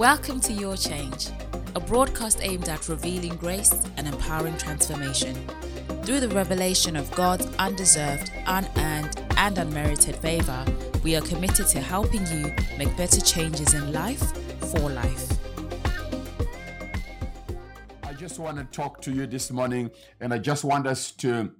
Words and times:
Welcome 0.00 0.40
to 0.40 0.54
Your 0.54 0.78
Change, 0.78 1.28
a 1.74 1.80
broadcast 1.80 2.38
aimed 2.40 2.70
at 2.70 2.88
revealing 2.88 3.36
grace 3.36 3.84
and 3.98 4.08
empowering 4.08 4.56
transformation. 4.56 5.34
Through 6.04 6.20
the 6.20 6.28
revelation 6.30 6.96
of 6.96 7.10
God's 7.10 7.46
undeserved, 7.58 8.32
unearned, 8.46 9.22
and 9.36 9.58
unmerited 9.58 10.16
favor, 10.16 10.64
we 11.04 11.16
are 11.16 11.20
committed 11.20 11.66
to 11.66 11.80
helping 11.80 12.26
you 12.28 12.50
make 12.78 12.96
better 12.96 13.20
changes 13.20 13.74
in 13.74 13.92
life 13.92 14.22
for 14.72 14.88
life. 14.88 15.32
I 18.02 18.14
just 18.14 18.38
want 18.38 18.56
to 18.56 18.64
talk 18.74 19.02
to 19.02 19.12
you 19.12 19.26
this 19.26 19.50
morning, 19.50 19.90
and 20.18 20.32
I 20.32 20.38
just 20.38 20.64
want 20.64 20.86
us 20.86 21.10
to 21.10 21.52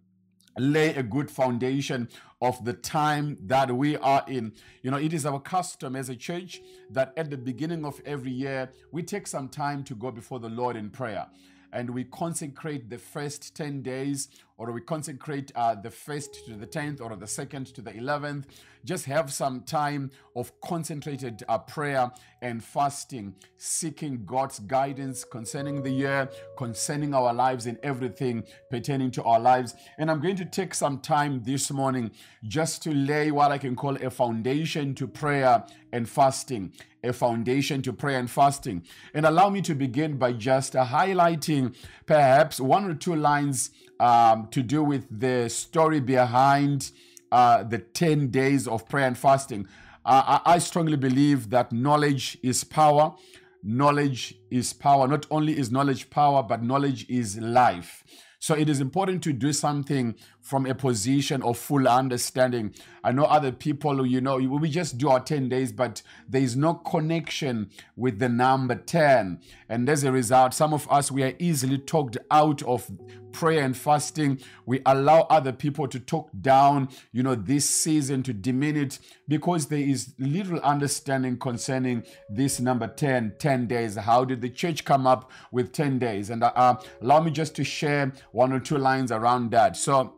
lay 0.61 0.95
a 0.95 1.03
good 1.03 1.31
foundation 1.31 2.09
of 2.43 2.65
the 2.65 2.73
time 2.73 3.37
that 3.43 3.75
we 3.75 3.97
are 3.97 4.25
in. 4.29 4.53
You 4.83 4.91
know, 4.91 4.97
it 4.97 5.13
is 5.13 5.27
our 5.27 5.41
custom 5.41 5.97
as 5.97 6.09
a 6.09 6.17
church 6.17 6.61
that 6.91 7.13
at 7.17 7.31
the 7.31 7.37
beginning 7.37 7.85
of 7.85 8.01
every 8.05 8.31
year, 8.31 8.71
we 8.93 9.03
take 9.03 9.27
some 9.27 9.49
time 9.49 9.85
to 9.85 9.95
go 9.95 10.11
before 10.11 10.39
the 10.39 10.49
Lord 10.49 10.77
in 10.77 10.91
prayer 10.91 11.27
and 11.73 11.91
we 11.91 12.05
consecrate 12.05 12.91
the 12.91 12.99
first 12.99 13.55
10 13.55 13.83
days 13.83 14.29
or 14.61 14.71
we 14.73 14.81
consecrate 14.83 15.51
uh, 15.55 15.75
the 15.75 15.91
first 15.91 16.45
to 16.45 16.53
the 16.53 16.67
10th 16.67 17.01
or 17.01 17.17
the 17.17 17.27
second 17.27 17.67
to 17.75 17.81
the 17.81 17.93
11th 17.93 18.45
just 18.85 19.07
have 19.07 19.33
some 19.33 19.63
time 19.63 20.11
of 20.37 20.53
concentrated 20.61 21.43
uh, 21.49 21.57
prayer 21.57 22.11
and 22.43 22.63
fasting 22.63 23.35
seeking 23.57 24.23
god's 24.27 24.59
guidance 24.61 25.25
concerning 25.25 25.83
the 25.83 25.91
year 25.91 26.29
concerning 26.59 27.15
our 27.15 27.33
lives 27.33 27.65
and 27.65 27.79
everything 27.83 28.45
pertaining 28.71 29.11
to 29.11 29.23
our 29.23 29.41
lives. 29.41 29.75
And 29.97 30.11
i'm 30.11 30.21
going 30.21 30.37
to 30.37 30.45
take 30.45 30.75
some 30.75 31.01
time 31.01 31.43
this 31.43 31.71
morning 31.71 32.11
just 32.45 32.83
to 32.83 32.93
lay 32.93 33.31
what 33.31 33.51
i 33.51 33.57
can 33.57 33.75
call 33.75 33.97
a 33.97 34.11
foundation 34.11 34.95
to 34.97 35.09
prayer 35.09 35.65
and 35.91 36.07
fasting 36.07 36.73
a 37.03 37.15
foundation 37.15 37.81
to 37.81 37.95
prayer 37.95 38.19
and 38.19 38.31
fasting. 38.31 38.83
And 39.15 39.25
allow 39.25 39.49
me 39.49 39.63
to 39.63 39.75
begin 39.75 40.19
by 40.19 40.33
just 40.33 40.77
uh, 40.77 40.85
highlighting 40.85 41.75
perhaps 42.05 42.61
one 42.61 42.85
or 42.85 42.95
two 42.95 43.17
lines 43.17 43.71
um, 44.01 44.49
to 44.51 44.63
do 44.63 44.83
with 44.83 45.07
the 45.21 45.49
story 45.49 46.01
behind 46.01 46.91
uh, 47.31 47.63
the 47.63 47.79
10 47.79 48.29
days 48.29 48.67
of 48.67 48.89
prayer 48.89 49.07
and 49.07 49.17
fasting. 49.17 49.69
Uh, 50.05 50.41
I, 50.45 50.55
I 50.55 50.59
strongly 50.59 50.97
believe 50.97 51.51
that 51.51 51.71
knowledge 51.71 52.39
is 52.43 52.65
power. 52.65 53.15
Knowledge 53.63 54.35
is 54.51 54.73
power. 54.73 55.07
Not 55.07 55.27
only 55.31 55.57
is 55.57 55.71
knowledge 55.71 56.09
power, 56.09 56.43
but 56.43 56.63
knowledge 56.63 57.07
is 57.11 57.39
life. 57.39 58.03
So 58.39 58.55
it 58.55 58.71
is 58.71 58.81
important 58.81 59.23
to 59.25 59.35
do 59.35 59.53
something 59.53 60.15
from 60.41 60.67
a 60.67 60.75
position 60.75 61.43
of 61.43 61.59
full 61.59 61.87
understanding. 61.87 62.75
I 63.05 63.13
know 63.13 63.25
other 63.25 63.53
people, 63.53 64.07
you 64.07 64.21
know, 64.21 64.37
we 64.37 64.69
just 64.69 64.99
do 64.99 65.09
our 65.09 65.21
10 65.21 65.49
days, 65.49 65.73
but 65.73 66.03
there 66.29 66.43
is 66.43 66.57
no 66.57 66.75
connection 66.75 67.71
with 67.97 68.19
the 68.19 68.29
number 68.29 68.75
10. 68.75 69.41
And 69.69 69.89
as 69.89 70.05
a 70.05 70.13
result, 70.13 70.55
some 70.55 70.75
of 70.75 70.91
us, 70.91 71.11
we 71.11 71.23
are 71.23 71.35
easily 71.39 71.79
talked 71.79 72.19
out 72.31 72.63
of 72.63 72.91
prayer 73.33 73.63
and 73.63 73.77
fasting. 73.77 74.41
We 74.67 74.81
allow 74.85 75.23
other 75.31 75.53
people 75.53 75.89
to 75.89 76.01
talk 76.01 76.31
down, 76.41 76.89
you 77.13 77.23
know, 77.23 77.35
this 77.35 77.69
season 77.69 78.23
to 78.25 78.33
diminish 78.33 78.99
because 79.29 79.67
there 79.67 79.79
is 79.79 80.15
little 80.19 80.61
understanding 80.61 81.39
concerning 81.39 82.05
this 82.29 82.61
number 82.61 82.89
10, 82.89 83.35
10 83.39 83.67
days. 83.67 83.97
How 83.97 84.25
did 84.25 84.41
the 84.41 84.51
church 84.51 84.85
come 84.85 85.07
up 85.07 85.31
with 85.53 85.73
10 85.73 85.99
days? 85.99 86.31
And 86.31 86.43
uh, 86.43 86.77
allow 87.01 87.21
me 87.21 87.31
just 87.31 87.55
to 87.57 87.65
share 87.65 88.13
one 88.33 88.53
or 88.53 88.61
two 88.61 88.79
lines 88.79 89.13
around 89.13 89.51
that. 89.53 89.77
So, 89.77 90.17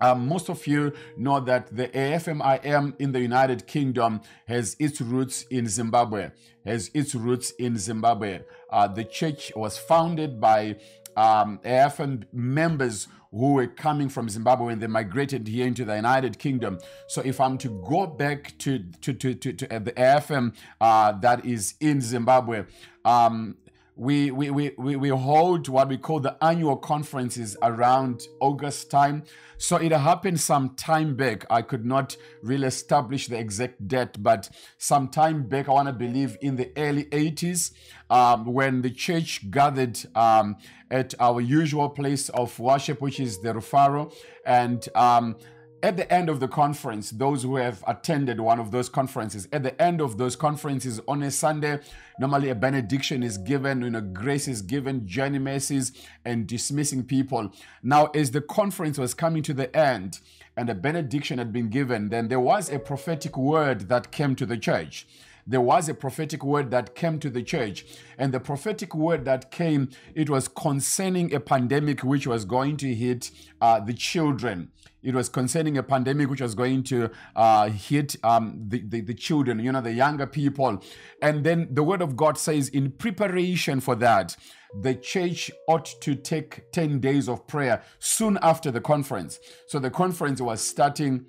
um, 0.00 0.26
most 0.26 0.48
of 0.48 0.66
you 0.66 0.92
know 1.16 1.40
that 1.40 1.74
the 1.74 1.88
AFMIM 1.88 2.94
in 2.98 3.12
the 3.12 3.20
United 3.20 3.66
Kingdom 3.66 4.20
has 4.46 4.76
its 4.78 5.00
roots 5.00 5.44
in 5.50 5.66
Zimbabwe. 5.68 6.30
Has 6.64 6.90
its 6.94 7.14
roots 7.14 7.52
in 7.52 7.78
Zimbabwe. 7.78 8.40
Uh, 8.70 8.86
the 8.88 9.04
church 9.04 9.52
was 9.56 9.78
founded 9.78 10.40
by 10.40 10.76
um, 11.16 11.58
AFM 11.64 12.24
members 12.32 13.08
who 13.30 13.52
were 13.52 13.66
coming 13.66 14.08
from 14.08 14.28
Zimbabwe 14.28 14.66
when 14.66 14.78
they 14.80 14.86
migrated 14.86 15.46
here 15.46 15.66
into 15.66 15.84
the 15.84 15.94
United 15.94 16.38
Kingdom. 16.38 16.78
So 17.06 17.22
if 17.22 17.40
I'm 17.40 17.58
to 17.58 17.68
go 17.88 18.06
back 18.06 18.56
to 18.58 18.78
to 19.02 19.12
to 19.12 19.34
to, 19.34 19.52
to 19.52 19.66
the 19.66 19.92
AFM 19.92 20.54
uh, 20.80 21.12
that 21.20 21.44
is 21.44 21.74
in 21.80 22.00
Zimbabwe, 22.00 22.64
um, 23.04 23.56
we, 24.00 24.30
we, 24.30 24.50
we, 24.50 24.96
we 24.96 25.08
hold 25.10 25.68
what 25.68 25.90
we 25.90 25.98
call 25.98 26.20
the 26.20 26.34
annual 26.42 26.78
conferences 26.78 27.54
around 27.60 28.28
August 28.40 28.90
time. 28.90 29.24
So 29.58 29.76
it 29.76 29.92
happened 29.92 30.40
some 30.40 30.70
time 30.70 31.16
back. 31.16 31.44
I 31.50 31.60
could 31.60 31.84
not 31.84 32.16
really 32.42 32.66
establish 32.66 33.26
the 33.26 33.38
exact 33.38 33.86
date, 33.86 34.22
but 34.22 34.48
some 34.78 35.08
time 35.08 35.42
back, 35.42 35.68
I 35.68 35.72
want 35.72 35.88
to 35.88 35.92
believe 35.92 36.38
in 36.40 36.56
the 36.56 36.72
early 36.78 37.04
80s, 37.04 37.72
um, 38.08 38.46
when 38.46 38.80
the 38.80 38.88
church 38.88 39.50
gathered 39.50 40.00
um, 40.14 40.56
at 40.90 41.12
our 41.20 41.42
usual 41.42 41.90
place 41.90 42.30
of 42.30 42.58
worship, 42.58 43.02
which 43.02 43.20
is 43.20 43.40
the 43.40 43.52
Rufaro. 43.52 44.14
And 44.46 44.88
um, 44.94 45.36
at 45.82 45.96
the 45.96 46.12
end 46.12 46.28
of 46.28 46.40
the 46.40 46.48
conference, 46.48 47.10
those 47.10 47.42
who 47.42 47.56
have 47.56 47.82
attended 47.86 48.40
one 48.40 48.60
of 48.60 48.70
those 48.70 48.88
conferences, 48.88 49.48
at 49.52 49.62
the 49.62 49.80
end 49.80 50.00
of 50.00 50.18
those 50.18 50.36
conferences 50.36 51.00
on 51.06 51.22
a 51.22 51.30
Sunday, 51.30 51.80
normally 52.18 52.50
a 52.50 52.54
benediction 52.54 53.22
is 53.22 53.38
given, 53.38 53.82
you 53.82 53.90
know, 53.90 54.00
grace 54.00 54.48
is 54.48 54.62
given, 54.62 55.06
journey 55.06 55.38
mercies, 55.38 55.92
and 56.24 56.46
dismissing 56.46 57.04
people. 57.04 57.52
Now, 57.82 58.06
as 58.06 58.30
the 58.30 58.40
conference 58.40 58.98
was 58.98 59.14
coming 59.14 59.42
to 59.44 59.54
the 59.54 59.74
end 59.76 60.20
and 60.56 60.68
a 60.68 60.74
benediction 60.74 61.38
had 61.38 61.52
been 61.52 61.68
given, 61.68 62.08
then 62.08 62.28
there 62.28 62.40
was 62.40 62.70
a 62.70 62.78
prophetic 62.78 63.36
word 63.36 63.88
that 63.88 64.10
came 64.10 64.34
to 64.36 64.46
the 64.46 64.58
church 64.58 65.06
there 65.46 65.60
was 65.60 65.88
a 65.88 65.94
prophetic 65.94 66.44
word 66.44 66.70
that 66.70 66.94
came 66.94 67.18
to 67.20 67.30
the 67.30 67.42
church. 67.42 67.84
And 68.18 68.32
the 68.32 68.40
prophetic 68.40 68.94
word 68.94 69.24
that 69.24 69.50
came, 69.50 69.90
it 70.14 70.30
was 70.30 70.48
concerning 70.48 71.34
a 71.34 71.40
pandemic 71.40 72.00
which 72.00 72.26
was 72.26 72.44
going 72.44 72.76
to 72.78 72.94
hit 72.94 73.30
uh, 73.60 73.80
the 73.80 73.94
children. 73.94 74.70
It 75.02 75.14
was 75.14 75.28
concerning 75.28 75.78
a 75.78 75.82
pandemic 75.82 76.28
which 76.28 76.42
was 76.42 76.54
going 76.54 76.82
to 76.84 77.10
uh, 77.34 77.70
hit 77.70 78.16
um, 78.22 78.62
the, 78.68 78.82
the, 78.86 79.00
the 79.00 79.14
children, 79.14 79.58
you 79.58 79.72
know, 79.72 79.80
the 79.80 79.92
younger 79.92 80.26
people. 80.26 80.82
And 81.22 81.44
then 81.44 81.68
the 81.70 81.82
word 81.82 82.02
of 82.02 82.16
God 82.16 82.36
says, 82.36 82.68
in 82.68 82.90
preparation 82.92 83.80
for 83.80 83.94
that, 83.96 84.36
the 84.82 84.94
church 84.94 85.50
ought 85.66 85.86
to 86.02 86.14
take 86.14 86.70
10 86.72 87.00
days 87.00 87.28
of 87.28 87.46
prayer 87.46 87.82
soon 87.98 88.38
after 88.42 88.70
the 88.70 88.80
conference. 88.80 89.40
So 89.66 89.78
the 89.78 89.90
conference 89.90 90.40
was 90.40 90.60
starting 90.60 91.24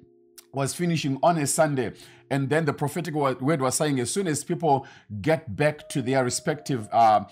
was 0.54 0.74
finishing 0.74 1.18
on 1.24 1.38
a 1.38 1.48
Sunday. 1.48 1.94
And 2.32 2.50
then 2.50 2.64
the 2.64 2.72
prophetic 2.72 3.14
word 3.14 3.62
was 3.62 3.76
saying, 3.76 4.00
as 4.00 4.10
soon 4.10 4.26
as 4.26 4.42
people 4.42 4.88
get 5.22 5.54
back 5.58 5.90
to 5.90 6.02
their 6.02 6.24
respective 6.24 6.88
uh, 6.94 7.26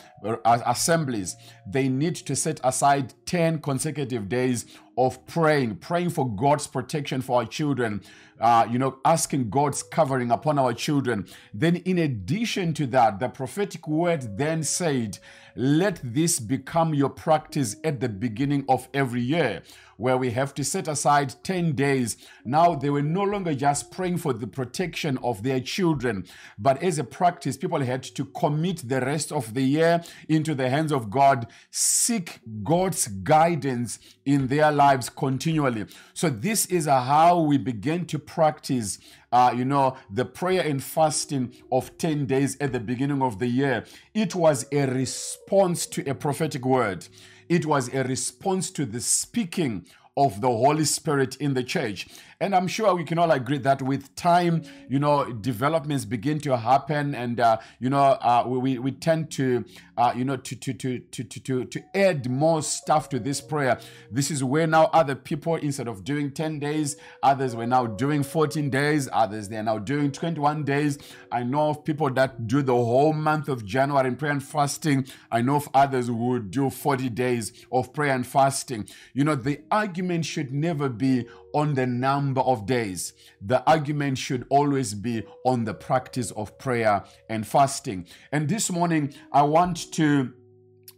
assemblies, 0.43 1.37
they 1.65 1.87
need 1.87 2.15
to 2.15 2.35
set 2.35 2.59
aside 2.65 3.13
10 3.25 3.61
consecutive 3.61 4.27
days 4.27 4.65
of 4.97 5.25
praying, 5.25 5.77
praying 5.77 6.09
for 6.09 6.29
God's 6.29 6.67
protection 6.67 7.21
for 7.21 7.39
our 7.39 7.45
children, 7.45 8.01
uh, 8.39 8.67
you 8.69 8.79
know, 8.79 8.99
asking 9.03 9.49
God's 9.49 9.83
covering 9.83 10.31
upon 10.31 10.57
our 10.57 10.73
children. 10.73 11.27
Then, 11.53 11.77
in 11.77 11.97
addition 11.97 12.73
to 12.75 12.87
that, 12.87 13.19
the 13.19 13.29
prophetic 13.29 13.87
word 13.87 14.37
then 14.37 14.63
said, 14.63 15.19
Let 15.55 15.99
this 16.03 16.39
become 16.39 16.93
your 16.93 17.09
practice 17.09 17.75
at 17.83 17.99
the 17.99 18.09
beginning 18.09 18.65
of 18.69 18.87
every 18.93 19.21
year 19.21 19.63
where 19.99 20.17
we 20.17 20.31
have 20.31 20.53
to 20.53 20.63
set 20.63 20.87
aside 20.87 21.35
10 21.43 21.73
days. 21.73 22.15
Now 22.45 22.73
they 22.73 22.89
were 22.89 23.01
no 23.01 23.21
longer 23.21 23.53
just 23.53 23.91
praying 23.91 24.19
for 24.19 24.31
the 24.31 24.47
protection 24.47 25.19
of 25.21 25.43
their 25.43 25.59
children, 25.59 26.25
but 26.57 26.81
as 26.81 26.99
a 26.99 27.03
practice, 27.03 27.57
people 27.57 27.81
had 27.81 28.03
to 28.03 28.23
commit 28.23 28.87
the 28.87 29.01
rest 29.01 29.33
of 29.33 29.53
the 29.53 29.61
year 29.61 30.01
into 30.29 30.55
the 30.55 30.69
hands 30.69 30.93
of 30.93 31.09
God, 31.09 31.47
seek 31.69 32.39
God's 32.63 33.07
guidance 33.07 33.99
in 34.25 34.47
their 34.47 34.71
lives 34.71 35.09
continually. 35.09 35.85
So 36.13 36.29
this 36.29 36.65
is 36.67 36.85
how 36.85 37.41
we 37.41 37.57
begin 37.57 38.05
to 38.05 38.19
practice 38.29 38.99
uh, 39.31 39.53
you 39.55 39.65
know, 39.65 39.95
the 40.09 40.25
prayer 40.25 40.61
and 40.61 40.83
fasting 40.83 41.53
of 41.71 41.97
10 41.97 42.25
days 42.25 42.57
at 42.59 42.71
the 42.71 42.79
beginning 42.79 43.21
of 43.21 43.39
the 43.39 43.47
year. 43.47 43.85
It 44.13 44.35
was 44.35 44.65
a 44.71 44.85
response 44.87 45.85
to 45.87 46.09
a 46.09 46.15
prophetic 46.15 46.65
word. 46.65 47.07
It 47.47 47.65
was 47.65 47.93
a 47.93 48.03
response 48.03 48.71
to 48.71 48.85
the 48.85 49.01
speaking 49.01 49.85
of 50.17 50.41
the 50.41 50.47
Holy 50.47 50.85
Spirit 50.85 51.35
in 51.37 51.53
the 51.53 51.63
church. 51.63 52.07
And 52.41 52.55
I'm 52.55 52.67
sure 52.67 52.95
we 52.95 53.03
can 53.03 53.19
all 53.19 53.31
agree 53.31 53.57
that 53.59 53.81
with 53.81 54.15
time, 54.15 54.63
you 54.87 54.97
know, 54.97 55.31
developments 55.31 56.05
begin 56.05 56.39
to 56.41 56.57
happen, 56.57 57.13
and 57.13 57.39
uh, 57.39 57.57
you 57.79 57.89
know, 57.89 57.99
uh, 57.99 58.43
we 58.47 58.79
we 58.79 58.91
tend 58.91 59.29
to, 59.31 59.65
uh, 59.97 60.13
you 60.15 60.23
know, 60.23 60.37
to 60.37 60.55
to 60.55 60.73
to 60.73 60.99
to 60.99 61.23
to 61.23 61.65
to 61.65 61.83
add 61.93 62.29
more 62.29 62.61
stuff 62.61 63.09
to 63.09 63.19
this 63.19 63.41
prayer. 63.41 63.77
This 64.09 64.31
is 64.31 64.43
where 64.43 64.67
now 64.67 64.85
other 64.93 65.15
people, 65.15 65.55
instead 65.55 65.87
of 65.87 66.03
doing 66.03 66.31
10 66.31 66.59
days, 66.59 66.95
others 67.21 67.55
were 67.55 67.67
now 67.67 67.85
doing 67.85 68.23
14 68.23 68.69
days. 68.69 69.09
Others 69.11 69.49
they 69.49 69.57
are 69.57 69.63
now 69.63 69.77
doing 69.77 70.11
21 70.11 70.63
days. 70.63 70.97
I 71.31 71.43
know 71.43 71.69
of 71.69 71.83
people 71.83 72.09
that 72.11 72.47
do 72.47 72.61
the 72.61 72.73
whole 72.73 73.13
month 73.13 73.49
of 73.49 73.65
January 73.65 74.07
in 74.07 74.15
prayer 74.15 74.31
and 74.31 74.43
fasting. 74.43 75.05
I 75.31 75.41
know 75.41 75.57
of 75.57 75.69
others 75.73 76.07
who 76.07 76.15
would 76.15 76.51
do 76.51 76.69
40 76.69 77.09
days 77.09 77.51
of 77.71 77.93
prayer 77.93 78.15
and 78.15 78.25
fasting. 78.25 78.87
You 79.13 79.25
know, 79.25 79.35
the 79.35 79.59
argument 79.69 79.99
argument 79.99 80.25
should 80.25 80.53
never 80.53 80.87
be 80.87 81.25
on 81.53 81.73
the 81.73 81.85
number 81.85 82.41
of 82.41 82.65
days. 82.65 83.13
The 83.41 83.63
argument 83.69 84.17
should 84.17 84.45
always 84.49 84.93
be 84.93 85.23
on 85.45 85.65
the 85.65 85.73
practice 85.73 86.31
of 86.31 86.57
prayer 86.57 87.03
and 87.29 87.47
fasting. 87.47 88.07
And 88.31 88.47
this 88.49 88.71
morning, 88.71 89.13
I 89.31 89.43
want 89.43 89.91
to 89.93 90.33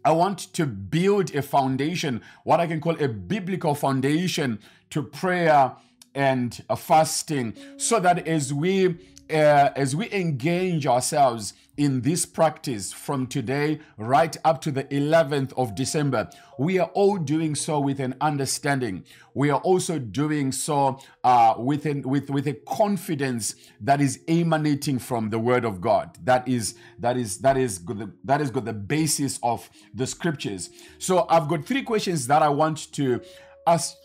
I 0.03 0.12
want 0.13 0.53
to 0.53 0.65
build 0.65 1.36
a 1.36 1.44
foundation, 1.44 2.21
what 2.44 2.59
I 2.59 2.65
can 2.65 2.81
call 2.81 3.00
a 3.00 3.07
biblical 3.07 3.75
foundation 3.75 4.59
to 4.89 5.03
prayer 5.03 5.75
and 6.15 6.63
uh, 6.69 6.75
fasting, 6.75 7.53
so 7.77 8.00
that 8.00 8.27
as 8.27 8.51
we 8.53 8.98
uh, 9.31 9.72
as 9.75 9.95
we 9.95 10.12
engage 10.12 10.86
ourselves 10.86 11.54
in 11.78 12.01
this 12.01 12.25
practice 12.25 12.92
from 12.92 13.25
today 13.25 13.80
right 13.98 14.36
up 14.44 14.62
to 14.62 14.72
the 14.72 14.83
11th 14.86 15.54
of 15.57 15.74
December, 15.74 16.30
we 16.60 16.78
are 16.78 16.89
all 16.94 17.18
doing 17.18 17.56
so 17.56 17.80
with 17.80 18.00
an 18.00 18.13
understanding. 18.22 19.04
We 19.33 19.50
are 19.50 19.60
also 19.62 19.98
doing 19.98 20.51
so 20.51 21.00
uh, 21.24 21.56
with, 21.57 21.86
an, 21.86 22.01
with, 22.04 22.30
with 22.30 22.48
a 22.48 22.54
confidence 22.54 23.56
that 23.80 24.01
is 24.01 24.19
emanating 24.28 25.00
from 25.00 25.30
the 25.30 25.39
Word 25.39 25.66
of 25.66 25.81
God. 25.81 26.18
That 26.24 26.48
is 26.48 26.75
that 27.00 27.18
is 27.18 27.38
that 27.39 27.57
is 27.57 27.80
good, 27.80 28.12
that 28.25 28.42
is 28.42 28.51
good 28.51 28.66
the 28.66 28.74
basis 28.74 29.39
of 29.42 29.69
the 29.94 30.06
Scriptures. 30.06 30.69
So 31.00 31.25
I've 31.30 31.48
got 31.48 31.66
three 31.66 31.84
questions 31.84 32.27
that 32.27 32.44
I 32.44 32.50
want 32.50 32.92
to 32.94 33.22
ask 33.66 33.95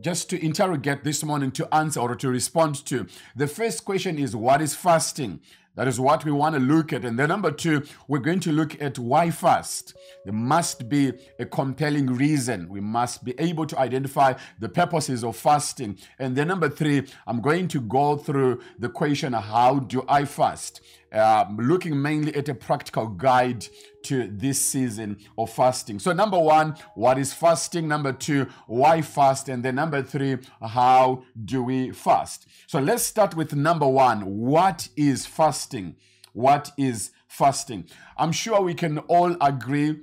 just 0.00 0.30
to 0.30 0.44
interrogate 0.44 1.04
this 1.04 1.22
morning 1.22 1.50
to 1.52 1.74
answer 1.74 2.00
or 2.00 2.14
to 2.16 2.28
respond 2.28 2.84
to. 2.86 3.06
The 3.36 3.46
first 3.46 3.84
question 3.84 4.18
is 4.18 4.34
what 4.34 4.62
is 4.62 4.74
fasting? 4.74 5.40
That 5.74 5.88
is 5.88 5.98
what 5.98 6.24
we 6.24 6.32
want 6.32 6.54
to 6.54 6.60
look 6.60 6.92
at. 6.92 7.04
And 7.04 7.18
then, 7.18 7.30
number 7.30 7.50
two, 7.50 7.82
we're 8.06 8.18
going 8.18 8.40
to 8.40 8.52
look 8.52 8.80
at 8.82 8.98
why 8.98 9.30
fast. 9.30 9.96
There 10.24 10.34
must 10.34 10.86
be 10.88 11.14
a 11.38 11.46
compelling 11.46 12.08
reason. 12.08 12.68
We 12.68 12.80
must 12.80 13.24
be 13.24 13.34
able 13.38 13.66
to 13.66 13.78
identify 13.78 14.34
the 14.58 14.68
purposes 14.68 15.24
of 15.24 15.34
fasting. 15.34 15.96
And 16.18 16.36
then, 16.36 16.48
number 16.48 16.68
three, 16.68 17.06
I'm 17.26 17.40
going 17.40 17.68
to 17.68 17.80
go 17.80 18.16
through 18.16 18.60
the 18.78 18.90
question 18.90 19.32
how 19.32 19.78
do 19.78 20.04
I 20.08 20.26
fast? 20.26 20.82
Um, 21.12 21.58
looking 21.58 22.00
mainly 22.00 22.34
at 22.34 22.48
a 22.48 22.54
practical 22.54 23.06
guide 23.06 23.66
to 24.04 24.28
this 24.28 24.64
season 24.64 25.18
of 25.36 25.50
fasting. 25.50 25.98
So, 25.98 26.12
number 26.12 26.38
one, 26.38 26.76
what 26.94 27.18
is 27.18 27.34
fasting? 27.34 27.86
Number 27.86 28.14
two, 28.14 28.46
why 28.66 29.02
fast? 29.02 29.50
And 29.50 29.62
then 29.62 29.74
number 29.74 30.02
three, 30.02 30.38
how 30.62 31.24
do 31.44 31.62
we 31.62 31.90
fast? 31.90 32.46
So, 32.66 32.80
let's 32.80 33.02
start 33.02 33.36
with 33.36 33.54
number 33.54 33.86
one. 33.86 34.22
What 34.22 34.88
is 34.96 35.26
fasting? 35.26 35.96
What 36.32 36.72
is 36.78 37.10
fasting? 37.28 37.90
I'm 38.16 38.32
sure 38.32 38.62
we 38.62 38.72
can 38.72 38.98
all 39.00 39.36
agree 39.40 40.00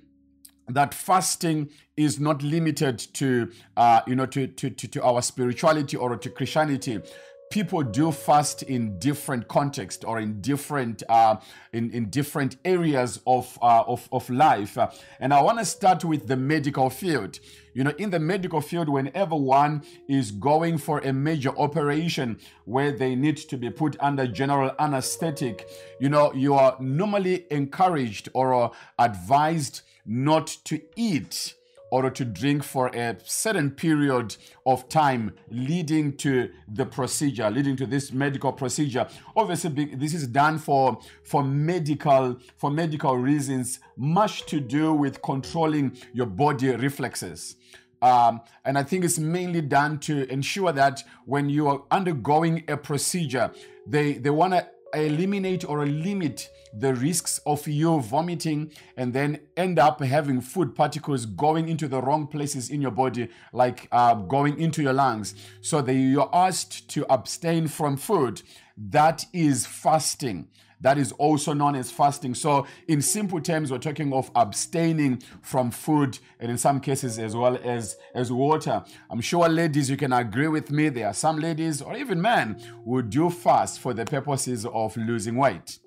that 0.68 0.94
fasting 0.94 1.70
is 1.98 2.20
not 2.20 2.44
limited 2.44 3.00
to 3.14 3.52
uh, 3.76 4.02
you 4.08 4.16
know 4.16 4.26
to, 4.28 4.48
to, 4.48 4.70
to, 4.70 4.88
to 4.88 5.04
our 5.04 5.22
spirituality 5.22 5.98
or 5.98 6.16
to 6.16 6.30
christianity 6.30 7.00
people 7.50 7.82
do 7.82 8.12
fast 8.12 8.62
in 8.62 9.00
different 9.00 9.48
contexts 9.48 10.06
or 10.06 10.20
in 10.20 10.40
different 10.40 11.02
uh, 11.10 11.36
in, 11.74 11.90
in 11.90 12.08
different 12.12 12.58
areas 12.64 13.20
of, 13.26 13.58
uh, 13.64 13.84
of, 13.88 14.08
of 14.12 14.30
life. 14.30 14.78
Uh, 14.78 14.88
and 15.20 15.34
i 15.34 15.42
want 15.42 15.58
to 15.58 15.66
start 15.66 16.06
with 16.06 16.28
the 16.28 16.38
medical 16.38 16.92
field. 16.92 17.40
You 17.74 17.86
know 17.86 17.94
in 17.98 18.12
the 18.12 18.20
medical 18.20 18.62
field 18.62 18.88
whenever 18.88 19.36
one 19.36 19.84
is 20.08 20.30
going 20.30 20.78
for 20.78 21.00
a 21.00 21.12
major 21.12 21.50
operation 21.58 22.40
where 22.66 22.92
they 22.92 23.16
need 23.16 23.38
to 23.38 23.58
be 23.58 23.72
put 23.72 23.96
under 24.00 24.28
general 24.28 24.72
anesthetic 24.78 25.68
you 26.00 26.10
know 26.10 26.32
you 26.34 26.54
are 26.54 26.78
normally 26.80 27.48
encouraged 27.50 28.30
or 28.34 28.72
advised 29.00 29.82
not 30.06 30.48
to 30.66 30.82
eat 30.96 31.56
or 31.92 32.10
to 32.10 32.26
drink 32.26 32.64
for 32.64 32.88
a 32.90 33.18
certain 33.24 33.72
period 33.72 34.36
of 34.66 34.88
time 34.90 35.34
leading 35.50 36.16
to 36.18 36.50
the 36.68 36.86
procedure 36.86 37.50
leading 37.50 37.76
to 37.76 37.86
this 37.86 38.12
medical 38.12 38.52
procedure. 38.52 39.08
Obviously 39.36 39.86
this 39.96 40.14
is 40.14 40.28
done 40.28 40.58
for 40.58 41.00
for 41.24 41.44
medical 41.44 42.38
for 42.58 42.70
medical 42.70 43.18
reasons 43.18 43.80
much 43.98 44.46
to 44.46 44.60
do 44.60 44.94
with 44.94 45.22
controlling 45.22 45.98
your 46.14 46.26
body 46.26 46.76
reflexes. 46.76 47.56
Um, 48.02 48.42
and 48.64 48.78
I 48.78 48.84
think 48.84 49.04
it's 49.04 49.20
mainly 49.20 49.62
done 49.62 50.00
to 50.00 50.32
ensure 50.32 50.72
that 50.72 51.04
when 51.26 51.50
you 51.50 51.68
are 51.68 51.84
undergoing 51.92 52.64
a 52.68 52.78
procedure, 52.78 53.52
they, 53.86 54.14
they 54.14 54.30
want 54.30 54.54
to 54.54 54.68
eliminate 54.94 55.68
or 55.68 55.86
limit 55.86 56.50
the 56.74 56.94
risks 56.94 57.40
of 57.46 57.68
you 57.68 58.00
vomiting 58.00 58.72
and 58.96 59.14
then 59.14 59.40
end 59.58 59.80
up 59.80 60.02
having 60.02 60.42
food 60.42 60.76
particles 60.76 61.26
going 61.26 61.68
into 61.68 61.88
the 61.88 62.02
wrong 62.02 62.28
places 62.28 62.70
in 62.70 62.82
your 62.82 62.92
body, 62.92 63.30
like 63.54 63.88
uh, 63.92 64.14
going 64.14 64.60
into 64.60 64.82
your 64.82 64.94
lungs. 64.94 65.36
So 65.62 65.82
that 65.82 65.94
you're 65.94 66.30
asked 66.34 66.90
to 66.92 67.06
abstain 67.12 67.68
from 67.68 67.98
food. 67.98 68.42
That 68.78 69.26
is 69.34 69.66
fasting 69.66 70.48
that 70.82 70.98
is 70.98 71.12
also 71.14 71.54
known 71.54 71.76
as 71.76 71.92
fasting. 71.92 72.34
So, 72.34 72.66
in 72.88 73.02
simple 73.02 73.42
terms, 73.42 73.72
we're 73.72 73.80
talking 73.80 74.14
of 74.14 74.32
abstaining 74.36 75.22
from 75.42 75.72
food 75.72 76.20
and 76.40 76.50
in 76.50 76.58
some 76.58 76.80
cases 76.80 77.20
as 77.20 77.36
well 77.36 77.58
as, 77.64 77.98
as 78.16 78.32
water. 78.32 78.84
I'm 79.10 79.22
sure, 79.22 79.50
ladies, 79.50 79.90
you 79.90 79.98
can 79.98 80.14
agree 80.14 80.48
with 80.48 80.72
me. 80.72 80.90
There 80.90 81.08
are 81.08 81.14
some 81.14 81.38
ladies 81.38 81.82
or 81.82 81.96
even 81.98 82.22
men 82.22 82.62
who 82.86 83.02
do 83.02 83.30
fast 83.30 83.80
for 83.80 83.94
the 83.94 84.06
purposes 84.06 84.66
of 84.66 84.96
losing 84.96 85.36
weight. 85.36 85.80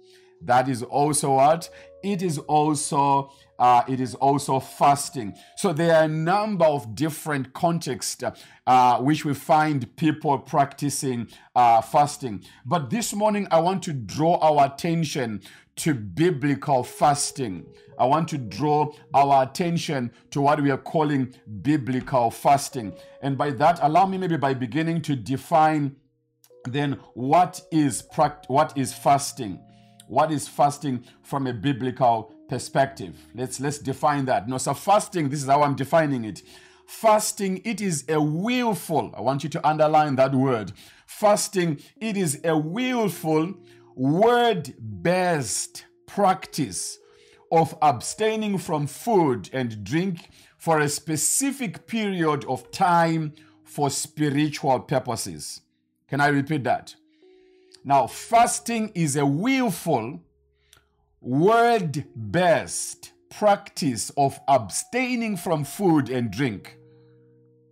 That 0.42 0.68
is 0.68 0.82
also 0.82 1.36
what? 1.36 1.70
It 2.02 2.22
is 2.22 2.38
also 2.38 3.30
uh, 3.62 3.84
it 3.86 4.00
is 4.00 4.16
also 4.16 4.58
fasting. 4.58 5.36
So 5.56 5.72
there 5.72 5.94
are 5.94 6.02
a 6.02 6.08
number 6.08 6.64
of 6.64 6.96
different 6.96 7.52
contexts 7.52 8.24
uh, 8.66 8.98
which 8.98 9.24
we 9.24 9.34
find 9.34 9.94
people 9.94 10.36
practicing 10.40 11.28
uh, 11.54 11.80
fasting. 11.80 12.42
But 12.66 12.90
this 12.90 13.14
morning, 13.14 13.46
I 13.52 13.60
want 13.60 13.84
to 13.84 13.92
draw 13.92 14.36
our 14.38 14.66
attention 14.66 15.42
to 15.76 15.94
biblical 15.94 16.82
fasting. 16.82 17.64
I 18.00 18.06
want 18.06 18.26
to 18.30 18.38
draw 18.38 18.92
our 19.14 19.44
attention 19.44 20.10
to 20.32 20.40
what 20.40 20.60
we 20.60 20.72
are 20.72 20.76
calling 20.76 21.32
biblical 21.62 22.32
fasting. 22.32 22.92
And 23.22 23.38
by 23.38 23.50
that, 23.52 23.78
allow 23.80 24.06
me 24.06 24.18
maybe 24.18 24.38
by 24.38 24.54
beginning 24.54 25.02
to 25.02 25.14
define 25.14 25.94
then 26.64 26.98
what 27.14 27.60
is 27.70 28.04
what 28.48 28.72
is 28.76 28.92
fasting 28.92 29.58
what 30.12 30.30
is 30.30 30.46
fasting 30.46 31.02
from 31.22 31.46
a 31.46 31.54
biblical 31.54 32.34
perspective. 32.52 33.16
Let's 33.34 33.60
let's 33.60 33.78
define 33.78 34.26
that. 34.26 34.46
No 34.46 34.58
so 34.58 34.74
fasting 34.74 35.30
this 35.30 35.42
is 35.42 35.48
how 35.48 35.62
i'm 35.62 35.74
defining 35.74 36.22
it. 36.22 36.42
Fasting 36.86 37.62
it 37.64 37.80
is 37.80 38.04
a 38.10 38.20
willful 38.20 39.14
i 39.16 39.22
want 39.22 39.42
you 39.42 39.48
to 39.48 39.66
underline 39.66 40.16
that 40.16 40.34
word. 40.34 40.72
Fasting 41.06 41.80
it 41.98 42.14
is 42.14 42.42
a 42.44 42.54
willful 42.54 43.54
word 43.96 44.74
based 45.02 45.86
practice 46.06 46.98
of 47.50 47.74
abstaining 47.80 48.58
from 48.58 48.86
food 48.86 49.48
and 49.54 49.82
drink 49.82 50.28
for 50.58 50.78
a 50.80 50.90
specific 50.90 51.86
period 51.86 52.44
of 52.44 52.70
time 52.70 53.32
for 53.64 53.88
spiritual 53.88 54.80
purposes. 54.80 55.62
Can 56.06 56.20
i 56.20 56.26
repeat 56.26 56.64
that? 56.64 56.96
Now, 57.82 58.06
fasting 58.06 58.92
is 58.94 59.16
a 59.16 59.24
willful, 59.24 60.20
word 61.22 62.04
best 62.14 63.12
practice 63.30 64.10
of 64.16 64.38
abstaining 64.48 65.36
from 65.36 65.64
food 65.64 66.10
and 66.10 66.30
drink, 66.30 66.76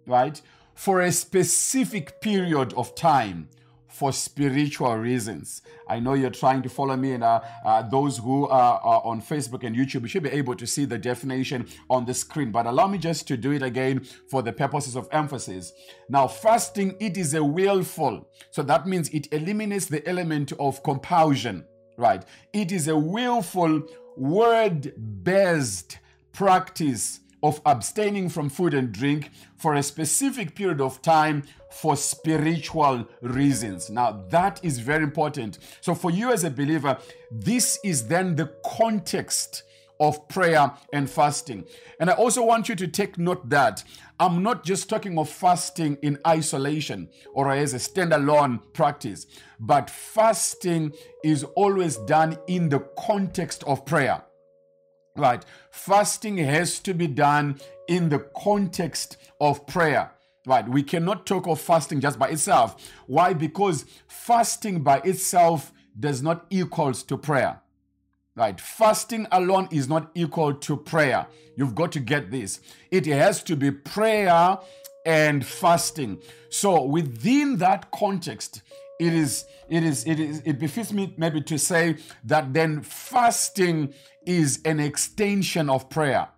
right? 0.07 0.41
For 0.75 1.03
a 1.03 1.13
specific 1.13 2.21
period 2.21 2.73
of 2.75 2.95
time 2.95 3.49
for 3.91 4.13
spiritual 4.13 4.97
reasons. 4.97 5.63
I 5.89 6.01
know 6.01 6.15
you're 6.15 6.31
trying 6.31 6.63
to 6.63 6.69
follow 6.69 6.97
me, 6.97 7.13
and 7.13 7.25
uh, 7.25 7.41
uh, 7.65 7.83
those 7.83 8.19
who 8.19 8.47
are, 8.47 8.81
are, 8.81 9.03
on 9.05 9.21
Facebook 9.21 9.65
and 9.65 9.77
YouTube, 9.77 10.09
should 10.09 10.23
be 10.23 10.31
able 10.31 10.55
to 10.55 10.67
see 10.67 10.85
the 10.85 10.97
definition 10.97 11.67
on 11.91 12.07
the 12.07 12.15
screen. 12.15 12.53
But 12.53 12.67
allow 12.67 12.87
me 12.87 12.99
just 12.99 13.27
to 13.29 13.37
do 13.37 13.51
it 13.53 13.63
again 13.63 14.07
for 14.31 14.43
the 14.43 14.53
purposes 14.53 14.97
of 14.97 15.09
emphasis. 15.13 15.73
Now, 16.09 16.29
fasting, 16.29 16.97
it 17.01 17.19
is 17.19 17.35
a 17.35 17.45
willful. 17.45 18.31
So 18.53 18.63
that 18.63 18.87
means 18.87 19.11
it 19.11 19.31
eliminates 19.33 19.87
the 19.87 20.09
element 20.09 20.53
of 20.59 20.83
compulsion, 20.83 21.67
right? 22.01 22.25
It 22.53 22.73
is 22.73 22.89
a 22.89 22.97
willful, 22.97 23.83
word 24.17 24.93
based 25.23 25.99
practice 26.33 27.21
of 27.43 27.61
abstaining 27.65 28.29
from 28.29 28.51
food 28.51 28.75
and 28.75 28.93
drink 28.93 29.31
for 29.57 29.75
a 29.75 29.83
specific 29.83 30.55
period 30.55 30.81
of 30.81 31.01
time 31.01 31.43
for 31.71 31.97
spiritual 31.97 33.07
reasons. 33.23 33.89
Now, 33.89 34.25
that 34.31 34.61
is 34.63 34.79
very 34.79 35.05
important. 35.05 35.59
So, 35.81 35.95
for 35.95 36.11
you 36.11 36.33
as 36.33 36.45
a 36.45 36.51
believer, 36.51 36.99
this 37.31 37.79
is 37.85 38.09
then 38.09 38.37
the 38.37 38.53
context 38.65 39.63
of 40.01 40.27
prayer 40.29 40.73
and 40.93 41.09
fasting. 41.09 41.65
And 42.01 42.11
I 42.11 42.15
also 42.15 42.45
want 42.45 42.69
you 42.69 42.75
to 42.75 42.89
take 42.89 43.19
note 43.19 43.51
that 43.51 43.85
I'm 44.19 44.43
not 44.43 44.65
just 44.65 44.89
talking 44.89 45.19
of 45.19 45.29
fasting 45.29 45.99
in 46.03 46.19
isolation 46.27 47.09
or 47.35 47.51
as 47.53 47.75
a 47.75 47.77
standalone 47.77 48.61
practice, 48.73 49.27
but 49.61 49.89
fasting 49.91 50.93
is 51.23 51.45
always 51.55 51.97
done 51.99 52.39
in 52.49 52.71
the 52.71 52.81
context 52.99 53.63
of 53.65 53.85
prayer. 53.85 54.25
Right. 55.17 55.45
Fasting 55.71 56.39
has 56.39 56.79
to 56.81 56.95
be 56.95 57.07
done 57.07 57.61
in 57.89 58.09
the 58.09 58.21
context 58.37 59.19
of 59.41 59.67
prayer. 59.67 60.13
Right, 60.47 60.67
we 60.67 60.83
cannot 60.83 61.27
talk 61.27 61.47
of 61.47 61.61
fasting 61.61 62.01
just 62.01 62.19
by 62.19 62.29
itself. 62.29 62.91
Why? 63.07 63.35
Because 63.35 63.85
fasting 64.09 64.83
by 64.83 65.01
itself 65.01 65.71
does 65.99 66.23
not 66.23 66.47
equals 66.49 67.03
to 67.05 67.19
prayer. 67.19 67.61
Right, 68.37 68.61
fasting 68.61 69.27
alone 69.33 69.69
is 69.73 69.89
not 69.89 70.11
equal 70.15 70.55
to 70.55 70.77
prayer. 70.77 71.27
You've 71.57 71.75
got 71.75 71.93
to 71.93 72.01
get 72.01 72.31
this. 72.31 72.61
It 72.91 73.07
has 73.07 73.43
to 73.45 73.57
be 73.57 73.71
prayer 73.73 74.59
and 75.05 75.45
fasting. 75.45 76.23
So 76.49 76.85
within 76.85 77.57
that 77.59 77.91
context, 77.91 78.63
it 79.01 79.13
is 79.13 79.47
it 79.69 79.83
is 79.83 80.07
it 80.07 80.21
is 80.21 80.43
it 80.45 80.59
befits 80.59 80.93
me 80.93 81.15
maybe 81.17 81.41
to 81.41 81.59
say 81.59 81.97
that 82.25 82.53
then 82.53 82.83
fasting 82.83 83.95
is 84.27 84.61
an 84.65 84.79
extension 84.79 85.69
of 85.69 85.91
prayer. 85.91 86.29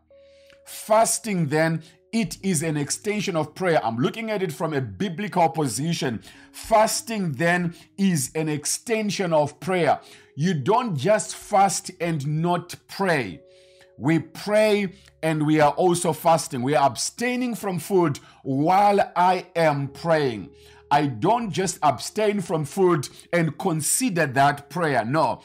Fasting 0.64 1.48
then 1.48 1.82
it 2.12 2.36
is 2.42 2.62
an 2.62 2.76
extension 2.76 3.36
of 3.36 3.54
prayer. 3.54 3.84
I'm 3.84 3.96
looking 3.96 4.30
at 4.30 4.42
it 4.42 4.52
from 4.52 4.74
a 4.74 4.80
biblical 4.80 5.48
position. 5.48 6.22
Fasting 6.52 7.32
then 7.32 7.74
is 7.96 8.30
an 8.34 8.48
extension 8.48 9.32
of 9.32 9.58
prayer. 9.60 9.98
You 10.34 10.54
don't 10.54 10.96
just 10.96 11.36
fast 11.36 11.90
and 12.00 12.26
not 12.40 12.74
pray. 12.88 13.42
We 13.98 14.18
pray 14.18 14.94
and 15.22 15.46
we 15.46 15.60
are 15.60 15.72
also 15.72 16.14
fasting. 16.14 16.62
We 16.62 16.74
are 16.74 16.86
abstaining 16.86 17.54
from 17.54 17.78
food 17.78 18.18
while 18.42 19.12
I 19.14 19.46
am 19.54 19.88
praying. 19.88 20.48
I 20.90 21.06
don't 21.06 21.50
just 21.50 21.78
abstain 21.82 22.40
from 22.40 22.64
food 22.64 23.08
and 23.32 23.58
consider 23.58 24.26
that 24.26 24.70
prayer. 24.70 25.04
No, 25.04 25.42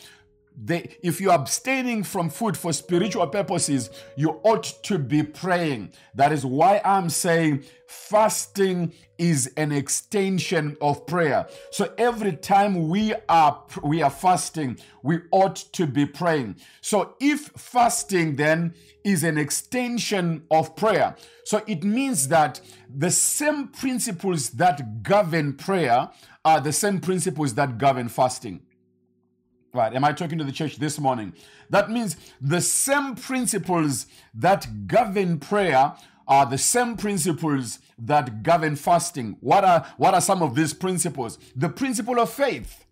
they, 0.59 0.97
if 1.03 1.21
you're 1.21 1.33
abstaining 1.33 2.03
from 2.03 2.29
food 2.29 2.57
for 2.57 2.73
spiritual 2.73 3.27
purposes, 3.27 3.91
you 4.15 4.39
ought 4.43 4.63
to 4.83 4.97
be 4.97 5.21
praying. 5.21 5.91
That 6.15 6.31
is 6.31 6.43
why 6.43 6.81
I'm 6.83 7.11
saying 7.11 7.63
fasting 7.87 8.91
is 9.19 9.53
an 9.55 9.71
extension 9.71 10.75
of 10.81 11.05
prayer. 11.05 11.47
So 11.71 11.93
every 11.99 12.33
time 12.33 12.89
we 12.89 13.13
are 13.29 13.63
we 13.83 14.01
are 14.01 14.09
fasting, 14.09 14.79
we 15.03 15.19
ought 15.31 15.57
to 15.73 15.85
be 15.85 16.07
praying. 16.07 16.55
So 16.81 17.15
if 17.19 17.51
fasting 17.55 18.35
then 18.35 18.73
is 19.03 19.23
an 19.23 19.37
extension 19.37 20.43
of 20.49 20.75
prayer, 20.75 21.15
so 21.45 21.63
it 21.67 21.83
means 21.83 22.29
that 22.29 22.61
the 22.89 23.11
same 23.11 23.67
principles 23.67 24.49
that 24.51 25.03
govern 25.03 25.53
prayer 25.53 26.09
are 26.43 26.61
the 26.61 26.73
same 26.73 26.99
principles 26.99 27.53
that 27.53 27.77
govern 27.77 28.09
fasting. 28.09 28.61
Right. 29.77 29.93
Am 29.93 30.03
I 30.03 30.11
talking 30.11 30.39
to 30.39 30.43
the 30.43 30.51
church 30.51 30.77
this 30.77 30.97
morning? 30.97 31.33
That 31.69 31.91
means 31.91 32.17
the 32.41 32.61
same 32.61 33.13
principles 33.13 34.07
that 34.33 34.87
govern 34.87 35.39
prayer 35.39 35.93
are 36.27 36.47
the 36.47 36.57
same 36.57 36.97
principles 36.97 37.77
that 37.99 38.41
govern 38.41 38.75
fasting. 38.75 39.37
What 39.39 39.63
are 39.63 39.85
what 39.97 40.15
are 40.15 40.21
some 40.21 40.41
of 40.41 40.55
these 40.55 40.73
principles? 40.73 41.37
The 41.55 41.69
principle 41.69 42.19
of 42.19 42.31
faith. 42.31 42.85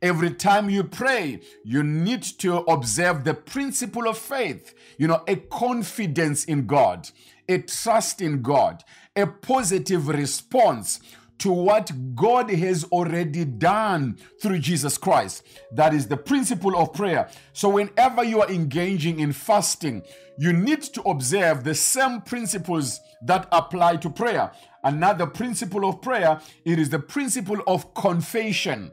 Every 0.00 0.30
time 0.30 0.70
you 0.70 0.84
pray, 0.84 1.42
you 1.66 1.82
need 1.82 2.22
to 2.38 2.60
observe 2.60 3.24
the 3.24 3.34
principle 3.34 4.08
of 4.08 4.16
faith. 4.16 4.74
You 4.96 5.08
know, 5.08 5.22
a 5.28 5.36
confidence 5.36 6.46
in 6.46 6.66
God, 6.66 7.10
a 7.46 7.58
trust 7.58 8.22
in 8.22 8.40
God, 8.40 8.84
a 9.14 9.26
positive 9.26 10.08
response 10.08 11.00
to 11.38 11.50
what 11.50 11.90
God 12.14 12.50
has 12.50 12.84
already 12.84 13.44
done 13.44 14.18
through 14.40 14.60
Jesus 14.60 14.96
Christ. 14.96 15.44
That 15.72 15.92
is 15.92 16.06
the 16.06 16.16
principle 16.16 16.76
of 16.76 16.92
prayer. 16.92 17.28
So, 17.52 17.68
whenever 17.68 18.22
you 18.22 18.40
are 18.40 18.50
engaging 18.50 19.20
in 19.20 19.32
fasting, 19.32 20.02
you 20.38 20.52
need 20.52 20.82
to 20.82 21.02
observe 21.02 21.64
the 21.64 21.74
same 21.74 22.20
principles 22.20 23.00
that 23.22 23.48
apply 23.52 23.96
to 23.96 24.10
prayer. 24.10 24.52
Another 24.84 25.26
principle 25.26 25.88
of 25.88 26.00
prayer, 26.00 26.40
it 26.64 26.78
is 26.78 26.90
the 26.90 26.98
principle 26.98 27.60
of 27.66 27.94
confession. 27.94 28.92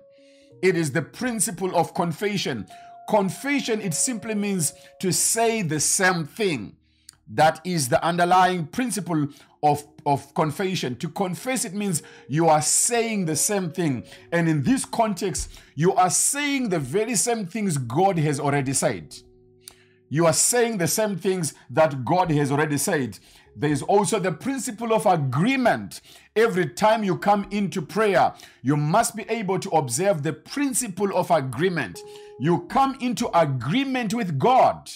It 0.62 0.76
is 0.76 0.92
the 0.92 1.02
principle 1.02 1.76
of 1.76 1.94
confession. 1.94 2.68
Confession, 3.10 3.82
it 3.82 3.94
simply 3.94 4.36
means 4.36 4.74
to 5.00 5.12
say 5.12 5.62
the 5.62 5.80
same 5.80 6.26
thing. 6.26 6.76
That 7.32 7.62
is 7.64 7.90
the 7.90 8.04
underlying 8.04 8.66
principle 8.68 9.28
of, 9.62 9.86
of 10.06 10.34
confession. 10.34 10.96
To 10.98 11.10
confess, 11.10 11.64
it 11.64 11.74
means 11.74 12.02
you 12.28 12.48
are 12.50 12.62
saying 12.62 13.26
the 13.26 13.36
same 13.36 13.70
thing. 13.70 14.04
And 14.32 14.50
in 14.50 14.64
this 14.64 14.86
context, 14.86 15.52
you 15.76 15.94
are 15.94 16.10
saying 16.10 16.70
the 16.70 16.80
very 16.80 17.16
same 17.16 17.46
things 17.46 17.78
God 17.78 18.18
has 18.18 18.40
already 18.40 18.74
said. 18.74 19.16
You 20.10 20.26
are 20.26 20.34
saying 20.34 20.80
the 20.80 20.88
same 20.88 21.18
things 21.18 21.54
that 21.70 22.04
God 22.04 22.32
has 22.32 22.52
already 22.52 22.80
said. 22.80 23.20
There 23.56 23.70
is 23.70 23.84
also 23.84 24.20
the 24.20 24.32
principle 24.32 24.94
of 24.94 25.06
agreement. 25.06 26.02
Every 26.36 26.68
time 26.68 27.04
you 27.04 27.18
come 27.18 27.46
into 27.52 27.82
prayer, 27.82 28.34
you 28.64 28.76
must 28.76 29.16
be 29.16 29.24
able 29.30 29.60
to 29.60 29.70
observe 29.72 30.24
the 30.24 30.34
principle 30.34 31.16
of 31.16 31.30
agreement. 31.30 32.00
You 32.40 32.62
come 32.70 32.98
into 33.02 33.30
agreement 33.38 34.14
with 34.16 34.40
God. 34.40 34.90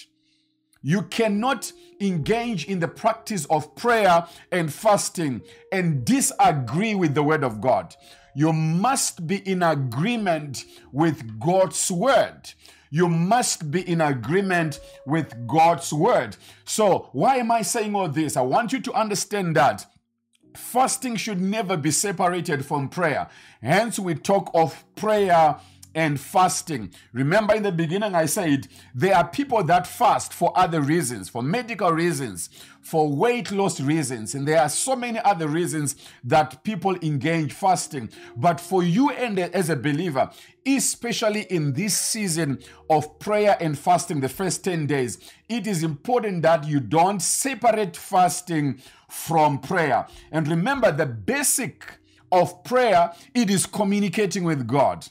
You 0.83 1.03
cannot 1.03 1.71
engage 2.01 2.65
in 2.65 2.79
the 2.79 2.87
practice 2.89 3.45
of 3.45 3.73
prayer 3.75 4.27
and 4.51 4.71
fasting 4.71 5.41
and 5.71 6.03
disagree 6.05 6.93
with 6.93 7.15
the 7.15 7.23
word 7.23 7.43
of 7.43 7.61
God. 7.61 7.95
You 8.35 8.51
must 8.51 9.25
be 9.25 9.37
in 9.37 9.63
agreement 9.63 10.65
with 10.91 11.39
God's 11.39 11.89
word. 11.89 12.51
You 12.91 13.07
must 13.07 13.71
be 13.71 13.87
in 13.87 14.01
agreement 14.01 14.79
with 15.07 15.47
God's 15.47 15.91
word. 15.93 16.35
So, 16.65 17.09
why 17.13 17.37
am 17.37 17.49
I 17.49 17.61
saying 17.61 17.95
all 17.95 18.09
this? 18.09 18.35
I 18.35 18.41
want 18.41 18.73
you 18.73 18.81
to 18.81 18.93
understand 18.93 19.55
that 19.55 19.85
fasting 20.55 21.15
should 21.15 21.41
never 21.41 21.77
be 21.77 21.91
separated 21.91 22.65
from 22.65 22.89
prayer. 22.89 23.29
Hence, 23.61 23.97
we 23.97 24.15
talk 24.15 24.51
of 24.53 24.83
prayer 24.95 25.55
and 25.95 26.19
fasting. 26.19 26.91
Remember 27.11 27.53
in 27.55 27.63
the 27.63 27.71
beginning, 27.71 28.15
I 28.15 28.25
said 28.25 28.67
there 28.93 29.15
are 29.15 29.27
people 29.27 29.63
that 29.63 29.87
fast 29.87 30.33
for 30.33 30.51
other 30.55 30.81
reasons, 30.81 31.29
for 31.29 31.43
medical 31.43 31.91
reasons, 31.91 32.49
for 32.81 33.09
weight 33.09 33.51
loss 33.51 33.79
reasons, 33.79 34.35
and 34.35 34.47
there 34.47 34.59
are 34.59 34.69
so 34.69 34.95
many 34.95 35.19
other 35.19 35.47
reasons 35.47 35.95
that 36.23 36.63
people 36.63 36.95
engage 37.01 37.53
fasting. 37.53 38.09
But 38.35 38.59
for 38.59 38.83
you 38.83 39.09
and 39.11 39.39
as 39.39 39.69
a 39.69 39.75
believer, 39.75 40.29
especially 40.65 41.43
in 41.43 41.73
this 41.73 41.97
season 41.97 42.59
of 42.89 43.19
prayer 43.19 43.55
and 43.59 43.77
fasting, 43.77 44.19
the 44.19 44.29
first 44.29 44.63
10 44.63 44.87
days, 44.87 45.17
it 45.47 45.67
is 45.67 45.83
important 45.83 46.41
that 46.41 46.67
you 46.67 46.79
don't 46.79 47.21
separate 47.21 47.95
fasting 47.95 48.81
from 49.09 49.59
prayer. 49.59 50.07
And 50.31 50.47
remember, 50.47 50.91
the 50.91 51.05
basic 51.05 51.85
of 52.31 52.63
prayer, 52.63 53.13
it 53.33 53.49
is 53.49 53.65
communicating 53.65 54.43
with 54.43 54.67
God 54.67 55.07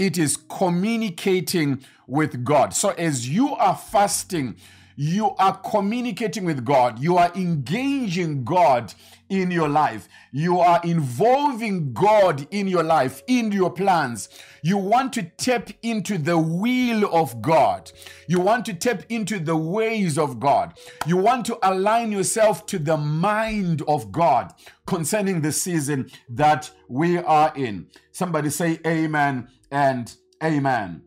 it 0.00 0.16
is 0.16 0.38
communicating 0.38 1.84
with 2.06 2.42
God. 2.42 2.72
So 2.72 2.88
as 2.90 3.28
you 3.28 3.54
are 3.54 3.76
fasting, 3.76 4.56
you 4.96 5.30
are 5.38 5.58
communicating 5.58 6.46
with 6.46 6.64
God. 6.64 6.98
You 6.98 7.18
are 7.18 7.30
engaging 7.34 8.44
God 8.44 8.94
in 9.28 9.50
your 9.50 9.68
life. 9.68 10.08
You 10.32 10.58
are 10.60 10.80
involving 10.84 11.92
God 11.92 12.46
in 12.50 12.66
your 12.66 12.82
life, 12.82 13.22
in 13.26 13.52
your 13.52 13.70
plans. 13.70 14.30
You 14.62 14.78
want 14.78 15.12
to 15.14 15.22
tap 15.22 15.68
into 15.82 16.16
the 16.16 16.38
will 16.38 17.14
of 17.14 17.40
God. 17.42 17.92
You 18.26 18.40
want 18.40 18.64
to 18.66 18.74
tap 18.74 19.02
into 19.10 19.38
the 19.38 19.56
ways 19.56 20.16
of 20.16 20.40
God. 20.40 20.78
You 21.06 21.18
want 21.18 21.44
to 21.46 21.58
align 21.62 22.10
yourself 22.10 22.64
to 22.66 22.78
the 22.78 22.96
mind 22.96 23.82
of 23.86 24.10
God 24.10 24.54
concerning 24.86 25.42
the 25.42 25.52
season 25.52 26.10
that 26.30 26.70
we 26.88 27.18
are 27.18 27.52
in. 27.54 27.86
Somebody 28.12 28.48
say 28.48 28.80
amen 28.86 29.48
and 29.70 30.14
amen. 30.42 31.02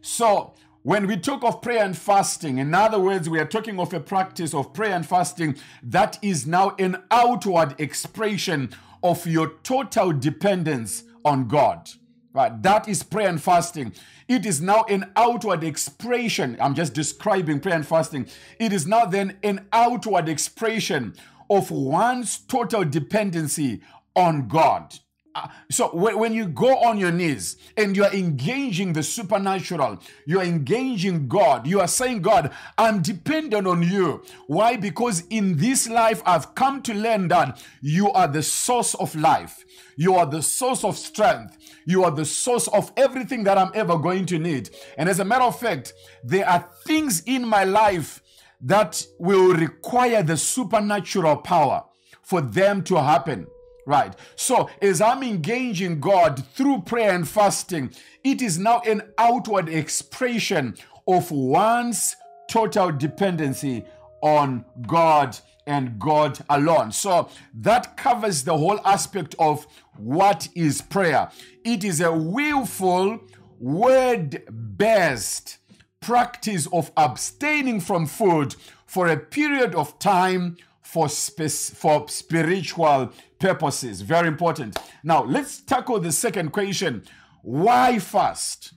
So, 0.00 0.54
when 0.82 1.08
we 1.08 1.16
talk 1.16 1.42
of 1.42 1.62
prayer 1.62 1.82
and 1.82 1.98
fasting, 1.98 2.58
in 2.58 2.72
other 2.72 3.00
words, 3.00 3.28
we 3.28 3.40
are 3.40 3.44
talking 3.44 3.80
of 3.80 3.92
a 3.92 3.98
practice 3.98 4.54
of 4.54 4.72
prayer 4.72 4.94
and 4.94 5.04
fasting 5.04 5.56
that 5.82 6.16
is 6.22 6.46
now 6.46 6.76
an 6.78 7.02
outward 7.10 7.74
expression 7.80 8.70
of 9.02 9.26
your 9.26 9.54
total 9.64 10.12
dependence 10.12 11.02
on 11.24 11.48
God. 11.48 11.90
Right? 12.32 12.62
That 12.62 12.86
is 12.86 13.02
prayer 13.02 13.28
and 13.28 13.42
fasting. 13.42 13.94
It 14.28 14.46
is 14.46 14.60
now 14.60 14.84
an 14.88 15.10
outward 15.16 15.64
expression. 15.64 16.56
I'm 16.60 16.74
just 16.74 16.94
describing 16.94 17.58
prayer 17.58 17.76
and 17.76 17.86
fasting. 17.86 18.28
It 18.60 18.72
is 18.72 18.86
now 18.86 19.06
then 19.06 19.38
an 19.42 19.66
outward 19.72 20.28
expression 20.28 21.14
of 21.50 21.70
one's 21.70 22.38
total 22.38 22.84
dependency 22.84 23.80
on 24.14 24.48
God. 24.48 24.98
Uh, 25.36 25.48
so 25.70 25.90
when 25.94 26.32
you 26.32 26.46
go 26.46 26.78
on 26.78 26.96
your 26.96 27.12
knees 27.12 27.58
and 27.76 27.94
you 27.94 28.02
are 28.02 28.14
engaging 28.14 28.94
the 28.94 29.02
supernatural, 29.02 29.98
you 30.24 30.40
are 30.40 30.44
engaging 30.44 31.28
God, 31.28 31.66
you 31.66 31.78
are 31.78 31.88
saying, 31.88 32.22
God, 32.22 32.50
I'm 32.78 33.02
dependent 33.02 33.66
on 33.66 33.82
you. 33.82 34.22
Why? 34.46 34.78
Because 34.78 35.24
in 35.28 35.58
this 35.58 35.90
life, 35.90 36.22
I've 36.24 36.54
come 36.54 36.80
to 36.84 36.94
learn 36.94 37.28
that 37.28 37.62
you 37.82 38.10
are 38.12 38.28
the 38.28 38.42
source 38.42 38.94
of 38.94 39.14
life. 39.14 39.62
You 39.98 40.14
are 40.14 40.24
the 40.24 40.40
source 40.40 40.84
of 40.84 40.96
strength. 40.96 41.58
You 41.84 42.04
are 42.04 42.10
the 42.10 42.24
source 42.24 42.66
of 42.68 42.90
everything 42.96 43.44
that 43.44 43.58
I'm 43.58 43.72
ever 43.74 43.98
going 43.98 44.24
to 44.26 44.38
need. 44.38 44.70
And 44.96 45.06
as 45.06 45.20
a 45.20 45.24
matter 45.24 45.44
of 45.44 45.60
fact, 45.60 45.92
there 46.24 46.48
are 46.48 46.66
things 46.86 47.22
in 47.26 47.46
my 47.46 47.64
life 47.64 48.22
that 48.62 49.06
will 49.18 49.52
require 49.52 50.22
the 50.22 50.38
supernatural 50.38 51.36
power 51.36 51.84
for 52.22 52.40
them 52.40 52.82
to 52.84 53.02
happen. 53.02 53.46
Right. 53.86 54.14
So, 54.34 54.68
as 54.82 55.00
I'm 55.00 55.22
engaging 55.22 56.00
God 56.00 56.44
through 56.54 56.82
prayer 56.82 57.14
and 57.14 57.26
fasting, 57.26 57.92
it 58.24 58.42
is 58.42 58.58
now 58.58 58.80
an 58.80 59.02
outward 59.16 59.68
expression 59.68 60.76
of 61.06 61.30
one's 61.30 62.16
total 62.50 62.90
dependency 62.90 63.84
on 64.22 64.64
God 64.88 65.38
and 65.68 66.00
God 66.00 66.40
alone. 66.50 66.90
So, 66.90 67.28
that 67.54 67.96
covers 67.96 68.42
the 68.42 68.58
whole 68.58 68.80
aspect 68.84 69.36
of 69.38 69.68
what 69.96 70.48
is 70.56 70.82
prayer. 70.82 71.30
It 71.64 71.84
is 71.84 72.00
a 72.00 72.12
willful, 72.12 73.20
word 73.60 74.42
based 74.76 75.58
practice 76.00 76.66
of 76.72 76.90
abstaining 76.96 77.80
from 77.80 78.06
food 78.06 78.56
for 78.84 79.06
a 79.06 79.16
period 79.16 79.76
of 79.76 79.96
time 80.00 80.56
for, 80.82 81.08
for 81.08 82.08
spiritual 82.08 83.12
purposes. 83.38 84.00
Very 84.00 84.28
important. 84.28 84.78
Now, 85.02 85.24
let's 85.24 85.60
tackle 85.60 86.00
the 86.00 86.12
second 86.12 86.52
question 86.52 87.04
why 87.42 87.98
fast? 87.98 88.72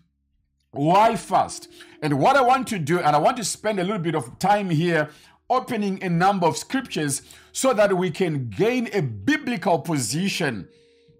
Why 0.71 1.15
fast? 1.15 1.67
And 2.01 2.19
what 2.19 2.35
I 2.35 2.41
want 2.41 2.67
to 2.67 2.79
do, 2.79 2.99
and 2.99 3.15
I 3.15 3.19
want 3.19 3.37
to 3.37 3.43
spend 3.43 3.79
a 3.79 3.83
little 3.83 3.99
bit 3.99 4.15
of 4.15 4.37
time 4.37 4.69
here 4.69 5.09
opening 5.49 6.03
a 6.03 6.09
number 6.09 6.45
of 6.45 6.55
scriptures 6.55 7.23
so 7.51 7.73
that 7.73 7.97
we 7.97 8.11
can 8.11 8.49
gain 8.49 8.87
a 8.93 9.01
biblical 9.01 9.79
position 9.79 10.67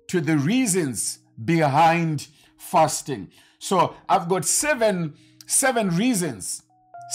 to 0.08 0.22
the 0.22 0.38
reasons 0.38 1.20
behind 1.44 2.28
fasting. 2.58 3.32
So 3.58 3.96
I've 4.08 4.30
got 4.30 4.46
seven 4.46 5.16
seven 5.50 5.90
reasons, 5.90 6.62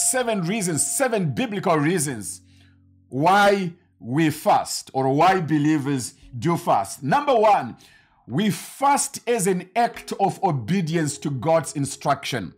seven 0.09 0.41
reasons, 0.41 0.85
seven 0.85 1.31
biblical 1.31 1.77
reasons 1.77 2.41
why 3.07 3.73
we 4.05 4.29
fast 4.29 4.91
or 4.93 5.09
why 5.09 5.41
believers 5.41 6.13
do 6.37 6.55
fast. 6.57 7.01
Number 7.01 7.35
one, 7.35 7.75
we 8.27 8.51
fast 8.51 9.19
as 9.27 9.47
an 9.47 9.67
act 9.75 10.13
of 10.19 10.41
obedience 10.43 11.17
to 11.17 11.31
God's 11.31 11.73
instruction. 11.73 12.53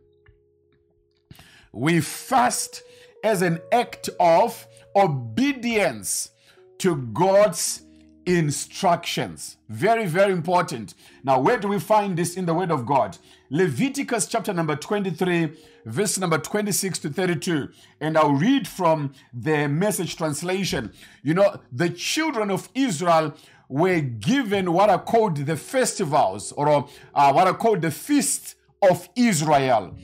We 1.72 2.01
fast 2.01 2.84
as 3.24 3.42
an 3.42 3.60
act 3.72 4.10
of 4.20 4.68
obedience 4.94 6.32
to 6.80 6.98
God's 7.13 7.82
instructions. 8.25 9.56
Very, 9.70 10.06
very 10.06 10.34
important. 10.34 10.96
Now, 11.24 11.39
where 11.39 11.58
do 11.58 11.70
we 11.70 11.80
find 11.80 12.18
this 12.18 12.36
in 12.36 12.46
the 12.46 12.54
Word 12.54 12.72
of 12.72 12.86
God? 12.86 13.18
Leviticus 13.50 14.27
chapter 14.27 14.54
number 14.54 14.75
23, 14.75 15.54
verse 15.88 16.17
number 16.17 16.38
26 16.38 17.00
to 17.00 17.10
32. 17.10 17.70
And 18.01 18.17
I'll 18.17 18.34
read 18.34 18.67
from 18.67 19.13
the 19.34 19.67
message 19.67 20.15
translation. 20.15 20.91
You 21.24 21.34
know, 21.34 21.60
the 21.72 21.89
children 21.89 22.51
of 22.51 22.70
Israel 22.75 23.34
were 23.70 24.01
given 24.01 24.74
what 24.74 24.89
are 24.89 25.01
called 25.01 25.38
the 25.38 25.58
festivals 25.58 26.51
or 26.53 26.88
uh, 27.15 27.32
what 27.34 27.48
are 27.48 27.53
called 27.53 27.82
the 27.82 27.91
feasts 27.91 28.56
of 28.82 29.10
Israel 29.15 29.96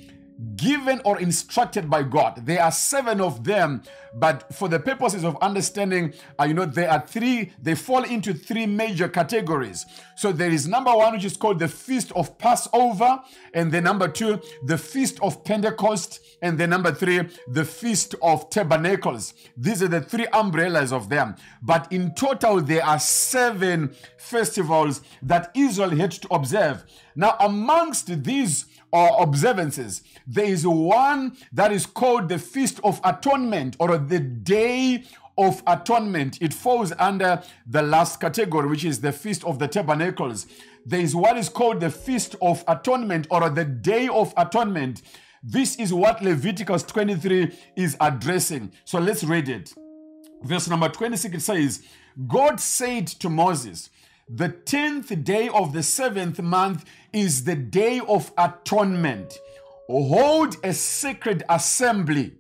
given 0.56 1.02
or 1.06 1.20
instructed 1.20 1.90
by 1.90 2.04
God. 2.04 2.46
There 2.46 2.62
are 2.62 2.72
seven 2.72 3.22
of 3.22 3.44
them, 3.44 3.84
but 4.14 4.54
for 4.54 4.68
the 4.68 4.80
purposes 4.80 5.24
of 5.24 5.38
understanding, 5.42 6.14
uh, 6.40 6.44
you 6.44 6.54
know, 6.54 6.66
there 6.66 6.90
are 6.90 7.06
three, 7.06 7.54
they 7.62 7.76
fall 7.76 8.04
into 8.04 8.34
three 8.34 8.66
major 8.66 9.08
categories. 9.08 9.86
So 10.16 10.32
there 10.32 10.52
is 10.52 10.68
number 10.68 10.94
one, 10.94 11.14
which 11.14 11.26
is 11.26 11.38
called 11.38 11.60
the 11.60 11.68
Feast 11.68 12.12
of 12.14 12.38
Passover, 12.38 13.22
and 13.54 13.72
then 13.72 13.84
number 13.84 14.08
two, 14.08 14.42
the 14.66 14.78
Feast 14.78 15.20
of 15.22 15.44
Pentecost, 15.44 16.20
and 16.42 16.58
then 16.58 16.70
number 16.70 16.92
three, 16.92 17.22
the 17.48 17.66
Feast 17.66 18.16
of 18.22 18.50
Tabernacles. 18.50 19.34
These 19.58 19.82
are 19.82 19.88
the 19.88 20.02
three 20.02 20.28
umbrellas 20.34 20.92
of 20.92 21.10
them. 21.10 21.36
But 21.62 21.92
in 21.92 22.14
total, 22.14 22.62
there 22.62 22.86
are 22.86 23.00
seven 23.00 23.96
festivals 24.18 25.02
that 25.22 25.52
Israel 25.56 25.92
had 25.92 26.12
to 26.12 26.28
observe. 26.34 26.84
Now, 27.16 27.36
amongst 27.40 28.24
these 28.24 28.65
or 28.93 29.23
observances. 29.23 30.03
There 30.27 30.45
is 30.45 30.65
one 30.65 31.36
that 31.51 31.71
is 31.71 31.86
called 31.88 32.29
the 32.29 32.38
Feast 32.38 32.79
of 32.84 33.01
Atonement 33.03 33.75
or 33.79 33.97
the 33.97 34.19
Day 34.19 35.03
of 35.36 35.63
Atonement. 35.65 36.39
It 36.41 36.53
falls 36.53 36.93
under 36.99 37.41
the 37.65 37.82
last 37.82 38.21
category, 38.21 38.69
which 38.69 38.86
is 38.86 39.01
the 39.01 39.12
Feast 39.12 39.43
of 39.45 39.58
the 39.58 39.67
Tabernacles. 39.67 40.45
There 40.86 40.99
is 40.99 41.15
what 41.15 41.38
is 41.38 41.49
called 41.49 41.79
the 41.79 41.89
Feast 41.89 42.36
of 42.39 42.63
Atonement 42.67 43.25
or 43.32 43.49
the 43.49 43.65
Day 43.65 44.08
of 44.10 44.32
Atonement. 44.38 45.01
This 45.41 45.75
is 45.77 45.91
what 45.91 46.21
Leviticus 46.21 46.84
23 46.84 47.51
is 47.75 47.97
addressing. 47.99 48.71
So 48.86 48.99
let's 48.99 49.23
read 49.23 49.49
it. 49.49 49.73
Verse 50.43 50.69
number 50.69 50.89
26 50.89 51.36
it 51.36 51.41
says, 51.41 51.84
God 52.27 52.60
said 52.60 53.08
to 53.08 53.29
Moses, 53.29 53.89
the 54.36 54.50
10th 54.50 55.24
day 55.24 55.48
of 55.48 55.74
the 55.74 55.84
seventh 55.84 56.41
month 56.41 56.86
is 57.13 57.43
the 57.43 57.56
day 57.56 58.02
of 58.08 58.32
atonement. 58.36 59.38
Hold 59.88 60.56
a 60.63 60.74
sacred 60.74 61.43
assembly, 61.50 62.34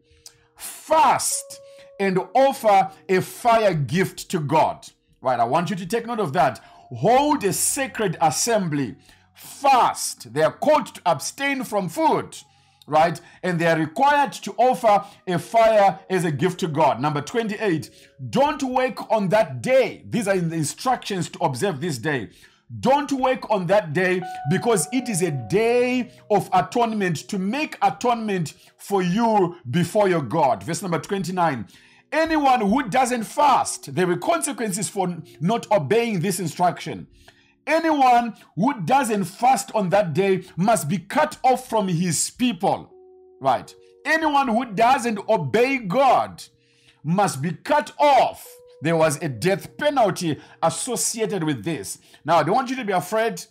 fast, 0.55 1.59
and 1.99 2.17
offer 2.33 2.89
a 3.07 3.21
fire 3.21 3.75
gift 3.75 4.31
to 4.31 4.39
God. 4.39 4.87
Right, 5.21 5.39
I 5.39 5.43
want 5.43 5.69
you 5.69 5.75
to 5.75 5.85
take 5.85 6.07
note 6.07 6.19
of 6.19 6.33
that. 6.33 6.63
Hold 6.97 7.43
a 7.43 7.53
sacred 7.53 8.17
assembly, 8.19 8.95
fast. 9.35 10.33
They 10.33 10.41
are 10.41 10.51
called 10.51 10.95
to 10.95 11.01
abstain 11.05 11.63
from 11.63 11.89
food 11.89 12.35
right? 12.87 13.19
And 13.41 13.59
they 13.59 13.67
are 13.67 13.77
required 13.77 14.33
to 14.33 14.53
offer 14.57 15.05
a 15.27 15.39
fire 15.39 15.99
as 16.09 16.25
a 16.25 16.31
gift 16.31 16.59
to 16.61 16.67
God. 16.67 17.01
Number 17.01 17.21
28, 17.21 17.89
don't 18.29 18.63
work 18.63 19.11
on 19.11 19.29
that 19.29 19.61
day. 19.61 20.03
These 20.09 20.27
are 20.27 20.37
the 20.37 20.55
instructions 20.55 21.29
to 21.29 21.39
observe 21.39 21.81
this 21.81 21.97
day. 21.97 22.29
Don't 22.79 23.11
work 23.11 23.49
on 23.51 23.67
that 23.67 23.93
day 23.93 24.21
because 24.49 24.87
it 24.91 25.07
is 25.07 25.21
a 25.21 25.31
day 25.31 26.11
of 26.31 26.49
atonement 26.53 27.17
to 27.29 27.37
make 27.37 27.77
atonement 27.81 28.53
for 28.77 29.03
you 29.03 29.57
before 29.69 30.09
your 30.09 30.21
God. 30.21 30.63
Verse 30.63 30.81
number 30.81 30.99
29. 30.99 31.67
Anyone 32.11 32.61
who 32.61 32.89
doesn't 32.89 33.23
fast, 33.23 33.93
there 33.95 34.07
will 34.07 34.17
consequences 34.17 34.87
for 34.87 35.17
not 35.39 35.69
obeying 35.71 36.19
this 36.19 36.39
instruction. 36.39 37.07
Anyone 37.65 38.35
who 38.55 38.81
doesn't 38.81 39.25
fast 39.25 39.71
on 39.73 39.89
that 39.89 40.13
day 40.13 40.43
must 40.57 40.89
be 40.89 40.97
cut 40.97 41.37
off 41.43 41.69
from 41.69 41.87
his 41.87 42.29
people. 42.29 42.91
Right? 43.39 43.73
Anyone 44.05 44.49
who 44.49 44.65
doesn't 44.65 45.19
obey 45.29 45.77
God 45.77 46.43
must 47.03 47.41
be 47.41 47.51
cut 47.51 47.91
off. 47.97 48.47
There 48.81 48.97
was 48.97 49.21
a 49.21 49.29
death 49.29 49.77
penalty 49.77 50.39
associated 50.61 51.43
with 51.43 51.63
this. 51.63 51.99
Now, 52.25 52.37
I 52.37 52.43
don't 52.43 52.55
want 52.55 52.69
you 52.69 52.75
to 52.75 52.85
be 52.85 52.91
afraid. 52.91 53.41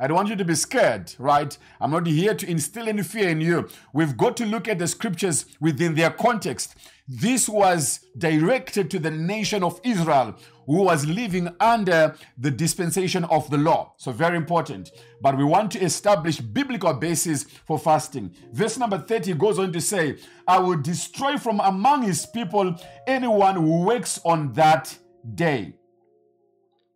I 0.00 0.06
don't 0.06 0.16
want 0.16 0.30
you 0.30 0.36
to 0.36 0.44
be 0.44 0.54
scared, 0.54 1.14
right? 1.18 1.56
I'm 1.80 1.90
not 1.90 2.06
here 2.06 2.34
to 2.34 2.50
instill 2.50 2.88
any 2.88 3.02
fear 3.02 3.28
in 3.28 3.40
you. 3.40 3.68
We've 3.92 4.16
got 4.16 4.36
to 4.38 4.46
look 4.46 4.66
at 4.66 4.78
the 4.78 4.88
scriptures 4.88 5.44
within 5.60 5.94
their 5.94 6.10
context. 6.10 6.74
This 7.06 7.48
was 7.48 8.00
directed 8.16 8.90
to 8.92 8.98
the 8.98 9.10
nation 9.10 9.62
of 9.62 9.78
Israel 9.84 10.36
who 10.70 10.82
was 10.82 11.04
living 11.04 11.48
under 11.58 12.14
the 12.38 12.50
dispensation 12.50 13.24
of 13.24 13.50
the 13.50 13.58
law. 13.58 13.92
So, 13.96 14.12
very 14.12 14.36
important. 14.36 14.92
But 15.20 15.36
we 15.36 15.42
want 15.42 15.72
to 15.72 15.80
establish 15.80 16.38
biblical 16.38 16.94
basis 16.94 17.42
for 17.42 17.76
fasting. 17.76 18.32
Verse 18.52 18.78
number 18.78 18.98
30 18.98 19.34
goes 19.34 19.58
on 19.58 19.72
to 19.72 19.80
say, 19.80 20.18
I 20.46 20.60
will 20.60 20.76
destroy 20.76 21.38
from 21.38 21.58
among 21.58 22.02
his 22.02 22.24
people 22.24 22.76
anyone 23.08 23.56
who 23.56 23.84
works 23.84 24.20
on 24.24 24.52
that 24.52 24.96
day. 25.34 25.74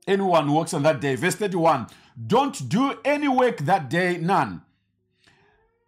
Anyone 0.06 0.46
who 0.46 0.54
works 0.54 0.72
on 0.72 0.84
that 0.84 1.00
day. 1.00 1.16
Verse 1.16 1.34
31 1.34 1.88
Don't 2.28 2.68
do 2.68 2.94
any 3.04 3.26
work 3.26 3.58
that 3.58 3.90
day, 3.90 4.18
none. 4.18 4.62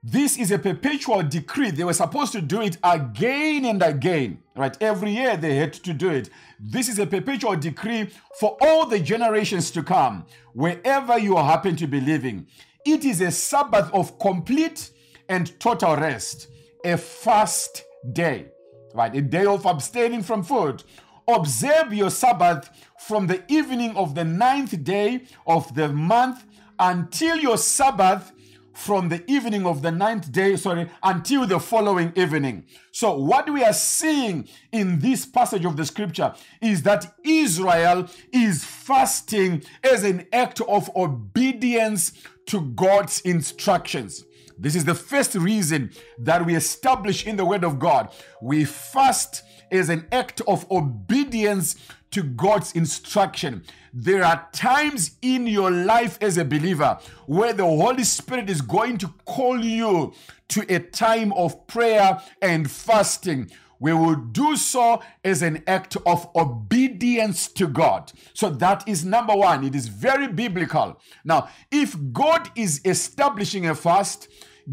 This 0.09 0.39
is 0.39 0.53
a 0.53 0.59
perpetual 0.61 1.25
decree. 1.25 1.73
They 1.73 1.83
were 1.83 1.93
supposed 1.93 2.31
to 2.31 2.41
do 2.41 2.63
it 2.63 2.77
again 2.85 3.65
and 3.65 3.83
again, 3.83 4.39
right? 4.55 4.77
Every 4.81 5.11
year 5.11 5.37
they 5.37 5.57
had 5.57 5.73
to 5.73 5.93
do 5.93 6.11
it. 6.11 6.31
This 6.61 6.89
is 6.89 7.01
a 7.01 7.07
perpetual 7.09 7.57
decree 7.57 8.11
for 8.39 8.57
all 8.61 8.87
the 8.87 9.01
generations 9.01 9.73
to 9.73 9.83
come, 9.83 10.25
wherever 10.53 11.19
you 11.19 11.35
happen 11.35 11.75
to 11.75 11.89
be 11.89 12.01
living. 12.01 12.47
It 12.85 13.05
is 13.05 13.21
a 13.21 13.33
Sabbath 13.33 13.93
of 13.93 14.17
complete 14.21 14.93
and 15.29 15.59
total 15.59 15.97
rest, 15.97 16.51
a 16.85 16.97
fast 16.97 17.83
day, 18.13 18.47
right? 18.95 19.13
A 19.13 19.21
day 19.21 19.45
of 19.45 19.67
abstaining 19.67 20.23
from 20.23 20.45
food. 20.45 20.85
Observe 21.27 21.93
your 21.93 22.11
Sabbath 22.11 22.71
from 23.01 23.27
the 23.27 23.43
evening 23.49 23.97
of 23.97 24.15
the 24.15 24.25
ninth 24.25 24.85
day 24.85 25.25
of 25.49 25.75
the 25.75 25.89
month 25.89 26.45
until 26.79 27.39
your 27.39 27.59
Sabbath 27.59 28.31
from 28.77 29.09
the 29.09 29.29
evening 29.31 29.67
of 29.67 29.81
the 29.81 29.91
ninth 29.91 30.31
day, 30.31 30.55
sorry, 30.55 30.89
until 31.03 31.47
the 31.47 31.59
following 31.59 32.13
evening. 32.15 32.65
So, 32.93 33.19
what 33.19 33.51
we 33.51 33.65
are 33.65 33.73
seeing 33.73 34.49
in 34.71 34.99
this 34.99 35.25
passage 35.25 35.65
of 35.65 35.79
the 35.79 35.87
scripture 35.87 36.35
is 36.61 36.83
that 36.83 37.15
Israel 37.25 38.07
is 38.33 38.65
fasting 38.65 39.63
as 39.83 40.05
an 40.05 40.27
act 40.31 40.61
of 40.61 40.95
obedience 40.95 42.13
to 42.47 42.61
God's 42.73 43.21
instructions. 43.21 44.25
This 44.59 44.77
is 44.77 44.85
the 44.85 44.95
first 44.95 45.35
reason 45.35 45.91
that 46.19 46.45
we 46.45 46.55
establish 46.55 47.27
in 47.27 47.37
the 47.37 47.47
Word 47.47 47.65
of 47.65 47.79
God. 47.79 48.11
We 48.43 48.67
fast 48.67 49.43
as 49.71 49.89
an 49.89 50.07
act 50.13 50.43
of 50.47 50.71
obedience 50.71 51.16
to 51.31 52.23
God's 52.23 52.73
instruction. 52.73 53.65
There 53.93 54.25
are 54.25 54.49
times 54.53 55.13
in 55.23 55.47
your 55.47 55.71
life 55.71 56.19
as 56.21 56.39
a 56.39 56.45
believer 56.45 56.99
where 57.27 57.53
the 57.53 57.65
Holy 57.65 58.05
Spirit 58.05 58.51
is 58.51 58.61
going 58.61 58.99
to 58.99 59.09
call 59.25 59.65
you 59.65 60.13
to 60.49 60.75
a 60.75 60.79
time 60.79 61.33
of 61.33 61.67
prayer 61.67 62.23
and 62.41 62.71
fasting 62.71 63.51
we 63.79 63.93
will 63.93 64.15
do 64.17 64.57
so 64.57 65.03
as 65.25 65.43
an 65.43 65.63
act 65.67 65.97
of 66.07 66.29
obedience 66.35 67.49
to 67.49 67.67
God. 67.67 68.13
So 68.33 68.51
that 68.51 68.89
is 68.89 69.05
number 69.05 69.35
one. 69.35 69.65
It 69.65 69.75
is 69.75 69.89
very 69.89 70.29
biblical. 70.29 71.01
Now, 71.25 71.49
if 71.71 71.97
God 72.13 72.51
is 72.57 72.81
establishing 72.85 73.67
a 73.67 73.75
fast, 73.75 74.29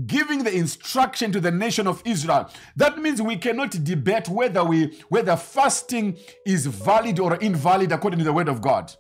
giving 0.06 0.43
the 0.43 0.53
instruction 0.53 1.32
to 1.32 1.39
the 1.39 1.51
nation 1.51 1.88
of 1.88 2.01
Israel, 2.06 2.49
that 2.75 2.97
means 2.97 3.21
we 3.21 3.38
cannot 3.38 3.71
debate 3.84 4.27
whether 4.27 4.63
we 4.63 4.99
whether 5.10 5.36
fasting 5.36 6.17
is 6.45 6.65
valid 6.65 7.19
or 7.19 7.36
invalid 7.36 7.91
according 7.91 8.19
to 8.19 8.25
the 8.25 8.34
word 8.34 8.49
of 8.49 8.62
God. 8.62 8.93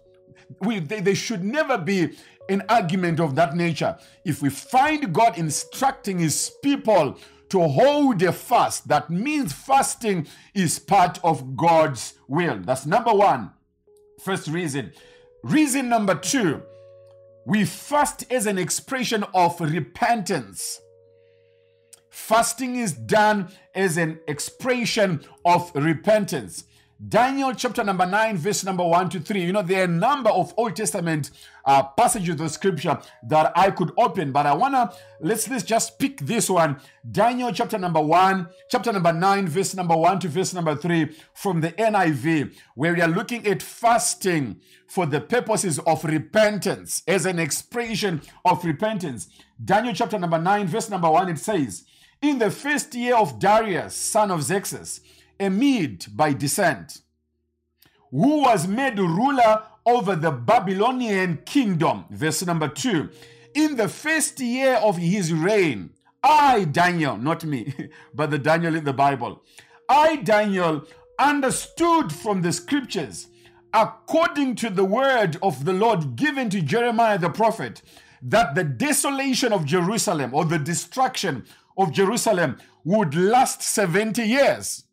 We, 0.61 0.79
they, 0.79 0.99
they 0.99 1.15
should 1.15 1.43
never 1.43 1.77
be 1.77 2.15
an 2.49 2.63
argument 2.69 3.19
of 3.19 3.35
that 3.35 3.55
nature. 3.55 3.97
If 4.25 4.41
we 4.41 4.49
find 4.49 5.13
God 5.13 5.37
instructing 5.37 6.19
his 6.19 6.51
people 6.61 7.17
to 7.53 7.67
hold 7.67 8.19
a 8.23 8.31
fast. 8.31 8.87
That 8.87 9.11
means 9.11 9.53
fasting 9.53 10.25
is 10.55 10.79
part 10.79 11.19
of 11.23 11.55
God's 11.55 12.15
will. 12.27 12.59
That's 12.59 12.87
number 12.87 13.13
one. 13.13 13.51
First 14.23 14.47
reason. 14.47 14.91
Reason 15.43 15.87
number 15.87 16.15
two, 16.15 16.63
we 17.45 17.63
fast 17.65 18.25
as 18.31 18.47
an 18.47 18.57
expression 18.57 19.23
of 19.35 19.61
repentance. 19.61 20.81
Fasting 22.13 22.75
is 22.75 22.93
done 22.93 23.49
as 23.73 23.97
an 23.97 24.19
expression 24.27 25.19
of 25.43 25.71
repentance. 25.73 26.65
Daniel 27.09 27.55
chapter 27.55 27.83
number 27.83 28.05
9, 28.05 28.37
verse 28.37 28.63
number 28.63 28.85
1 28.85 29.09
to 29.09 29.19
3. 29.19 29.41
You 29.41 29.51
know, 29.51 29.63
there 29.63 29.81
are 29.81 29.85
a 29.85 29.87
number 29.87 30.29
of 30.29 30.53
Old 30.55 30.75
Testament 30.75 31.31
uh, 31.65 31.81
passages 31.81 32.39
of 32.39 32.51
scripture 32.51 32.99
that 33.23 33.51
I 33.55 33.71
could 33.71 33.93
open, 33.97 34.31
but 34.31 34.45
I 34.45 34.53
want 34.53 34.75
to, 34.75 34.95
let's, 35.21 35.49
let's 35.49 35.63
just 35.63 35.97
pick 35.97 36.19
this 36.19 36.51
one. 36.51 36.79
Daniel 37.11 37.51
chapter 37.51 37.79
number 37.79 37.99
1, 37.99 38.47
chapter 38.69 38.93
number 38.93 39.11
9, 39.11 39.47
verse 39.47 39.73
number 39.73 39.97
1 39.97 40.19
to 40.19 40.27
verse 40.27 40.53
number 40.53 40.75
3 40.75 41.09
from 41.33 41.61
the 41.61 41.71
NIV, 41.71 42.55
where 42.75 42.93
we 42.93 43.01
are 43.01 43.07
looking 43.07 43.47
at 43.47 43.63
fasting 43.63 44.61
for 44.87 45.07
the 45.07 45.19
purposes 45.19 45.79
of 45.79 46.05
repentance 46.05 47.01
as 47.07 47.25
an 47.25 47.39
expression 47.39 48.21
of 48.45 48.63
repentance. 48.63 49.29
Daniel 49.65 49.95
chapter 49.95 50.19
number 50.19 50.37
9, 50.37 50.67
verse 50.67 50.91
number 50.91 51.09
1, 51.09 51.29
it 51.29 51.39
says, 51.39 51.85
In 52.23 52.39
the 52.39 52.51
first 52.51 52.95
year 52.95 53.17
of 53.17 53.37
Darius, 53.37 53.93
son 53.93 54.31
of 54.31 54.43
Xerxes, 54.43 55.01
a 55.37 55.49
Mede 55.49 56.05
by 56.15 56.31
descent, 56.31 57.01
who 58.11 58.43
was 58.43 58.65
made 58.65 58.97
ruler 58.97 59.63
over 59.85 60.15
the 60.15 60.31
Babylonian 60.31 61.39
kingdom. 61.45 62.05
Verse 62.09 62.45
number 62.45 62.69
two. 62.69 63.09
In 63.53 63.75
the 63.75 63.89
first 63.89 64.39
year 64.39 64.75
of 64.75 64.95
his 64.95 65.33
reign, 65.33 65.89
I, 66.23 66.63
Daniel, 66.63 67.17
not 67.17 67.43
me, 67.43 67.73
but 68.13 68.31
the 68.31 68.39
Daniel 68.39 68.75
in 68.75 68.85
the 68.85 68.93
Bible, 68.93 69.43
I, 69.89 70.15
Daniel, 70.15 70.85
understood 71.19 72.13
from 72.13 72.41
the 72.41 72.53
scriptures, 72.53 73.27
according 73.73 74.55
to 74.55 74.69
the 74.69 74.85
word 74.85 75.37
of 75.43 75.65
the 75.65 75.73
Lord 75.73 76.15
given 76.15 76.49
to 76.51 76.61
Jeremiah 76.61 77.19
the 77.19 77.29
prophet, 77.29 77.81
that 78.21 78.55
the 78.55 78.63
desolation 78.63 79.51
of 79.51 79.65
Jerusalem 79.65 80.33
or 80.33 80.45
the 80.45 80.57
destruction 80.57 81.43
of 81.77 81.91
Jerusalem 81.91 82.57
would 82.83 83.15
last 83.15 83.61
70 83.61 84.23
years. 84.23 84.83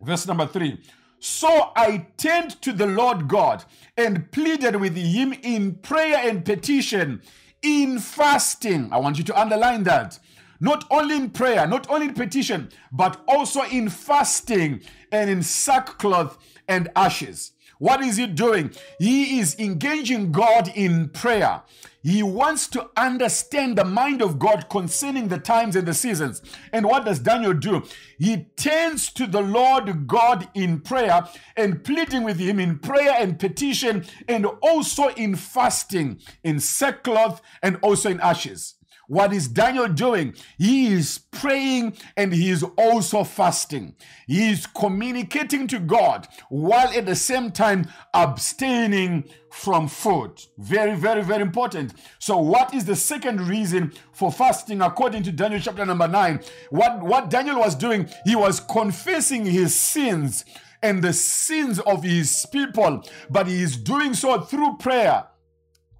Verse 0.00 0.26
number 0.26 0.46
three. 0.46 0.80
So 1.20 1.72
I 1.74 2.06
turned 2.16 2.62
to 2.62 2.72
the 2.72 2.86
Lord 2.86 3.26
God 3.26 3.64
and 3.96 4.30
pleaded 4.30 4.76
with 4.76 4.96
him 4.96 5.32
in 5.42 5.74
prayer 5.76 6.18
and 6.28 6.44
petition, 6.44 7.22
in 7.62 7.98
fasting. 7.98 8.88
I 8.92 8.98
want 8.98 9.18
you 9.18 9.24
to 9.24 9.40
underline 9.40 9.82
that. 9.84 10.18
Not 10.60 10.84
only 10.90 11.16
in 11.16 11.30
prayer, 11.30 11.66
not 11.66 11.88
only 11.90 12.08
in 12.08 12.14
petition, 12.14 12.70
but 12.92 13.20
also 13.28 13.62
in 13.62 13.88
fasting 13.88 14.80
and 15.10 15.28
in 15.30 15.42
sackcloth 15.42 16.38
and 16.68 16.88
ashes. 16.94 17.52
What 17.78 18.00
is 18.00 18.16
he 18.16 18.26
doing? 18.26 18.72
He 18.98 19.38
is 19.38 19.58
engaging 19.58 20.32
God 20.32 20.70
in 20.74 21.08
prayer. 21.10 21.62
He 22.08 22.22
wants 22.22 22.68
to 22.68 22.88
understand 22.96 23.76
the 23.76 23.84
mind 23.84 24.22
of 24.22 24.38
God 24.38 24.70
concerning 24.70 25.28
the 25.28 25.36
times 25.36 25.76
and 25.76 25.86
the 25.86 25.92
seasons. 25.92 26.40
And 26.72 26.86
what 26.86 27.04
does 27.04 27.18
Daniel 27.18 27.52
do? 27.52 27.82
He 28.18 28.46
turns 28.56 29.12
to 29.12 29.26
the 29.26 29.42
Lord 29.42 30.06
God 30.06 30.48
in 30.54 30.80
prayer 30.80 31.28
and 31.54 31.84
pleading 31.84 32.24
with 32.24 32.38
him 32.38 32.58
in 32.60 32.78
prayer 32.78 33.14
and 33.18 33.38
petition 33.38 34.06
and 34.26 34.46
also 34.46 35.08
in 35.08 35.36
fasting, 35.36 36.18
in 36.42 36.60
sackcloth 36.60 37.42
and 37.62 37.76
also 37.82 38.08
in 38.08 38.20
ashes. 38.20 38.77
What 39.08 39.32
is 39.32 39.48
Daniel 39.48 39.88
doing? 39.88 40.34
He 40.58 40.92
is 40.92 41.18
praying 41.30 41.96
and 42.18 42.30
he 42.30 42.50
is 42.50 42.62
also 42.76 43.24
fasting. 43.24 43.96
He 44.26 44.50
is 44.50 44.66
communicating 44.66 45.66
to 45.68 45.78
God 45.78 46.28
while 46.50 46.88
at 46.88 47.06
the 47.06 47.16
same 47.16 47.50
time 47.50 47.86
abstaining 48.12 49.24
from 49.50 49.88
food. 49.88 50.38
Very, 50.58 50.94
very, 50.94 51.22
very 51.22 51.40
important. 51.40 51.94
So, 52.18 52.36
what 52.36 52.74
is 52.74 52.84
the 52.84 52.96
second 52.96 53.48
reason 53.48 53.94
for 54.12 54.30
fasting 54.30 54.82
according 54.82 55.22
to 55.22 55.32
Daniel 55.32 55.62
chapter 55.62 55.86
number 55.86 56.06
9? 56.06 56.40
What, 56.68 57.02
what 57.02 57.30
Daniel 57.30 57.60
was 57.60 57.74
doing, 57.74 58.10
he 58.26 58.36
was 58.36 58.60
confessing 58.60 59.46
his 59.46 59.74
sins 59.74 60.44
and 60.82 61.02
the 61.02 61.14
sins 61.14 61.78
of 61.80 62.02
his 62.02 62.44
people, 62.52 63.02
but 63.30 63.46
he 63.46 63.62
is 63.62 63.78
doing 63.78 64.12
so 64.12 64.42
through 64.42 64.76
prayer 64.76 65.24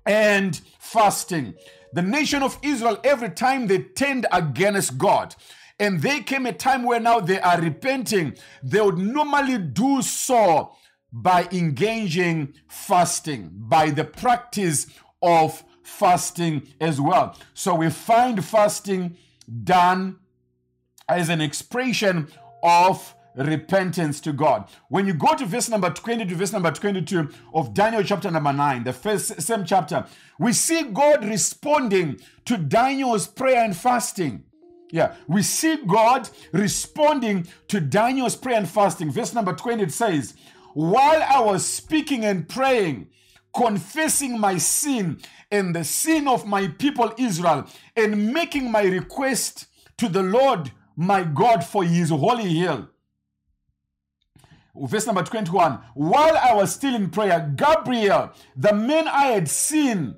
and 0.05 0.61
fasting 0.79 1.55
the 1.92 2.03
nation 2.03 2.42
of 2.42 2.59
Israel, 2.62 2.98
every 3.05 3.31
time 3.31 3.66
they 3.66 3.79
turned 3.79 4.27
against 4.33 4.98
God, 4.98 5.35
and 5.81 6.03
there 6.03 6.22
came 6.22 6.46
a 6.46 6.53
time 6.53 6.83
where 6.83 7.01
now 7.01 7.20
they 7.20 7.40
are 7.40 7.61
repenting, 7.61 8.35
they 8.62 8.81
would 8.81 8.98
normally 8.98 9.59
do 9.59 10.03
so 10.03 10.72
by 11.12 11.48
engaging 11.53 12.53
fasting, 12.68 13.51
by 13.53 13.90
the 13.90 14.05
practice 14.05 14.87
of 15.22 15.64
fasting 15.83 16.66
as 16.81 17.01
well. 17.01 17.37
So 17.55 17.74
we 17.74 17.90
find 17.90 18.44
fasting 18.44 19.16
done 19.64 20.18
as 21.09 21.29
an 21.29 21.40
expression 21.40 22.29
of 22.62 23.14
repentance 23.38 24.20
to 24.20 24.33
God. 24.33 24.68
When 24.88 25.07
you 25.07 25.14
go 25.14 25.35
to 25.35 25.46
verse 25.46 25.68
number 25.68 25.90
20 25.90 26.27
to 26.27 26.35
verse 26.35 26.53
number 26.53 26.70
22 26.70 27.29
of 27.55 27.72
Daniel 27.72 28.03
chapter 28.03 28.31
number 28.31 28.53
9, 28.53 28.85
the 28.85 28.92
first 28.92 29.40
same 29.40 29.64
chapter, 29.64 30.07
we 30.38 30.53
see 30.53 30.83
God 30.83 31.24
responding 31.24 32.20
to 32.46 32.57
Daniel's 32.57 33.27
prayer 33.27 33.64
and 33.64 33.77
fasting. 33.77 34.44
Yeah, 34.90 35.14
we 35.27 35.42
see 35.42 35.77
God 35.87 36.29
responding 36.53 37.46
to 37.68 37.81
Daniel's 37.81 38.37
prayer 38.37 38.57
and 38.57 38.68
fasting. 38.68 39.12
Verse 39.12 39.35
number 39.35 39.53
20 39.53 39.83
it 39.83 39.92
says, 39.92 40.35
While 40.74 41.22
I 41.22 41.40
was 41.40 41.66
speaking 41.66 42.24
and 42.24 42.48
praying, 42.48 43.09
confessing 43.55 44.38
my 44.38 44.59
sin 44.59 45.20
and 45.51 45.74
the 45.74 45.85
sin 45.85 46.27
of 46.27 46.46
my 46.46 46.68
people 46.68 47.12
Israel, 47.18 47.66
and 47.96 48.33
making 48.33 48.70
my 48.70 48.83
request 48.83 49.66
to 49.98 50.09
the 50.09 50.22
Lord 50.22 50.72
my 50.96 51.22
God 51.22 51.64
for 51.64 51.85
his 51.85 52.11
holy 52.11 52.55
hill 52.55 52.88
verse 54.77 55.07
number 55.07 55.23
21 55.23 55.81
while 55.95 56.37
i 56.37 56.55
was 56.55 56.73
still 56.75 56.95
in 56.95 57.11
prayer 57.11 57.53
gabriel 57.57 58.31
the 58.57 58.73
man 58.73 59.09
i 59.09 59.27
had 59.27 59.49
seen 59.49 60.15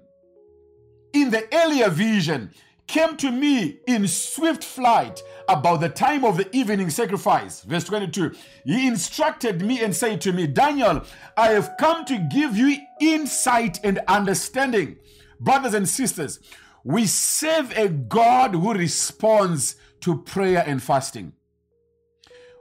in 1.12 1.30
the 1.30 1.46
earlier 1.52 1.88
vision 1.88 2.50
came 2.86 3.16
to 3.16 3.30
me 3.30 3.78
in 3.86 4.06
swift 4.08 4.64
flight 4.64 5.22
about 5.48 5.80
the 5.80 5.88
time 5.88 6.24
of 6.24 6.36
the 6.36 6.56
evening 6.56 6.90
sacrifice. 6.90 7.62
Verse 7.62 7.84
22 7.84 8.34
he 8.64 8.86
instructed 8.86 9.62
me 9.62 9.82
and 9.82 9.94
said 9.94 10.20
to 10.20 10.32
me 10.32 10.46
daniel 10.46 11.04
i 11.36 11.48
have 11.48 11.70
come 11.78 12.04
to 12.04 12.18
give 12.30 12.56
you 12.56 12.76
insight 13.00 13.78
and 13.84 14.00
understanding. 14.08 14.96
Brothers 15.38 15.74
and 15.74 15.88
sisters 15.88 16.40
we 16.82 17.06
serve 17.06 17.76
a 17.76 17.88
god 17.88 18.54
who 18.54 18.72
responds 18.72 19.76
to 20.00 20.22
prayer 20.22 20.64
and 20.66 20.82
fasting 20.82 21.32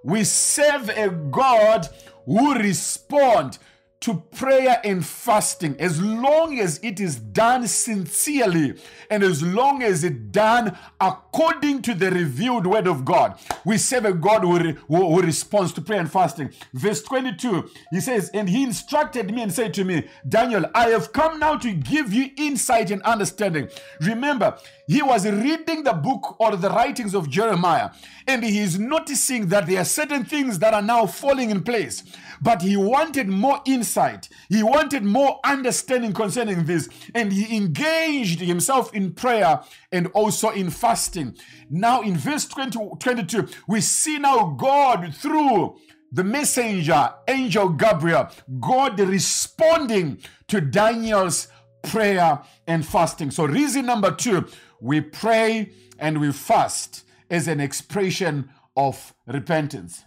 we 0.04 0.24
serve 0.24 0.90
a 0.90 1.10
God 1.10 1.88
who 2.26 2.54
responds 2.56 3.60
to 4.02 4.14
prayer 4.32 4.80
and 4.86 5.06
fasting 5.06 5.76
as 5.78 6.02
long 6.02 6.58
as 6.58 6.80
it 6.82 7.02
is 7.02 7.18
done 7.18 7.68
sincerely 7.68 8.76
and 9.10 9.24
as 9.24 9.44
long 9.44 9.84
as 9.84 10.06
it 10.06 10.32
done 10.32 10.78
according 11.02 11.82
to 11.82 11.94
the 11.94 12.10
revealed 12.10 12.66
word 12.66 12.88
of 12.88 13.04
God. 13.04 13.38
We 13.66 13.78
serve 13.78 14.06
a 14.06 14.14
God 14.14 14.44
who, 14.44 14.58
re, 14.58 14.78
who, 14.88 15.22
responds 15.22 15.74
to 15.74 15.82
prayer 15.82 16.00
and 16.00 16.12
fasting. 16.12 16.52
Verse 16.74 17.04
22, 17.04 17.70
he 17.92 18.00
says, 18.00 18.30
And 18.34 18.48
he 18.48 18.64
instructed 18.64 19.34
me 19.34 19.42
and 19.42 19.52
said 19.52 19.74
to 19.74 19.84
me, 19.84 20.08
Daniel, 20.28 20.66
I 20.74 20.90
have 20.90 21.12
come 21.12 21.38
now 21.38 21.58
to 21.58 21.74
give 21.74 22.14
you 22.14 22.30
insight 22.38 22.92
and 22.92 23.02
understanding. 23.02 23.68
Remember, 24.00 24.58
he 24.90 25.02
was 25.02 25.26
reading 25.26 25.84
the 25.84 25.94
book 25.94 26.36
or 26.40 26.56
the 26.56 26.70
writings 26.70 27.14
of 27.14 27.30
Jeremiah 27.30 27.92
and 28.28 28.44
he 28.44 28.60
is 28.60 28.80
noticing 28.80 29.48
that 29.48 29.68
there 29.68 29.82
are 29.82 29.86
certain 29.86 30.26
things 30.26 30.60
that 30.60 30.74
are 30.74 30.82
now 30.82 31.06
falling 31.06 31.52
in 31.52 31.64
place 31.64 32.04
but 32.42 32.62
he 32.62 32.78
wanted 32.78 33.28
more 33.28 33.62
insight. 33.66 34.30
He 34.50 34.64
wanted 34.64 35.04
more 35.04 35.40
understanding 35.44 36.14
concerning 36.14 36.66
this. 36.66 36.90
And 37.14 37.32
he 37.32 37.56
engaged 37.56 38.40
himself 38.40 38.94
in 38.94 39.14
prayer 39.14 39.62
and 39.92 40.08
also 40.08 40.50
in 40.50 40.70
fasting. 40.70 41.36
Now, 41.70 42.02
in 42.02 42.18
verse 42.18 42.46
20, 42.46 42.80
22, 43.00 43.48
we 43.68 43.82
see 43.82 44.20
now 44.20 44.56
God 44.58 45.14
through 45.14 45.78
the 46.12 46.24
messenger, 46.24 47.14
angel 47.28 47.70
Gabriel, 47.70 48.30
God 48.60 49.00
responding 49.00 50.20
to 50.48 50.60
Daniel's 50.62 51.50
prayer 51.84 52.42
and 52.68 52.86
fasting. 52.86 53.32
So, 53.32 53.46
reason 53.46 53.86
number 53.86 54.12
two, 54.12 54.48
we 54.82 55.02
pray 55.02 55.72
and 55.98 56.20
we 56.20 56.32
fast 56.32 57.06
as 57.30 57.48
an 57.48 57.60
expression 57.60 58.50
of 58.76 59.14
repentance. 59.28 60.04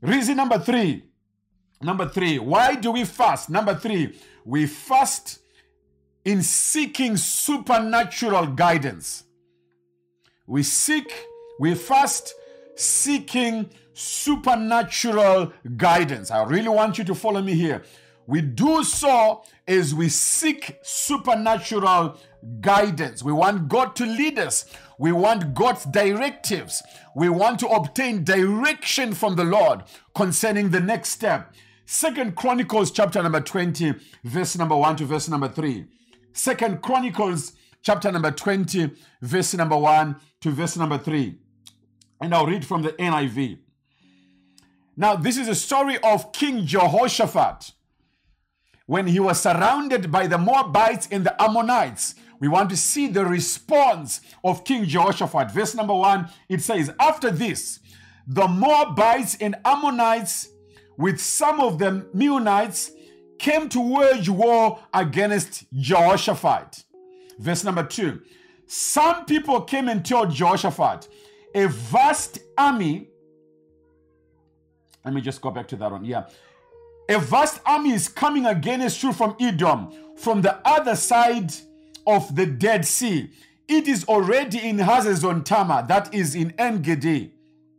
Reason 0.00 0.36
number 0.36 0.58
three, 0.58 1.04
number 1.82 2.08
three, 2.08 2.38
why 2.38 2.74
do 2.74 2.92
we 2.92 3.04
fast? 3.04 3.50
Number 3.50 3.74
three, 3.74 4.18
we 4.44 4.66
fast 4.66 5.40
in 6.24 6.42
seeking 6.42 7.16
supernatural 7.16 8.46
guidance. 8.46 9.24
We 10.46 10.62
seek, 10.62 11.12
we 11.58 11.74
fast 11.74 12.34
seeking 12.76 13.70
supernatural 13.92 15.52
guidance. 15.76 16.30
I 16.30 16.42
really 16.44 16.68
want 16.68 16.98
you 16.98 17.04
to 17.04 17.14
follow 17.14 17.42
me 17.42 17.54
here. 17.54 17.82
We 18.30 18.42
do 18.42 18.84
so 18.84 19.42
as 19.66 19.92
we 19.92 20.08
seek 20.08 20.78
supernatural 20.82 22.16
guidance. 22.60 23.24
We 23.24 23.32
want 23.32 23.68
God 23.68 23.96
to 23.96 24.06
lead 24.06 24.38
us. 24.38 24.66
We 25.00 25.10
want 25.10 25.52
God's 25.52 25.84
directives. 25.86 26.80
We 27.16 27.28
want 27.28 27.58
to 27.58 27.66
obtain 27.66 28.22
direction 28.22 29.14
from 29.14 29.34
the 29.34 29.42
Lord 29.42 29.82
concerning 30.14 30.70
the 30.70 30.78
next 30.78 31.08
step. 31.08 31.52
Second 31.86 32.36
Chronicles 32.36 32.92
chapter 32.92 33.20
number 33.20 33.40
20, 33.40 33.94
verse 34.22 34.56
number 34.56 34.76
1 34.76 34.94
to 34.98 35.06
verse 35.06 35.28
number 35.28 35.48
3. 35.48 35.86
Second 36.32 36.82
Chronicles 36.82 37.54
chapter 37.82 38.12
number 38.12 38.30
20, 38.30 38.92
verse 39.22 39.54
number 39.54 39.76
1 39.76 40.14
to 40.42 40.50
verse 40.52 40.76
number 40.76 40.98
3. 40.98 41.36
And 42.20 42.32
I'll 42.32 42.46
read 42.46 42.64
from 42.64 42.82
the 42.82 42.92
NIV. 42.92 43.58
Now, 44.96 45.16
this 45.16 45.36
is 45.36 45.48
a 45.48 45.56
story 45.56 45.98
of 45.98 46.30
King 46.30 46.64
Jehoshaphat 46.64 47.72
when 48.90 49.06
he 49.06 49.20
was 49.20 49.40
surrounded 49.40 50.10
by 50.10 50.26
the 50.26 50.36
Moabites 50.36 51.06
and 51.12 51.24
the 51.24 51.40
Ammonites. 51.40 52.16
We 52.40 52.48
want 52.48 52.70
to 52.70 52.76
see 52.76 53.06
the 53.06 53.24
response 53.24 54.20
of 54.42 54.64
King 54.64 54.84
Jehoshaphat. 54.84 55.52
Verse 55.52 55.76
number 55.76 55.94
one, 55.94 56.28
it 56.48 56.60
says, 56.60 56.92
After 56.98 57.30
this, 57.30 57.78
the 58.26 58.48
Moabites 58.48 59.36
and 59.40 59.54
Ammonites, 59.64 60.48
with 60.96 61.20
some 61.20 61.60
of 61.60 61.78
the 61.78 62.04
Meunites, 62.12 62.90
came 63.38 63.68
to 63.68 63.80
wage 63.80 64.28
war 64.28 64.80
against 64.92 65.72
Jehoshaphat. 65.72 66.82
Verse 67.38 67.62
number 67.62 67.84
two, 67.84 68.20
some 68.66 69.24
people 69.24 69.60
came 69.60 69.88
and 69.88 70.04
told 70.04 70.32
Jehoshaphat, 70.32 71.06
a 71.54 71.68
vast 71.68 72.40
army 72.58 73.10
let 75.04 75.14
me 75.14 75.20
just 75.20 75.40
go 75.40 75.50
back 75.50 75.66
to 75.68 75.76
that 75.76 75.90
one. 75.90 76.04
Yeah. 76.04 76.26
A 77.10 77.18
vast 77.18 77.60
army 77.66 77.90
is 77.90 78.06
coming 78.06 78.46
against 78.46 79.02
you 79.02 79.12
from 79.12 79.34
Edom, 79.40 79.90
from 80.16 80.42
the 80.42 80.56
other 80.64 80.94
side 80.94 81.52
of 82.06 82.36
the 82.36 82.46
Dead 82.46 82.84
Sea. 82.86 83.30
It 83.66 83.88
is 83.88 84.04
already 84.04 84.68
in 84.68 84.76
Hazezon 84.76 85.44
Tamar, 85.44 85.84
that 85.88 86.14
is 86.14 86.36
in 86.36 86.54
Engedi 86.56 87.32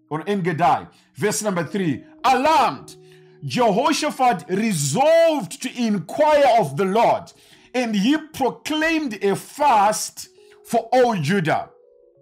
or 0.09 0.21
Engedi. 0.27 0.85
Verse 1.15 1.41
number 1.43 1.63
three. 1.63 2.03
Alarmed, 2.25 2.97
Jehoshaphat 3.45 4.49
resolved 4.49 5.61
to 5.61 5.81
inquire 5.81 6.59
of 6.59 6.75
the 6.75 6.83
Lord, 6.83 7.31
and 7.73 7.95
he 7.95 8.17
proclaimed 8.17 9.23
a 9.23 9.37
fast 9.37 10.27
for 10.65 10.89
all 10.91 11.15
Judah. 11.15 11.69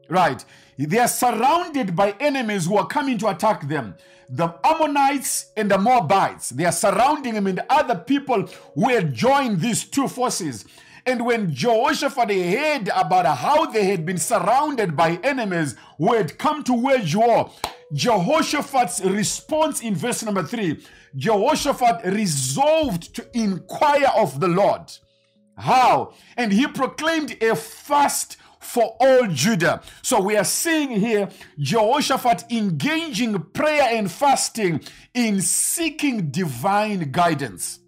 Right. 0.09 0.45
They 0.77 0.99
are 0.99 1.07
surrounded 1.07 1.95
by 1.95 2.11
enemies 2.19 2.67
who 2.67 2.77
are 2.77 2.87
coming 2.87 3.17
to 3.17 3.29
attack 3.29 3.67
them 3.67 3.95
the 4.29 4.53
Ammonites 4.63 5.51
and 5.57 5.71
the 5.71 5.77
Moabites. 5.77 6.49
They 6.49 6.65
are 6.65 6.71
surrounding 6.71 7.33
him 7.33 7.47
and 7.47 7.61
other 7.69 7.95
people 7.95 8.47
who 8.75 8.89
had 8.89 9.13
joined 9.13 9.59
these 9.59 9.83
two 9.83 10.07
forces. 10.07 10.65
And 11.05 11.25
when 11.25 11.53
Jehoshaphat 11.53 12.29
heard 12.29 12.89
about 12.95 13.25
how 13.37 13.65
they 13.65 13.85
had 13.85 14.05
been 14.05 14.19
surrounded 14.19 14.95
by 14.95 15.19
enemies 15.23 15.75
who 15.97 16.13
had 16.13 16.37
come 16.37 16.63
to 16.65 16.73
wage 16.73 17.15
war, 17.15 17.51
Jehoshaphat's 17.93 19.01
response 19.01 19.81
in 19.81 19.95
verse 19.95 20.23
number 20.23 20.43
three 20.43 20.85
Jehoshaphat 21.15 22.05
resolved 22.13 23.15
to 23.15 23.25
inquire 23.33 24.11
of 24.15 24.39
the 24.39 24.47
Lord. 24.47 24.91
How? 25.57 26.13
And 26.37 26.53
he 26.53 26.67
proclaimed 26.67 27.41
a 27.41 27.55
fast 27.55 28.37
for 28.69 28.95
all 28.99 29.25
Judah. 29.27 29.81
So 30.03 30.21
we 30.21 30.37
are 30.37 30.43
seeing 30.43 30.91
here 30.91 31.29
Jehoshaphat 31.57 32.51
engaging 32.51 33.39
prayer 33.53 33.89
and 33.91 34.11
fasting 34.11 34.81
in 35.13 35.41
seeking 35.41 36.29
divine 36.29 37.11
guidance. 37.11 37.79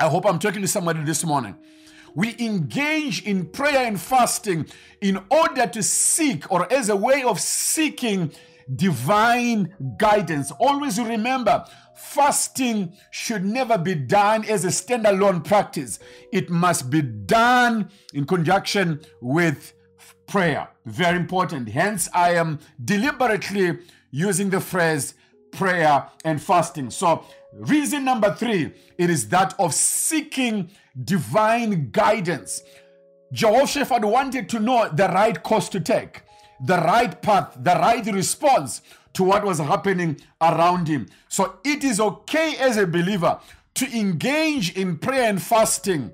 I 0.00 0.08
hope 0.08 0.26
I'm 0.26 0.40
talking 0.40 0.62
to 0.62 0.68
somebody 0.68 1.04
this 1.04 1.24
morning. 1.24 1.54
We 2.14 2.34
engage 2.40 3.22
in 3.22 3.46
prayer 3.46 3.86
and 3.86 4.00
fasting 4.00 4.66
in 5.00 5.22
order 5.30 5.66
to 5.68 5.82
seek 5.82 6.50
or 6.50 6.70
as 6.72 6.88
a 6.88 6.96
way 6.96 7.22
of 7.22 7.40
seeking 7.40 8.32
divine 8.74 9.74
guidance. 9.96 10.50
Always 10.58 11.00
remember, 11.00 11.64
fasting 12.12 12.92
should 13.10 13.44
never 13.44 13.78
be 13.78 13.94
done 13.94 14.44
as 14.44 14.64
a 14.64 14.68
standalone 14.68 15.42
practice. 15.42 15.98
It 16.30 16.50
must 16.50 16.90
be 16.90 17.00
done 17.00 17.90
in 18.12 18.26
conjunction 18.26 19.00
with 19.20 19.72
prayer. 20.26 20.68
Very 20.84 21.16
important. 21.16 21.68
Hence, 21.70 22.08
I 22.12 22.34
am 22.34 22.58
deliberately 22.84 23.78
using 24.10 24.50
the 24.50 24.60
phrase 24.60 25.14
prayer 25.52 26.06
and 26.24 26.40
fasting. 26.40 26.90
So, 26.90 27.24
reason 27.54 28.04
number 28.04 28.34
three, 28.34 28.72
it 28.98 29.08
is 29.08 29.28
that 29.28 29.54
of 29.58 29.72
seeking 29.74 30.70
divine 31.04 31.90
guidance. 31.92 32.62
Jehoshaphat 33.32 34.04
wanted 34.04 34.50
to 34.50 34.58
know 34.58 34.90
the 34.90 35.08
right 35.08 35.42
course 35.42 35.70
to 35.70 35.80
take, 35.80 36.22
the 36.62 36.76
right 36.76 37.20
path, 37.22 37.56
the 37.58 37.74
right 37.74 38.04
response 38.06 38.82
to 39.14 39.24
what 39.24 39.44
was 39.44 39.58
happening 39.58 40.20
around 40.40 40.88
him. 40.88 41.08
So 41.28 41.58
it 41.64 41.84
is 41.84 42.00
okay 42.00 42.56
as 42.58 42.76
a 42.76 42.86
believer 42.86 43.38
to 43.74 43.98
engage 43.98 44.76
in 44.76 44.98
prayer 44.98 45.28
and 45.28 45.42
fasting 45.42 46.12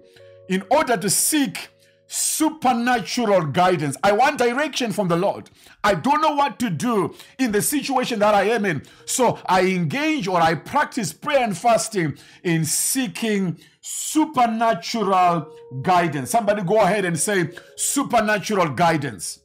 in 0.49 0.65
order 0.71 0.97
to 0.97 1.11
seek 1.11 1.71
supernatural 2.09 3.47
guidance. 3.47 3.97
I 4.03 4.13
want 4.13 4.39
direction 4.39 4.93
from 4.93 5.09
the 5.09 5.17
Lord. 5.17 5.51
I 5.85 5.95
don't 5.95 6.23
know 6.23 6.35
what 6.35 6.59
to 6.61 6.71
do 6.71 7.15
in 7.39 7.53
the 7.53 7.61
situation 7.61 8.19
that 8.21 8.35
I 8.35 8.45
am 8.45 8.65
in. 8.65 8.83
So 9.05 9.39
I 9.47 9.67
engage 9.67 10.27
or 10.27 10.41
I 10.41 10.55
practice 10.55 11.13
prayer 11.13 11.45
and 11.45 11.57
fasting 11.57 12.17
in 12.43 12.65
seeking 12.65 13.59
supernatural 13.83 15.53
guidance. 15.83 16.31
Somebody 16.31 16.63
go 16.63 16.81
ahead 16.81 17.05
and 17.05 17.19
say 17.19 17.51
supernatural 17.77 18.71
guidance. 18.71 19.41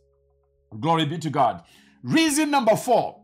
Glory 0.79 1.05
be 1.05 1.17
to 1.19 1.29
God. 1.29 1.63
Reason 2.01 2.49
number 2.49 2.75
four 2.75 3.22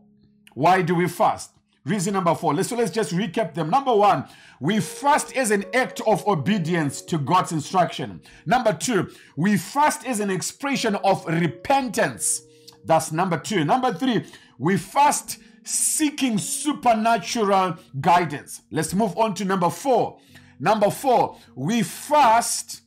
why 0.60 0.82
do 0.82 0.94
we 0.94 1.08
fast? 1.08 1.52
Reason 1.86 2.12
number 2.12 2.34
four. 2.34 2.52
Let's, 2.52 2.68
so 2.68 2.76
let's 2.76 2.90
just 2.90 3.14
recap 3.14 3.54
them. 3.54 3.70
Number 3.70 3.96
one, 3.96 4.26
we 4.60 4.78
fast 4.78 5.34
as 5.34 5.50
an 5.50 5.64
act 5.72 6.02
of 6.06 6.28
obedience 6.28 7.00
to 7.00 7.16
God's 7.16 7.52
instruction. 7.52 8.20
Number 8.44 8.74
two, 8.74 9.10
we 9.36 9.56
fast 9.56 10.06
as 10.06 10.20
an 10.20 10.28
expression 10.28 10.96
of 10.96 11.24
repentance. 11.24 12.42
That's 12.84 13.10
number 13.10 13.38
two. 13.38 13.64
Number 13.64 13.94
three, 13.94 14.26
we 14.58 14.76
fast 14.76 15.38
seeking 15.64 16.36
supernatural 16.36 17.78
guidance. 17.98 18.60
Let's 18.70 18.92
move 18.92 19.16
on 19.16 19.32
to 19.36 19.46
number 19.46 19.70
four. 19.70 20.18
Number 20.58 20.90
four, 20.90 21.38
we 21.54 21.82
fast 21.82 22.82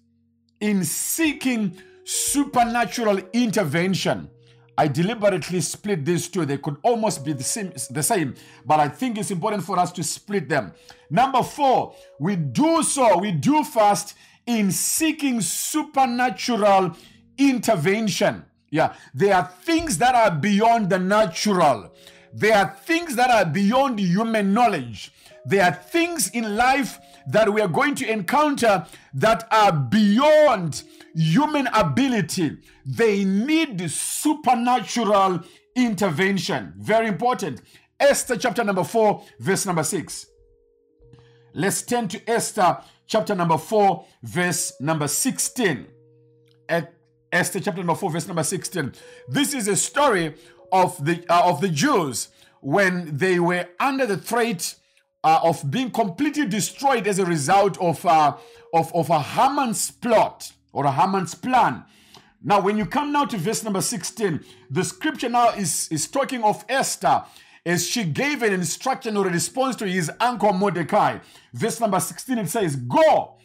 in 0.59 0.83
seeking 0.83 1.81
supernatural 2.03 3.17
intervention. 3.33 4.29
I 4.77 4.88
deliberately 4.88 5.62
split 5.62 6.03
these 6.03 6.27
two. 6.27 6.45
They 6.45 6.57
could 6.57 6.77
almost 6.83 7.23
be 7.23 7.33
the 7.33 7.43
same, 7.43 7.73
the 7.91 8.03
same, 8.03 8.36
but 8.65 8.79
I 8.79 8.89
think 8.89 9.17
it's 9.17 9.31
important 9.31 9.63
for 9.63 9.77
us 9.77 9.91
to 9.93 10.03
split 10.03 10.49
them. 10.49 10.73
Number 11.09 11.43
four, 11.43 11.95
we 12.19 12.36
do 12.36 12.81
so, 12.83 13.17
we 13.17 13.31
do 13.31 13.63
fast 13.63 14.15
in 14.45 14.71
seeking 14.71 15.41
supernatural 15.41 16.95
intervention. 17.38 18.45
Yeah, 18.69 18.95
there 19.13 19.36
are 19.36 19.51
things 19.63 19.99
that 19.99 20.15
are 20.15 20.31
beyond 20.31 20.89
the 20.89 20.97
natural. 20.97 21.93
There 22.33 22.57
are 22.57 22.75
things 22.83 23.15
that 23.15 23.29
are 23.29 23.45
beyond 23.45 23.99
human 23.99 24.53
knowledge. 24.53 25.13
There 25.45 25.63
are 25.63 25.73
things 25.73 26.29
in 26.31 26.55
life 26.55 26.97
that 27.27 27.51
we 27.53 27.62
are 27.62 27.67
going 27.67 27.95
to 27.95 28.09
encounter 28.09 28.86
that 29.13 29.47
are 29.51 29.71
beyond 29.71 30.83
human 31.15 31.67
ability. 31.67 32.57
They 32.86 33.23
need 33.23 33.89
supernatural 33.89 35.43
intervention. 35.75 36.73
Very 36.77 37.07
important. 37.07 37.62
Esther 37.99 38.38
chapter 38.38 38.63
number 38.63 38.83
4, 38.83 39.23
verse 39.39 39.65
number 39.65 39.83
6. 39.83 40.27
Let's 41.53 41.83
turn 41.83 42.07
to 42.09 42.29
Esther 42.29 42.79
chapter 43.07 43.36
number 43.36 43.57
4, 43.57 44.05
verse 44.23 44.73
number 44.81 45.07
16. 45.07 45.88
At 46.67 46.93
Esther 47.31 47.59
chapter 47.59 47.81
number 47.81 47.95
4, 47.95 48.12
verse 48.12 48.27
number 48.27 48.43
16. 48.43 48.93
This 49.27 49.53
is 49.53 49.67
a 49.67 49.75
story 49.75 50.36
of 50.71 51.03
the 51.05 51.23
uh, 51.29 51.49
of 51.49 51.62
the 51.62 51.69
Jews 51.69 52.29
when 52.62 53.15
they 53.15 53.39
were 53.39 53.67
under 53.79 54.05
the 54.05 54.17
threat 54.17 54.75
uh, 55.23 55.39
of 55.43 55.69
being 55.69 55.91
completely 55.91 56.45
destroyed 56.45 57.07
as 57.07 57.19
a 57.19 57.25
result 57.25 57.79
of, 57.79 58.05
uh, 58.05 58.36
of, 58.73 58.93
of 58.93 59.09
a 59.09 59.21
Haman's 59.21 59.91
plot 59.91 60.51
or 60.71 60.86
a 60.86 60.91
Haman's 60.91 61.36
plan. 61.36 61.83
Now, 62.43 62.59
when 62.59 62.77
you 62.77 62.86
come 62.86 63.13
now 63.13 63.25
to 63.25 63.38
verse 63.38 63.63
number 63.63 63.81
16, 63.81 64.43
the 64.69 64.83
scripture 64.83 65.29
now 65.29 65.49
is, 65.49 65.88
is 65.89 66.07
talking 66.07 66.43
of 66.43 66.65
Esther 66.67 67.23
as 67.65 67.88
she 67.88 68.03
gave 68.03 68.43
an 68.43 68.51
instruction 68.51 69.15
or 69.15 69.27
a 69.27 69.31
response 69.31 69.77
to 69.77 69.88
his 69.88 70.12
uncle 70.19 70.51
Mordecai. 70.51 71.19
Verse 71.53 71.79
number 71.79 71.99
16, 71.99 72.38
it 72.39 72.49
says, 72.49 72.75
Go, 72.75 73.38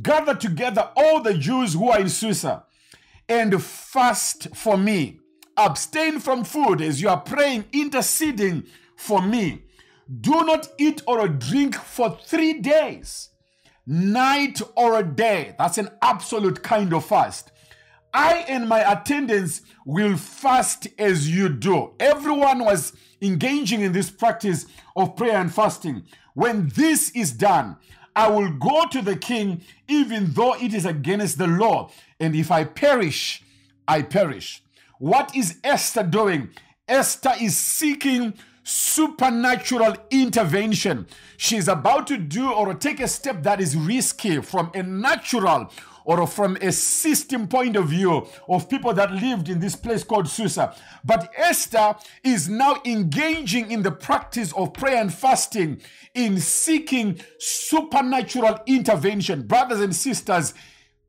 gather 0.00 0.34
together 0.34 0.90
all 0.96 1.20
the 1.20 1.34
Jews 1.34 1.74
who 1.74 1.90
are 1.90 2.00
in 2.00 2.08
Susa 2.08 2.64
and 3.28 3.62
fast 3.62 4.56
for 4.56 4.78
me. 4.78 5.20
Abstain 5.56 6.20
from 6.20 6.44
food 6.44 6.80
as 6.80 7.02
you 7.02 7.08
are 7.08 7.20
praying, 7.20 7.64
interceding 7.72 8.64
for 8.96 9.20
me. 9.20 9.64
Do 10.08 10.44
not 10.44 10.68
eat 10.78 11.02
or 11.06 11.28
drink 11.28 11.74
for 11.74 12.18
three 12.24 12.54
days, 12.54 13.28
night 13.86 14.60
or 14.74 14.98
a 14.98 15.02
day. 15.02 15.54
That's 15.58 15.76
an 15.76 15.90
absolute 16.00 16.62
kind 16.62 16.94
of 16.94 17.04
fast. 17.04 17.52
I 18.14 18.44
and 18.48 18.68
my 18.68 18.90
attendants 18.90 19.60
will 19.84 20.16
fast 20.16 20.88
as 20.98 21.28
you 21.28 21.50
do. 21.50 21.92
Everyone 22.00 22.64
was 22.64 22.94
engaging 23.20 23.82
in 23.82 23.92
this 23.92 24.10
practice 24.10 24.64
of 24.96 25.14
prayer 25.14 25.36
and 25.36 25.52
fasting. 25.52 26.04
When 26.32 26.68
this 26.68 27.10
is 27.10 27.32
done, 27.32 27.76
I 28.16 28.30
will 28.30 28.50
go 28.50 28.86
to 28.86 29.02
the 29.02 29.16
king, 29.16 29.60
even 29.88 30.32
though 30.32 30.54
it 30.54 30.72
is 30.72 30.86
against 30.86 31.36
the 31.36 31.46
law. 31.46 31.90
And 32.18 32.34
if 32.34 32.50
I 32.50 32.64
perish, 32.64 33.42
I 33.86 34.02
perish. 34.02 34.62
What 34.98 35.36
is 35.36 35.58
Esther 35.62 36.02
doing? 36.02 36.48
Esther 36.88 37.34
is 37.40 37.56
seeking 37.56 38.34
supernatural 38.68 39.96
intervention. 40.10 41.06
She's 41.38 41.68
about 41.68 42.06
to 42.08 42.18
do 42.18 42.52
or 42.52 42.74
take 42.74 43.00
a 43.00 43.08
step 43.08 43.42
that 43.44 43.60
is 43.60 43.74
risky 43.74 44.42
from 44.42 44.70
a 44.74 44.82
natural 44.82 45.72
or 46.04 46.26
from 46.26 46.56
a 46.56 46.70
system 46.72 47.48
point 47.48 47.76
of 47.76 47.88
view 47.88 48.26
of 48.48 48.68
people 48.68 48.92
that 48.94 49.12
lived 49.12 49.48
in 49.48 49.60
this 49.60 49.76
place 49.76 50.04
called 50.04 50.28
Susa. 50.28 50.74
But 51.04 51.30
Esther 51.36 51.96
is 52.22 52.48
now 52.48 52.82
engaging 52.84 53.70
in 53.70 53.82
the 53.82 53.90
practice 53.90 54.52
of 54.52 54.74
prayer 54.74 55.00
and 55.00 55.12
fasting 55.12 55.80
in 56.14 56.38
seeking 56.38 57.20
supernatural 57.38 58.60
intervention. 58.66 59.46
Brothers 59.46 59.80
and 59.80 59.94
sisters, 59.94 60.52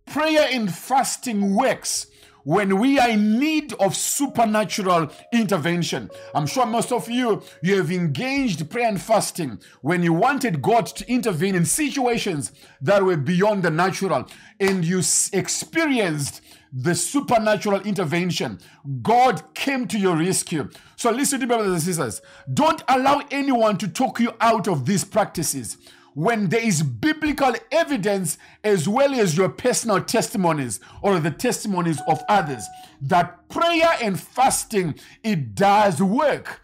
prayer 0.05 0.47
and 0.51 0.73
fasting 0.73 1.55
works 1.55 2.07
when 2.49 2.79
we 2.79 2.97
are 2.97 3.09
in 3.09 3.37
need 3.37 3.73
of 3.73 3.95
supernatural 3.95 5.07
intervention. 5.31 6.09
I'm 6.33 6.47
sure 6.47 6.65
most 6.65 6.91
of 6.91 7.07
you, 7.07 7.43
you 7.61 7.77
have 7.77 7.91
engaged 7.91 8.67
prayer 8.71 8.87
and 8.87 8.99
fasting 8.99 9.59
when 9.81 10.01
you 10.01 10.13
wanted 10.13 10.59
God 10.59 10.87
to 10.87 11.07
intervene 11.07 11.53
in 11.53 11.63
situations 11.63 12.51
that 12.81 13.03
were 13.03 13.17
beyond 13.17 13.61
the 13.61 13.69
natural 13.69 14.27
and 14.59 14.83
you 14.83 14.97
experienced 15.31 16.41
the 16.73 16.95
supernatural 16.95 17.81
intervention. 17.81 18.59
God 19.03 19.53
came 19.53 19.87
to 19.87 19.99
your 19.99 20.17
rescue. 20.17 20.71
So 20.95 21.11
listen 21.11 21.39
to 21.41 21.45
me, 21.45 21.53
brothers 21.53 21.71
and 21.71 21.81
sisters. 21.83 22.19
Don't 22.51 22.81
allow 22.87 23.21
anyone 23.29 23.77
to 23.77 23.87
talk 23.87 24.19
you 24.19 24.33
out 24.41 24.67
of 24.67 24.87
these 24.87 25.03
practices 25.03 25.77
when 26.13 26.49
there 26.49 26.65
is 26.65 26.83
biblical 26.83 27.53
evidence 27.71 28.37
as 28.63 28.87
well 28.87 29.13
as 29.13 29.37
your 29.37 29.49
personal 29.49 30.01
testimonies 30.01 30.79
or 31.01 31.19
the 31.19 31.31
testimonies 31.31 31.99
of 32.07 32.21
others 32.27 32.65
that 33.01 33.47
prayer 33.49 33.95
and 34.01 34.19
fasting 34.19 34.95
it 35.23 35.55
does 35.55 36.01
work. 36.01 36.61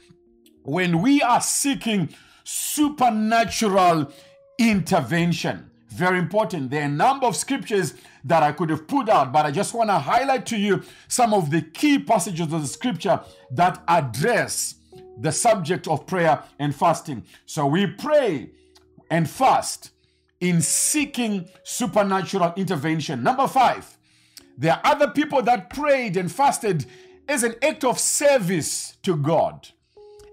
When 0.63 1.01
we 1.01 1.21
are 1.21 1.41
seeking 1.41 2.09
supernatural 2.43 4.11
intervention 4.59 5.69
very 5.89 6.19
important. 6.19 6.71
There 6.71 6.81
are 6.81 6.85
a 6.85 6.89
number 6.89 7.25
of 7.25 7.37
scriptures 7.37 7.93
that 8.25 8.43
i 8.43 8.51
could 8.51 8.69
have 8.69 8.85
put 8.85 9.07
out 9.07 9.31
but 9.31 9.45
i 9.45 9.51
just 9.51 9.73
want 9.73 9.89
to 9.89 9.97
highlight 9.97 10.45
to 10.47 10.57
you 10.57 10.83
some 11.07 11.33
of 11.33 11.51
the 11.51 11.61
key 11.61 11.99
passages 11.99 12.51
of 12.51 12.61
the 12.61 12.67
scripture 12.67 13.21
that 13.51 13.81
address 13.87 14.75
the 15.17 15.31
subject 15.31 15.87
of 15.87 16.05
prayer 16.05 16.43
and 16.59 16.75
fasting. 16.75 17.23
So 17.45 17.65
we 17.65 17.87
pray 17.87 18.51
and 19.09 19.29
fast 19.29 19.91
in 20.39 20.61
seeking 20.61 21.47
supernatural 21.63 22.53
intervention. 22.55 23.23
Number 23.23 23.47
five, 23.47 23.97
there 24.57 24.73
are 24.73 24.81
other 24.83 25.07
people 25.09 25.41
that 25.43 25.69
prayed 25.69 26.17
and 26.17 26.31
fasted 26.31 26.85
as 27.27 27.43
an 27.43 27.55
act 27.61 27.83
of 27.83 27.99
service 27.99 28.97
to 29.03 29.15
God. 29.15 29.69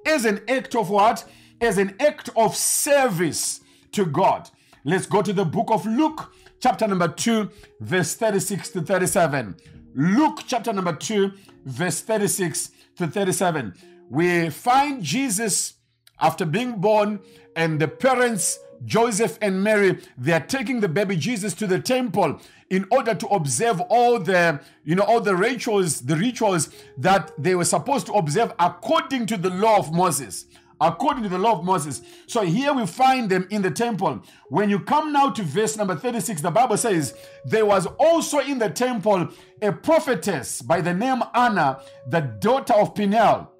As 0.06 0.24
an 0.24 0.40
act 0.48 0.74
of 0.74 0.90
what? 0.90 1.24
As 1.60 1.78
an 1.78 1.94
act 2.00 2.28
of 2.36 2.56
service 2.56 3.60
to 3.92 4.04
God. 4.04 4.50
Let's 4.84 5.06
go 5.06 5.22
to 5.22 5.32
the 5.32 5.44
book 5.44 5.70
of 5.70 5.86
Luke, 5.86 6.32
chapter 6.60 6.88
number 6.88 7.08
2, 7.08 7.48
verse 7.80 8.14
36 8.14 8.70
to 8.70 8.82
37. 8.82 9.56
Luke, 9.94 10.40
chapter 10.46 10.72
number 10.72 10.94
2, 10.94 11.32
verse 11.64 12.00
36 12.00 12.70
to 12.96 13.06
37. 13.06 13.74
We 14.10 14.50
find 14.50 15.02
Jesus 15.02 15.74
after 16.22 16.46
being 16.46 16.80
born 16.80 17.20
and 17.56 17.78
the 17.80 17.88
parents 17.88 18.58
Joseph 18.84 19.38
and 19.40 19.62
Mary, 19.62 19.98
they 20.18 20.32
are 20.32 20.40
taking 20.40 20.80
the 20.80 20.88
baby 20.88 21.16
Jesus 21.16 21.54
to 21.54 21.66
the 21.66 21.78
temple 21.78 22.40
in 22.70 22.86
order 22.90 23.14
to 23.14 23.26
observe 23.28 23.80
all 23.82 24.18
the, 24.18 24.60
you 24.84 24.94
know, 24.94 25.04
all 25.04 25.20
the 25.20 25.36
rituals, 25.36 26.00
the 26.00 26.16
rituals 26.16 26.70
that 26.98 27.30
they 27.38 27.54
were 27.54 27.64
supposed 27.64 28.06
to 28.06 28.12
observe 28.12 28.52
according 28.58 29.26
to 29.26 29.36
the 29.36 29.50
law 29.50 29.78
of 29.78 29.92
Moses. 29.92 30.46
According 30.80 31.22
to 31.22 31.28
the 31.28 31.38
law 31.38 31.52
of 31.52 31.64
Moses. 31.64 32.02
So 32.26 32.42
here 32.42 32.72
we 32.72 32.86
find 32.86 33.30
them 33.30 33.46
in 33.50 33.62
the 33.62 33.70
temple. 33.70 34.20
When 34.48 34.68
you 34.68 34.80
come 34.80 35.12
now 35.12 35.30
to 35.30 35.42
verse 35.42 35.76
number 35.76 35.94
36, 35.94 36.40
the 36.40 36.50
Bible 36.50 36.76
says, 36.76 37.14
There 37.44 37.64
was 37.64 37.86
also 38.00 38.40
in 38.40 38.58
the 38.58 38.68
temple 38.68 39.28
a 39.60 39.70
prophetess 39.70 40.60
by 40.60 40.80
the 40.80 40.92
name 40.92 41.22
Anna, 41.34 41.82
the 42.08 42.22
daughter 42.22 42.74
of 42.74 42.96
Penuel, 42.96 43.51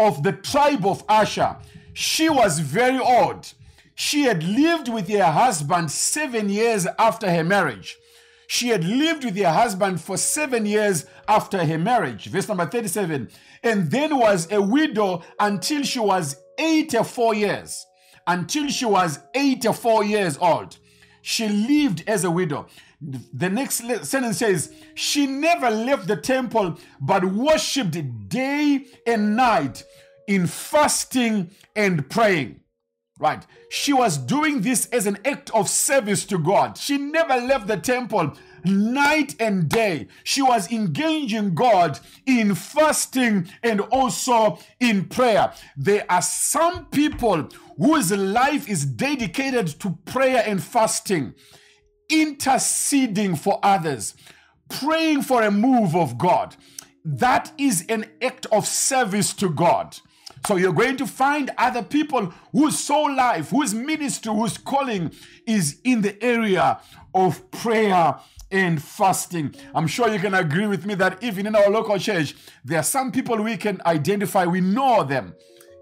of 0.00 0.24
the 0.24 0.32
tribe 0.32 0.84
of 0.84 1.04
Asher. 1.08 1.56
She 1.92 2.28
was 2.28 2.58
very 2.58 2.98
old 2.98 3.52
she 4.00 4.22
had 4.22 4.42
lived 4.42 4.88
with 4.88 5.10
her 5.10 5.30
husband 5.30 5.90
seven 5.90 6.48
years 6.48 6.86
after 6.98 7.30
her 7.30 7.44
marriage. 7.44 7.98
She 8.46 8.68
had 8.68 8.82
lived 8.82 9.26
with 9.26 9.36
her 9.36 9.52
husband 9.52 10.00
for 10.00 10.16
seven 10.16 10.64
years 10.64 11.04
after 11.28 11.66
her 11.66 11.76
marriage. 11.76 12.24
Verse 12.24 12.48
number 12.48 12.64
37. 12.64 13.28
And 13.62 13.90
then 13.90 14.16
was 14.16 14.50
a 14.50 14.62
widow 14.62 15.22
until 15.38 15.82
she 15.82 15.98
was 15.98 16.36
84 16.58 17.34
years. 17.34 17.84
Until 18.26 18.68
she 18.68 18.86
was 18.86 19.18
84 19.34 20.04
years 20.04 20.38
old. 20.38 20.78
She 21.20 21.46
lived 21.46 22.02
as 22.06 22.24
a 22.24 22.30
widow. 22.30 22.68
The 23.00 23.48
next 23.48 23.82
sentence 24.04 24.38
says, 24.38 24.72
She 24.94 25.26
never 25.26 25.70
left 25.70 26.06
the 26.06 26.16
temple 26.16 26.78
but 27.00 27.24
worshipped 27.24 28.28
day 28.28 28.84
and 29.06 29.36
night 29.36 29.84
in 30.28 30.46
fasting 30.46 31.50
and 31.74 32.08
praying. 32.10 32.60
Right. 33.18 33.46
She 33.70 33.92
was 33.92 34.16
doing 34.16 34.62
this 34.62 34.86
as 34.86 35.06
an 35.06 35.18
act 35.26 35.50
of 35.50 35.68
service 35.68 36.24
to 36.26 36.38
God. 36.38 36.78
She 36.78 36.96
never 36.96 37.36
left 37.36 37.66
the 37.66 37.76
temple 37.76 38.34
night 38.64 39.34
and 39.40 39.68
day. 39.68 40.08
She 40.24 40.42
was 40.42 40.70
engaging 40.72 41.54
God 41.54 41.98
in 42.26 42.54
fasting 42.54 43.48
and 43.62 43.80
also 43.80 44.58
in 44.78 45.06
prayer. 45.06 45.52
There 45.76 46.04
are 46.10 46.22
some 46.22 46.86
people 46.86 47.48
whose 47.76 48.12
life 48.12 48.68
is 48.68 48.84
dedicated 48.84 49.68
to 49.80 49.98
prayer 50.04 50.42
and 50.46 50.62
fasting, 50.62 51.34
interceding 52.10 53.36
for 53.36 53.58
others, 53.62 54.14
praying 54.68 55.22
for 55.22 55.42
a 55.42 55.50
move 55.50 55.94
of 55.94 56.18
God. 56.18 56.56
That 57.04 57.52
is 57.58 57.86
an 57.88 58.06
act 58.20 58.46
of 58.52 58.66
service 58.66 59.32
to 59.34 59.48
God. 59.48 59.98
So 60.46 60.56
you're 60.56 60.72
going 60.72 60.96
to 60.98 61.06
find 61.06 61.50
other 61.58 61.82
people 61.82 62.32
whose 62.52 62.78
soul 62.78 63.14
life, 63.14 63.50
whose 63.50 63.74
ministry, 63.74 64.32
whose 64.32 64.56
calling 64.56 65.12
is 65.46 65.80
in 65.84 66.00
the 66.00 66.22
area 66.22 66.80
of 67.14 67.50
prayer 67.50 68.18
and 68.50 68.82
fasting. 68.82 69.54
I'm 69.74 69.86
sure 69.86 70.12
you 70.12 70.18
can 70.18 70.34
agree 70.34 70.66
with 70.66 70.86
me 70.86 70.94
that 70.94 71.22
even 71.22 71.46
in 71.46 71.54
our 71.54 71.70
local 71.70 71.98
church, 71.98 72.34
there 72.64 72.80
are 72.80 72.84
some 72.84 73.12
people 73.12 73.36
we 73.42 73.56
can 73.56 73.80
identify, 73.86 74.46
we 74.46 74.60
know 74.60 75.04
them. 75.04 75.34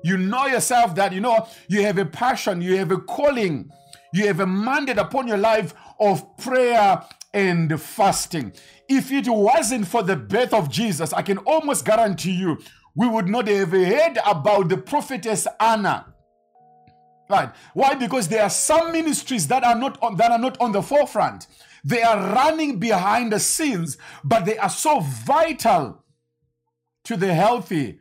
You 0.02 0.16
know 0.16 0.46
yourself 0.46 0.94
that 0.96 1.12
you 1.12 1.20
know 1.20 1.48
you 1.68 1.82
have 1.82 1.98
a 1.98 2.04
passion, 2.04 2.60
you 2.60 2.76
have 2.76 2.90
a 2.90 2.98
calling, 2.98 3.70
you 4.12 4.26
have 4.26 4.40
a 4.40 4.46
mandate 4.46 4.98
upon 4.98 5.26
your 5.26 5.38
life 5.38 5.74
of 6.00 6.36
prayer 6.36 7.02
and 7.34 7.80
fasting. 7.80 8.52
If 8.88 9.12
it 9.12 9.28
wasn't 9.28 9.86
for 9.86 10.02
the 10.02 10.16
birth 10.16 10.54
of 10.54 10.70
Jesus, 10.70 11.12
I 11.12 11.22
can 11.22 11.38
almost 11.38 11.84
guarantee 11.84 12.32
you 12.32 12.58
we 12.94 13.06
would 13.06 13.28
not 13.28 13.48
have 13.48 13.70
heard 13.70 14.18
about 14.26 14.68
the 14.68 14.76
prophetess 14.76 15.46
Anna. 15.60 16.14
Right? 17.30 17.50
Why? 17.74 17.94
Because 17.94 18.28
there 18.28 18.42
are 18.42 18.50
some 18.50 18.90
ministries 18.92 19.46
that 19.48 19.62
are 19.62 19.74
not 19.74 20.02
on, 20.02 20.16
that 20.16 20.30
are 20.30 20.38
not 20.38 20.58
on 20.60 20.72
the 20.72 20.82
forefront. 20.82 21.46
They 21.84 22.02
are 22.02 22.34
running 22.34 22.78
behind 22.78 23.32
the 23.32 23.38
scenes, 23.38 23.98
but 24.24 24.46
they 24.46 24.56
are 24.58 24.70
so 24.70 25.00
vital 25.00 26.04
to 27.04 27.16
the 27.16 27.32
healthy 27.34 28.00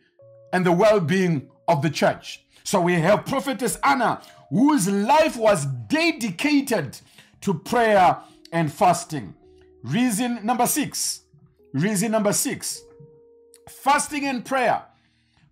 and 0.54 0.66
the 0.66 0.72
well-being 0.72 1.50
of 1.68 1.82
the 1.82 1.90
church. 1.90 2.44
So 2.64 2.82
we 2.82 2.94
have 2.96 3.26
prophetess 3.26 3.78
Anna, 3.84 4.22
whose 4.50 4.88
life 4.88 5.36
was 5.36 5.66
dedicated 5.66 7.00
to 7.42 7.54
prayer 7.54 8.18
and 8.52 8.72
fasting. 8.72 9.34
Reason 9.84 10.46
number 10.46 10.68
six. 10.68 11.22
Reason 11.74 12.12
number 12.12 12.34
six. 12.34 12.82
Fasting 13.70 14.26
and 14.26 14.46
prayer. 14.46 14.84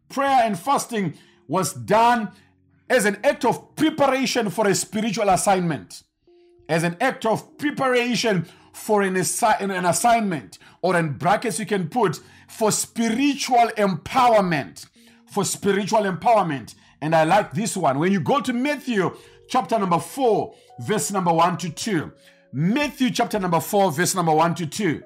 Prayer 0.09 0.43
and 0.43 0.57
fasting 0.57 1.13
was 1.47 1.73
done 1.73 2.31
as 2.89 3.05
an 3.05 3.17
act 3.23 3.45
of 3.45 3.75
preparation 3.75 4.49
for 4.49 4.67
a 4.67 4.75
spiritual 4.75 5.29
assignment, 5.29 6.03
as 6.69 6.83
an 6.83 6.95
act 7.01 7.25
of 7.25 7.57
preparation 7.57 8.45
for 8.73 9.01
an, 9.01 9.15
assi- 9.15 9.59
an 9.59 9.71
assignment, 9.85 10.59
or 10.81 10.95
in 10.95 11.13
brackets 11.13 11.59
you 11.59 11.65
can 11.65 11.87
put 11.89 12.19
for 12.47 12.71
spiritual 12.71 13.69
empowerment. 13.77 14.85
For 15.31 15.43
spiritual 15.43 16.03
empowerment. 16.03 16.75
And 17.01 17.13
I 17.15 17.23
like 17.25 17.51
this 17.51 17.75
one. 17.75 17.99
When 17.99 18.11
you 18.11 18.19
go 18.19 18.39
to 18.39 18.53
Matthew 18.53 19.15
chapter 19.47 19.77
number 19.79 19.99
4, 19.99 20.55
verse 20.81 21.11
number 21.11 21.33
1 21.33 21.57
to 21.59 21.69
2. 21.69 22.11
Matthew 22.53 23.09
chapter 23.09 23.39
number 23.39 23.59
4, 23.59 23.91
verse 23.91 24.15
number 24.15 24.33
1 24.33 24.55
to 24.55 24.65
2. 24.65 25.03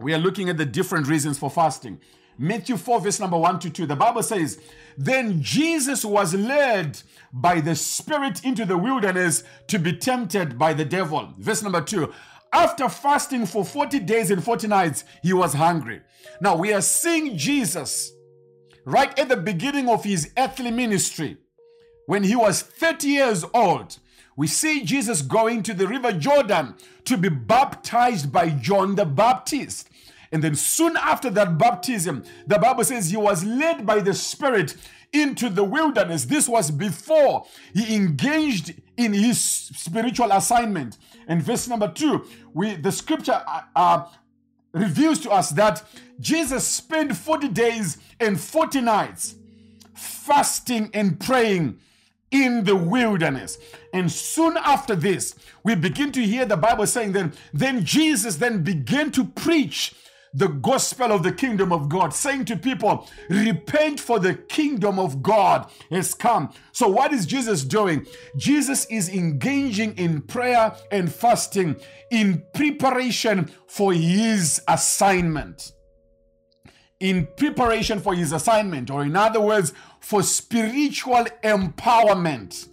We 0.00 0.14
are 0.14 0.18
looking 0.18 0.48
at 0.48 0.56
the 0.56 0.66
different 0.66 1.06
reasons 1.06 1.38
for 1.38 1.50
fasting. 1.50 2.00
Matthew 2.36 2.76
4, 2.76 3.00
verse 3.00 3.20
number 3.20 3.38
1 3.38 3.60
to 3.60 3.70
2. 3.70 3.86
The 3.86 3.96
Bible 3.96 4.22
says, 4.22 4.58
Then 4.98 5.40
Jesus 5.40 6.04
was 6.04 6.34
led 6.34 7.00
by 7.32 7.60
the 7.60 7.76
Spirit 7.76 8.44
into 8.44 8.64
the 8.64 8.76
wilderness 8.76 9.44
to 9.68 9.78
be 9.78 9.92
tempted 9.92 10.58
by 10.58 10.74
the 10.74 10.84
devil. 10.84 11.32
Verse 11.38 11.62
number 11.62 11.80
2. 11.80 12.12
After 12.52 12.88
fasting 12.88 13.46
for 13.46 13.64
40 13.64 14.00
days 14.00 14.30
and 14.30 14.42
40 14.42 14.66
nights, 14.68 15.04
he 15.22 15.32
was 15.32 15.54
hungry. 15.54 16.02
Now 16.40 16.56
we 16.56 16.72
are 16.72 16.82
seeing 16.82 17.36
Jesus 17.36 18.12
right 18.84 19.16
at 19.18 19.28
the 19.28 19.36
beginning 19.36 19.88
of 19.88 20.04
his 20.04 20.32
earthly 20.36 20.70
ministry. 20.70 21.38
When 22.06 22.22
he 22.22 22.36
was 22.36 22.62
30 22.62 23.08
years 23.08 23.44
old, 23.54 23.98
we 24.36 24.46
see 24.46 24.84
Jesus 24.84 25.22
going 25.22 25.62
to 25.62 25.74
the 25.74 25.86
river 25.86 26.12
Jordan 26.12 26.74
to 27.04 27.16
be 27.16 27.28
baptized 27.28 28.32
by 28.32 28.50
John 28.50 28.94
the 28.94 29.04
Baptist. 29.04 29.88
And 30.32 30.42
then 30.42 30.56
soon 30.56 30.96
after 30.96 31.30
that 31.30 31.58
baptism, 31.58 32.24
the 32.46 32.58
Bible 32.58 32.84
says 32.84 33.10
he 33.10 33.16
was 33.16 33.44
led 33.44 33.86
by 33.86 34.00
the 34.00 34.14
Spirit 34.14 34.74
into 35.12 35.48
the 35.48 35.62
wilderness. 35.62 36.24
This 36.24 36.48
was 36.48 36.70
before 36.70 37.46
he 37.72 37.94
engaged 37.94 38.74
in 38.96 39.12
his 39.12 39.40
spiritual 39.40 40.32
assignment. 40.32 40.98
And 41.28 41.40
verse 41.40 41.68
number 41.68 41.88
two, 41.88 42.26
we 42.52 42.74
the 42.74 42.90
scripture 42.90 43.40
uh, 43.46 43.62
uh, 43.76 44.06
reveals 44.72 45.20
to 45.20 45.30
us 45.30 45.50
that 45.50 45.84
Jesus 46.18 46.66
spent 46.66 47.16
40 47.16 47.48
days 47.48 47.98
and 48.18 48.40
40 48.40 48.80
nights 48.80 49.36
fasting 49.94 50.90
and 50.92 51.20
praying 51.20 51.78
in 52.34 52.64
the 52.64 52.74
wilderness. 52.74 53.58
And 53.92 54.10
soon 54.10 54.56
after 54.56 54.96
this, 54.96 55.36
we 55.62 55.76
begin 55.76 56.10
to 56.12 56.20
hear 56.20 56.44
the 56.44 56.56
Bible 56.56 56.86
saying 56.86 57.12
then, 57.12 57.32
then 57.52 57.84
Jesus 57.84 58.36
then 58.36 58.64
began 58.64 59.12
to 59.12 59.24
preach 59.24 59.94
the 60.34 60.48
gospel 60.48 61.12
of 61.12 61.22
the 61.22 61.30
kingdom 61.30 61.72
of 61.72 61.88
God, 61.88 62.12
saying 62.12 62.46
to 62.46 62.56
people, 62.56 63.08
Repent 63.30 64.00
for 64.00 64.18
the 64.18 64.34
kingdom 64.34 64.98
of 64.98 65.22
God 65.22 65.70
has 65.90 66.12
come. 66.12 66.52
So, 66.72 66.88
what 66.88 67.12
is 67.12 67.24
Jesus 67.24 67.62
doing? 67.62 68.04
Jesus 68.36 68.84
is 68.86 69.08
engaging 69.08 69.96
in 69.96 70.22
prayer 70.22 70.74
and 70.90 71.12
fasting 71.12 71.76
in 72.10 72.42
preparation 72.52 73.48
for 73.68 73.92
his 73.92 74.60
assignment. 74.66 75.70
In 76.98 77.28
preparation 77.36 78.00
for 78.00 78.14
his 78.14 78.32
assignment, 78.32 78.90
or 78.90 79.04
in 79.04 79.14
other 79.14 79.40
words, 79.40 79.72
for 80.04 80.22
spiritual 80.22 81.24
empowerment. 81.42 82.68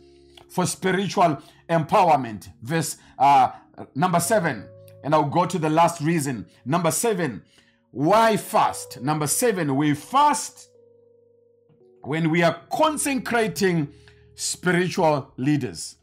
For 0.50 0.66
spiritual 0.66 1.42
empowerment. 1.70 2.50
Verse 2.62 2.98
uh, 3.18 3.54
number 3.96 4.20
seven. 4.20 4.66
And 5.02 5.16
I'll 5.16 5.30
go 5.30 5.46
to 5.46 5.58
the 5.58 5.70
last 5.70 6.02
reason. 6.02 6.46
Number 6.66 6.92
seven, 6.92 7.42
why 7.92 8.36
fast? 8.36 9.00
Number 9.00 9.28
seven, 9.28 9.78
we 9.78 9.94
fast 9.94 10.68
when 12.02 12.30
we 12.30 12.44
are 12.44 12.60
consecrating 12.70 13.88
spiritual 14.36 15.32
leaders. 15.38 15.96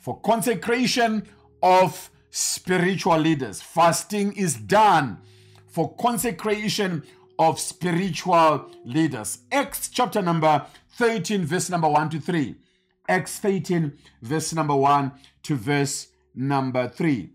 For 0.00 0.18
consecration 0.20 1.28
of 1.62 2.10
spiritual 2.30 3.18
leaders, 3.18 3.60
fasting 3.60 4.32
is 4.32 4.54
done 4.54 5.18
for 5.66 5.94
consecration 5.96 7.02
of 7.38 7.60
spiritual 7.60 8.70
leaders. 8.84 9.38
Acts 9.52 9.88
chapter 9.88 10.22
number 10.22 10.66
13, 10.92 11.44
verse 11.44 11.70
number 11.70 11.88
1 11.88 12.10
to 12.10 12.20
3. 12.20 12.56
Acts 13.08 13.38
13, 13.38 13.92
verse 14.22 14.52
number 14.54 14.74
1 14.74 15.12
to 15.44 15.54
verse 15.54 16.08
number 16.34 16.88
3. 16.88 17.30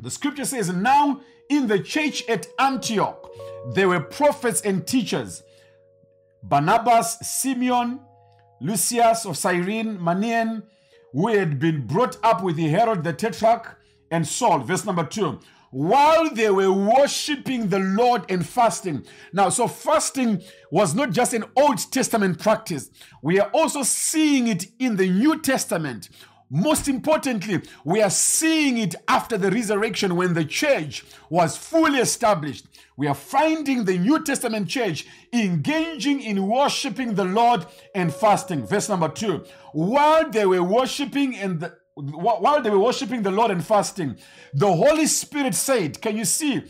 The 0.00 0.10
scripture 0.10 0.44
says, 0.44 0.72
Now 0.72 1.20
in 1.48 1.68
the 1.68 1.78
church 1.78 2.28
at 2.28 2.46
Antioch, 2.58 3.30
there 3.74 3.88
were 3.88 4.00
prophets 4.00 4.60
and 4.62 4.86
teachers 4.86 5.42
Barnabas, 6.42 7.18
Simeon, 7.22 8.00
Lucius 8.60 9.24
of 9.26 9.36
Cyrene, 9.36 9.96
Manaen, 9.98 10.64
who 11.12 11.28
had 11.28 11.58
been 11.58 11.86
brought 11.86 12.16
up 12.24 12.42
with 12.42 12.58
Herod 12.58 13.04
the 13.04 13.12
Tetrarch, 13.12 13.76
and 14.10 14.26
Saul. 14.26 14.58
Verse 14.60 14.84
number 14.84 15.04
two. 15.04 15.38
While 15.72 16.34
they 16.34 16.50
were 16.50 16.70
worshiping 16.70 17.68
the 17.68 17.78
Lord 17.78 18.30
and 18.30 18.46
fasting. 18.46 19.06
Now, 19.32 19.48
so 19.48 19.66
fasting 19.66 20.42
was 20.70 20.94
not 20.94 21.12
just 21.12 21.32
an 21.32 21.44
Old 21.56 21.78
Testament 21.90 22.38
practice, 22.38 22.90
we 23.22 23.40
are 23.40 23.48
also 23.54 23.82
seeing 23.82 24.48
it 24.48 24.66
in 24.78 24.96
the 24.96 25.08
New 25.08 25.40
Testament 25.40 26.10
most 26.54 26.86
importantly, 26.86 27.62
we 27.82 28.02
are 28.02 28.10
seeing 28.10 28.76
it 28.76 28.94
after 29.08 29.38
the 29.38 29.50
resurrection 29.50 30.16
when 30.16 30.34
the 30.34 30.44
church 30.44 31.02
was 31.30 31.56
fully 31.56 31.98
established. 31.98 32.66
We 32.94 33.06
are 33.06 33.14
finding 33.14 33.86
the 33.86 33.96
New 33.96 34.22
Testament 34.22 34.68
church 34.68 35.06
engaging 35.32 36.20
in 36.20 36.46
worshiping 36.46 37.14
the 37.14 37.24
Lord 37.24 37.64
and 37.94 38.12
fasting. 38.12 38.66
Verse 38.66 38.90
number 38.90 39.08
two. 39.08 39.46
While 39.72 40.28
they 40.28 40.44
were 40.44 40.62
worshiping 40.62 41.34
and 41.36 41.60
the, 41.60 41.74
while 41.94 42.62
they 42.62 42.70
were 42.70 42.78
worshiping 42.78 43.22
the 43.22 43.30
Lord 43.30 43.50
and 43.50 43.64
fasting, 43.64 44.16
the 44.54 44.72
Holy 44.72 45.06
Spirit 45.06 45.54
said, 45.54 46.00
Can 46.00 46.16
you 46.16 46.24
see? 46.24 46.62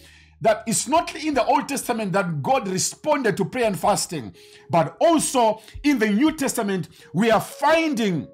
that 0.43 0.65
it's 0.67 0.89
not 0.89 1.15
in 1.15 1.35
the 1.35 1.45
Old 1.45 1.69
Testament 1.69 2.13
that 2.13 2.43
God 2.43 2.67
responded 2.67 3.37
to 3.37 3.45
prayer 3.45 3.67
and 3.67 3.79
fasting, 3.79 4.35
but 4.69 4.97
also 5.01 5.63
in 5.85 6.01
the 6.01 6.11
New 6.11 6.33
Testament, 6.33 6.89
we 7.15 7.31
are 7.31 7.41
finding 7.41 8.27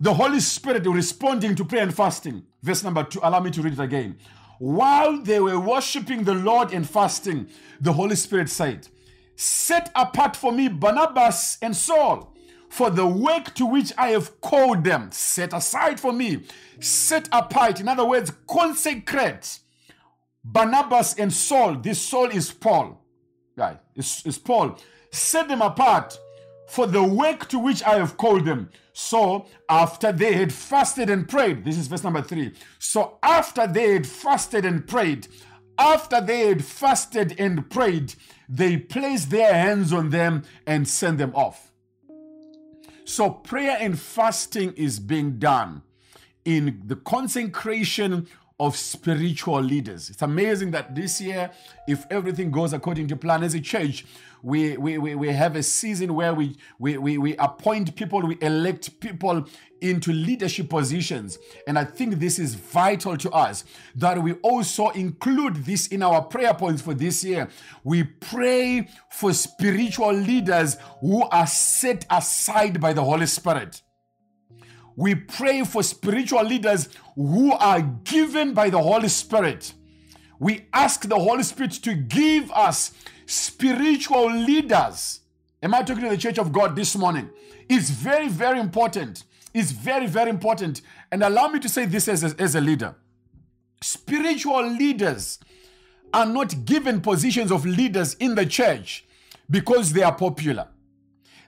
the 0.00 0.12
Holy 0.12 0.40
Spirit 0.40 0.84
responding 0.84 1.54
to 1.54 1.64
prayer 1.64 1.84
and 1.84 1.94
fasting. 1.94 2.42
Verse 2.60 2.82
number 2.82 3.04
two, 3.04 3.20
allow 3.22 3.38
me 3.38 3.52
to 3.52 3.62
read 3.62 3.74
it 3.74 3.78
again. 3.78 4.18
While 4.58 5.22
they 5.22 5.38
were 5.38 5.60
worshiping 5.60 6.24
the 6.24 6.34
Lord 6.34 6.72
and 6.72 6.88
fasting, 6.88 7.48
the 7.80 7.92
Holy 7.92 8.16
Spirit 8.16 8.48
said, 8.48 8.88
Set 9.36 9.92
apart 9.94 10.34
for 10.34 10.50
me 10.50 10.66
Barnabas 10.66 11.56
and 11.62 11.74
Saul 11.74 12.31
for 12.72 12.88
the 12.88 13.06
work 13.06 13.52
to 13.52 13.66
which 13.66 13.92
I 13.98 14.08
have 14.08 14.40
called 14.40 14.82
them. 14.82 15.12
Set 15.12 15.52
aside 15.52 16.00
for 16.00 16.10
me. 16.10 16.44
Set 16.80 17.28
apart. 17.30 17.80
In 17.80 17.86
other 17.86 18.06
words, 18.06 18.32
consecrate 18.48 19.58
Barnabas 20.42 21.14
and 21.18 21.30
Saul. 21.30 21.76
This 21.76 22.00
Saul 22.00 22.28
is 22.30 22.50
Paul. 22.50 22.98
Right? 23.56 23.78
It's, 23.94 24.24
it's 24.24 24.38
Paul. 24.38 24.78
Set 25.10 25.48
them 25.48 25.60
apart 25.60 26.18
for 26.66 26.86
the 26.86 27.02
work 27.02 27.46
to 27.48 27.58
which 27.58 27.82
I 27.82 27.96
have 27.96 28.16
called 28.16 28.46
them. 28.46 28.70
So, 28.94 29.46
after 29.68 30.10
they 30.10 30.32
had 30.32 30.50
fasted 30.50 31.10
and 31.10 31.28
prayed, 31.28 31.66
this 31.66 31.76
is 31.76 31.88
verse 31.88 32.04
number 32.04 32.22
three. 32.22 32.54
So, 32.78 33.18
after 33.22 33.66
they 33.66 33.92
had 33.92 34.06
fasted 34.06 34.64
and 34.64 34.86
prayed, 34.86 35.28
after 35.78 36.22
they 36.22 36.48
had 36.48 36.64
fasted 36.64 37.38
and 37.38 37.68
prayed, 37.68 38.14
they 38.48 38.78
placed 38.78 39.28
their 39.28 39.52
hands 39.52 39.92
on 39.92 40.08
them 40.08 40.44
and 40.66 40.88
sent 40.88 41.18
them 41.18 41.34
off. 41.34 41.71
So, 43.12 43.28
prayer 43.28 43.76
and 43.78 44.00
fasting 44.00 44.72
is 44.72 44.98
being 44.98 45.38
done 45.38 45.82
in 46.46 46.80
the 46.86 46.96
consecration 46.96 48.26
of 48.62 48.76
spiritual 48.76 49.60
leaders. 49.60 50.08
It's 50.08 50.22
amazing 50.22 50.70
that 50.70 50.94
this 50.94 51.20
year, 51.20 51.50
if 51.88 52.06
everything 52.10 52.52
goes 52.52 52.72
according 52.72 53.08
to 53.08 53.16
plan 53.16 53.42
as 53.42 53.54
a 53.54 53.60
church, 53.60 54.06
we, 54.40 54.76
we, 54.76 54.98
we, 54.98 55.16
we 55.16 55.28
have 55.32 55.56
a 55.56 55.64
season 55.64 56.14
where 56.14 56.32
we, 56.32 56.56
we, 56.78 56.96
we, 56.96 57.18
we 57.18 57.36
appoint 57.38 57.96
people, 57.96 58.20
we 58.22 58.38
elect 58.40 59.00
people 59.00 59.48
into 59.80 60.12
leadership 60.12 60.70
positions. 60.70 61.40
And 61.66 61.76
I 61.76 61.84
think 61.84 62.20
this 62.20 62.38
is 62.38 62.54
vital 62.54 63.16
to 63.16 63.30
us 63.32 63.64
that 63.96 64.22
we 64.22 64.34
also 64.34 64.90
include 64.90 65.64
this 65.64 65.88
in 65.88 66.00
our 66.04 66.22
prayer 66.22 66.54
points 66.54 66.82
for 66.82 66.94
this 66.94 67.24
year. 67.24 67.48
We 67.82 68.04
pray 68.04 68.88
for 69.10 69.32
spiritual 69.32 70.12
leaders 70.12 70.76
who 71.00 71.24
are 71.24 71.48
set 71.48 72.06
aside 72.08 72.80
by 72.80 72.92
the 72.92 73.02
Holy 73.02 73.26
Spirit. 73.26 73.82
We 74.96 75.14
pray 75.14 75.64
for 75.64 75.82
spiritual 75.82 76.44
leaders 76.44 76.88
who 77.14 77.52
are 77.52 77.80
given 77.80 78.54
by 78.54 78.70
the 78.70 78.80
Holy 78.80 79.08
Spirit. 79.08 79.72
We 80.38 80.66
ask 80.72 81.08
the 81.08 81.18
Holy 81.18 81.42
Spirit 81.42 81.72
to 81.72 81.94
give 81.94 82.50
us 82.52 82.92
spiritual 83.26 84.30
leaders. 84.32 85.20
Am 85.62 85.74
I 85.74 85.82
talking 85.82 86.04
to 86.04 86.10
the 86.10 86.16
church 86.16 86.38
of 86.38 86.52
God 86.52 86.74
this 86.74 86.96
morning? 86.96 87.30
It's 87.68 87.90
very, 87.90 88.28
very 88.28 88.58
important. 88.58 89.24
It's 89.54 89.70
very, 89.70 90.06
very 90.06 90.30
important. 90.30 90.82
And 91.10 91.22
allow 91.22 91.48
me 91.48 91.60
to 91.60 91.68
say 91.68 91.86
this 91.86 92.08
as 92.08 92.24
a, 92.24 92.40
as 92.40 92.54
a 92.54 92.60
leader 92.60 92.96
spiritual 93.82 94.66
leaders 94.66 95.38
are 96.14 96.26
not 96.26 96.64
given 96.64 97.00
positions 97.00 97.50
of 97.50 97.66
leaders 97.66 98.14
in 98.14 98.34
the 98.34 98.46
church 98.46 99.04
because 99.50 99.92
they 99.92 100.02
are 100.02 100.14
popular. 100.14 100.68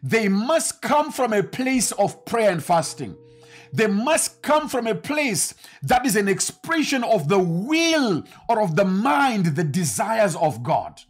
They 0.03 0.29
must 0.29 0.83
come 0.83 1.13
from 1.13 1.33
a 1.33 1.43
place 1.43 1.93
of 1.93 2.25
prayer 2.25 2.51
and 2.51 2.63
fasting. 2.63 3.17
They 3.75 3.89
must 3.89 4.41
come 4.41 4.68
from 4.68 4.87
a 4.87 4.95
place 4.95 5.53
that 5.83 6.07
is 6.07 6.14
an 6.14 6.29
expression 6.29 7.03
of 7.03 7.29
the 7.29 7.41
will 7.41 8.22
or 8.49 8.62
of 8.62 8.77
the 8.77 8.85
mind, 8.85 9.47
the 9.47 9.64
desires 9.64 10.37
of 10.37 10.62
God. 10.62 11.03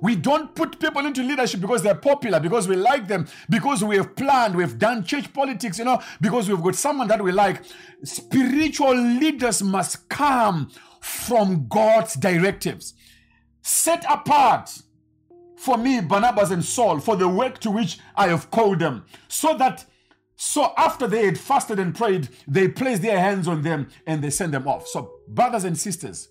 We 0.00 0.16
don't 0.16 0.56
put 0.56 0.80
people 0.80 1.06
into 1.06 1.22
leadership 1.22 1.60
because 1.60 1.82
they're 1.82 1.94
popular, 1.94 2.40
because 2.40 2.66
we 2.66 2.74
like 2.74 3.06
them, 3.06 3.28
because 3.48 3.84
we 3.84 3.96
have 3.96 4.16
planned, 4.16 4.56
we've 4.56 4.76
done 4.76 5.04
church 5.04 5.32
politics, 5.32 5.78
you 5.78 5.84
know, 5.84 6.02
because 6.20 6.48
we've 6.48 6.60
got 6.60 6.74
someone 6.74 7.06
that 7.08 7.22
we 7.22 7.30
like. 7.30 7.62
Spiritual 8.02 8.96
leaders 8.96 9.62
must 9.62 10.08
come 10.08 10.72
from 11.00 11.68
God's 11.68 12.14
directives. 12.14 12.94
Set 13.62 14.04
apart 14.10 14.82
for 15.56 15.78
me, 15.78 16.00
Barnabas 16.00 16.50
and 16.50 16.64
Saul, 16.64 16.98
for 16.98 17.14
the 17.14 17.28
work 17.28 17.60
to 17.60 17.70
which 17.70 17.98
I 18.16 18.26
have 18.28 18.50
called 18.50 18.80
them, 18.80 19.04
so 19.28 19.56
that 19.58 19.86
so 20.44 20.74
after 20.76 21.06
they 21.06 21.24
had 21.24 21.38
fasted 21.38 21.78
and 21.78 21.94
prayed, 21.94 22.28
they 22.46 22.68
placed 22.68 23.00
their 23.00 23.18
hands 23.18 23.48
on 23.48 23.62
them 23.62 23.88
and 24.06 24.22
they 24.22 24.28
sent 24.28 24.52
them 24.52 24.68
off. 24.68 24.86
So, 24.86 25.20
brothers 25.26 25.64
and 25.64 25.76
sisters, 25.76 26.28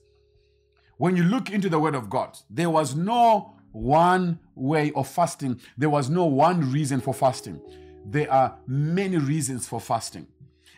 when 0.98 1.18
you 1.18 1.24
look 1.24 1.50
into 1.50 1.68
the 1.68 1.80
Word 1.80 1.96
of 1.96 2.12
God, 2.12 2.38
there 2.48 2.70
was 2.70 2.96
no 2.96 3.56
one 3.72 4.38
way 4.54 4.92
of 4.92 5.08
fasting. 5.08 5.60
There 5.80 5.90
was 5.90 6.12
no 6.12 6.26
one 6.26 6.72
reason 6.72 7.02
for 7.02 7.12
fasting. 7.12 7.60
There 8.06 8.32
are 8.32 8.60
many 8.68 9.18
reasons 9.18 9.68
for 9.68 9.82
fasting. 9.82 10.28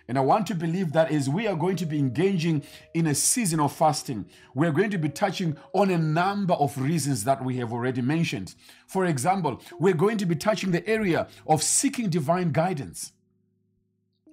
And 0.08 0.18
I 0.18 0.22
want 0.22 0.48
to 0.48 0.56
believe 0.56 0.94
that 0.94 1.12
as 1.12 1.28
we 1.28 1.46
are 1.46 1.58
going 1.58 1.76
to 1.78 1.86
be 1.86 2.00
engaging 2.00 2.64
in 2.94 3.08
a 3.08 3.16
season 3.16 3.60
of 3.60 3.74
fasting, 3.74 4.28
we're 4.54 4.72
going 4.72 4.92
to 4.92 4.98
be 4.98 5.10
touching 5.10 5.58
on 5.74 5.90
a 5.90 5.98
number 5.98 6.54
of 6.54 6.78
reasons 6.78 7.26
that 7.26 7.44
we 7.44 7.58
have 7.58 7.74
already 7.74 8.02
mentioned. 8.02 8.56
For 8.88 9.06
example, 9.06 9.62
we're 9.78 9.94
going 9.94 10.20
to 10.20 10.26
be 10.26 10.36
touching 10.36 10.72
the 10.72 10.88
area 10.88 11.28
of 11.46 11.62
seeking 11.62 12.10
divine 12.10 12.54
guidance. 12.54 13.12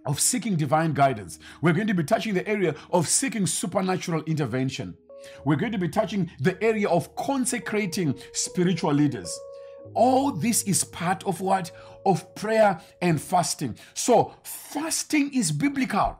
Of 0.04 0.18
seeking 0.18 0.56
divine 0.56 0.94
guidance. 0.94 1.38
We're 1.60 1.72
going 1.72 1.86
to 1.86 1.94
be 1.94 2.02
touching 2.02 2.34
the 2.34 2.46
area 2.48 2.74
of 2.90 3.08
seeking 3.08 3.46
supernatural 3.46 4.22
intervention. 4.24 4.96
We're 5.44 5.56
going 5.56 5.72
to 5.72 5.78
be 5.78 5.88
touching 5.88 6.30
the 6.40 6.60
area 6.62 6.88
of 6.88 7.14
consecrating 7.14 8.18
spiritual 8.32 8.92
leaders. 8.92 9.32
All 9.94 10.32
this 10.32 10.62
is 10.64 10.84
part 10.84 11.24
of 11.24 11.40
what? 11.40 11.70
Of 12.04 12.34
prayer 12.34 12.80
and 13.00 13.20
fasting. 13.20 13.76
So, 13.94 14.34
fasting 14.42 15.32
is 15.34 15.52
biblical. 15.52 16.18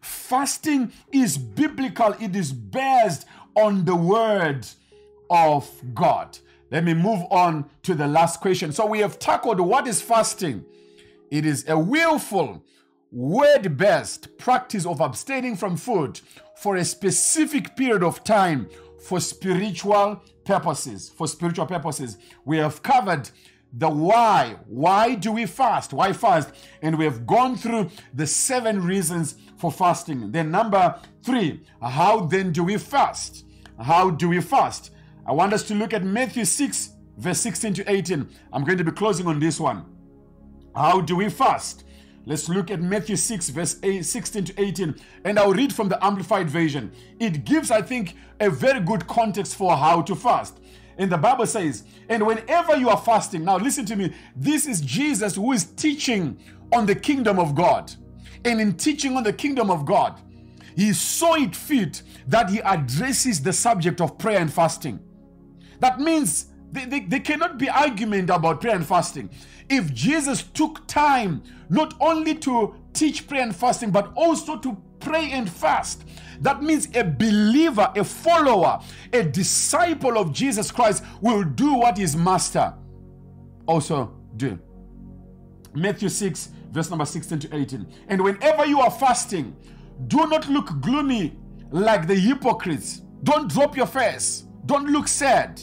Fasting 0.00 0.92
is 1.12 1.36
biblical, 1.36 2.14
it 2.20 2.34
is 2.34 2.52
based 2.52 3.26
on 3.54 3.84
the 3.84 3.94
word 3.94 4.66
of 5.28 5.68
God. 5.94 6.38
Let 6.70 6.84
me 6.84 6.94
move 6.94 7.24
on 7.30 7.68
to 7.82 7.94
the 7.94 8.06
last 8.06 8.40
question. 8.40 8.72
So, 8.72 8.86
we 8.86 9.00
have 9.00 9.18
tackled 9.18 9.60
what 9.60 9.86
is 9.86 10.00
fasting? 10.00 10.64
It 11.30 11.46
is 11.46 11.64
a 11.68 11.78
willful, 11.78 12.64
word 13.12 13.76
based 13.76 14.36
practice 14.36 14.84
of 14.84 15.00
abstaining 15.00 15.56
from 15.56 15.76
food 15.76 16.20
for 16.56 16.76
a 16.76 16.84
specific 16.84 17.76
period 17.76 18.02
of 18.02 18.24
time 18.24 18.68
for 19.00 19.20
spiritual 19.20 20.22
purposes. 20.44 21.08
For 21.08 21.28
spiritual 21.28 21.66
purposes, 21.66 22.18
we 22.44 22.58
have 22.58 22.82
covered 22.82 23.30
the 23.72 23.88
why. 23.88 24.56
Why 24.66 25.14
do 25.14 25.30
we 25.30 25.46
fast? 25.46 25.92
Why 25.92 26.12
fast? 26.12 26.50
And 26.82 26.98
we 26.98 27.04
have 27.04 27.26
gone 27.26 27.56
through 27.56 27.90
the 28.12 28.26
seven 28.26 28.84
reasons 28.84 29.36
for 29.56 29.70
fasting. 29.70 30.32
Then, 30.32 30.50
number 30.50 30.98
three, 31.22 31.62
how 31.80 32.20
then 32.20 32.50
do 32.50 32.64
we 32.64 32.76
fast? 32.76 33.44
How 33.80 34.10
do 34.10 34.28
we 34.28 34.40
fast? 34.40 34.90
I 35.24 35.32
want 35.32 35.52
us 35.52 35.62
to 35.68 35.74
look 35.74 35.94
at 35.94 36.02
Matthew 36.02 36.44
6, 36.44 36.90
verse 37.18 37.40
16 37.40 37.74
to 37.74 37.90
18. 37.90 38.28
I'm 38.52 38.64
going 38.64 38.78
to 38.78 38.84
be 38.84 38.90
closing 38.90 39.28
on 39.28 39.38
this 39.38 39.60
one. 39.60 39.84
How 40.74 41.00
do 41.00 41.16
we 41.16 41.28
fast? 41.28 41.84
Let's 42.26 42.48
look 42.48 42.70
at 42.70 42.80
Matthew 42.80 43.16
6, 43.16 43.48
verse 43.48 43.78
8, 43.82 44.04
16 44.04 44.44
to 44.44 44.60
18, 44.60 44.94
and 45.24 45.38
I'll 45.38 45.52
read 45.52 45.72
from 45.72 45.88
the 45.88 46.02
Amplified 46.04 46.50
Version. 46.50 46.92
It 47.18 47.44
gives, 47.44 47.70
I 47.70 47.82
think, 47.82 48.14
a 48.40 48.50
very 48.50 48.80
good 48.80 49.06
context 49.06 49.56
for 49.56 49.76
how 49.76 50.02
to 50.02 50.14
fast. 50.14 50.60
And 50.98 51.10
the 51.10 51.16
Bible 51.16 51.46
says, 51.46 51.84
and 52.08 52.26
whenever 52.26 52.76
you 52.76 52.90
are 52.90 52.98
fasting, 52.98 53.44
now 53.44 53.56
listen 53.56 53.86
to 53.86 53.96
me, 53.96 54.14
this 54.36 54.66
is 54.66 54.80
Jesus 54.82 55.34
who 55.34 55.52
is 55.52 55.64
teaching 55.64 56.38
on 56.72 56.86
the 56.86 56.94
kingdom 56.94 57.38
of 57.38 57.54
God. 57.54 57.90
And 58.44 58.60
in 58.60 58.74
teaching 58.74 59.16
on 59.16 59.22
the 59.22 59.32
kingdom 59.32 59.70
of 59.70 59.86
God, 59.86 60.20
he 60.76 60.92
saw 60.92 61.34
it 61.34 61.56
fit 61.56 62.02
that 62.28 62.50
he 62.50 62.60
addresses 62.60 63.42
the 63.42 63.52
subject 63.52 64.00
of 64.00 64.18
prayer 64.18 64.40
and 64.40 64.52
fasting. 64.52 65.00
That 65.80 66.00
means 66.00 66.46
there, 66.72 67.20
cannot 67.20 67.58
be 67.58 67.68
argument 67.68 68.30
about 68.30 68.60
prayer 68.60 68.76
and 68.76 68.86
fasting 68.86 69.30
if 69.70 69.94
Jesus 69.94 70.42
took 70.42 70.86
time 70.86 71.42
not 71.68 71.94
only 72.00 72.34
to 72.34 72.74
teach 72.92 73.28
prayer 73.28 73.42
and 73.42 73.54
fasting, 73.54 73.90
but 73.90 74.12
also 74.16 74.58
to 74.58 74.76
pray 74.98 75.30
and 75.30 75.48
fast, 75.48 76.04
that 76.40 76.62
means 76.62 76.88
a 76.96 77.04
believer, 77.04 77.90
a 77.96 78.04
follower, 78.04 78.80
a 79.12 79.22
disciple 79.22 80.18
of 80.18 80.32
Jesus 80.32 80.70
Christ 80.72 81.04
will 81.20 81.44
do 81.44 81.74
what 81.74 81.96
his 81.96 82.16
master 82.16 82.74
also 83.66 84.12
do. 84.36 84.58
Matthew 85.74 86.08
6, 86.08 86.50
verse 86.72 86.90
number 86.90 87.04
16 87.04 87.38
to 87.40 87.56
18. 87.56 87.86
And 88.08 88.22
whenever 88.22 88.66
you 88.66 88.80
are 88.80 88.90
fasting, 88.90 89.56
do 90.08 90.26
not 90.26 90.48
look 90.48 90.80
gloomy 90.80 91.36
like 91.70 92.08
the 92.08 92.14
hypocrites. 92.14 93.02
Don't 93.22 93.48
drop 93.48 93.76
your 93.76 93.86
face. 93.86 94.44
Don't 94.66 94.90
look 94.90 95.06
sad. 95.06 95.62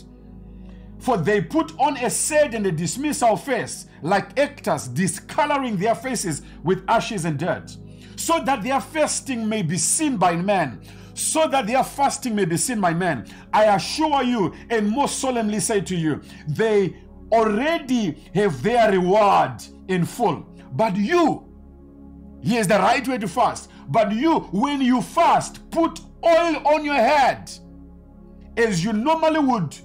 For 1.00 1.18
they 1.18 1.42
put 1.42 1.78
on 1.80 1.98
a 1.98 2.10
sad 2.10 2.54
and 2.54 2.66
a 2.66 2.72
dismissal 2.72 3.38
face, 3.38 3.88
like 4.02 4.38
actors 4.40 4.88
discoloring 4.88 5.78
their 5.78 5.96
faces 5.96 6.42
with 6.64 6.84
ashes 6.88 7.26
and 7.26 7.38
dirt, 7.38 7.76
so 8.16 8.40
that 8.44 8.64
their 8.64 8.82
fasting 8.82 9.48
may 9.48 9.62
be 9.62 9.78
seen 9.78 10.18
by 10.18 10.36
men. 10.36 10.82
So 11.14 11.48
that 11.48 11.66
their 11.66 11.84
fasting 11.84 12.36
may 12.36 12.46
be 12.46 12.58
seen 12.58 12.80
by 12.80 12.94
men. 12.94 13.26
I 13.52 13.66
assure 13.66 14.24
you, 14.24 14.54
and 14.70 14.90
most 14.90 15.20
solemnly 15.20 15.60
say 15.60 15.82
to 15.82 15.96
you, 15.96 16.22
they 16.48 16.96
already 17.32 18.12
have 18.36 18.62
their 18.62 18.92
reward 18.92 19.64
in 19.88 20.06
full. 20.06 20.46
But 20.74 20.96
you, 20.96 21.48
here's 22.42 22.68
the 22.68 22.78
right 22.78 23.08
way 23.08 23.18
to 23.18 23.28
fast. 23.28 23.72
But 23.88 24.12
you, 24.12 24.42
when 24.52 24.82
you 24.82 25.02
fast, 25.02 25.70
put 25.72 26.00
oil 26.24 26.68
on 26.68 26.86
your 26.86 26.96
head 26.96 27.52
as 28.58 28.84
you 28.84 28.94
normally 28.94 29.40
would 29.40 29.76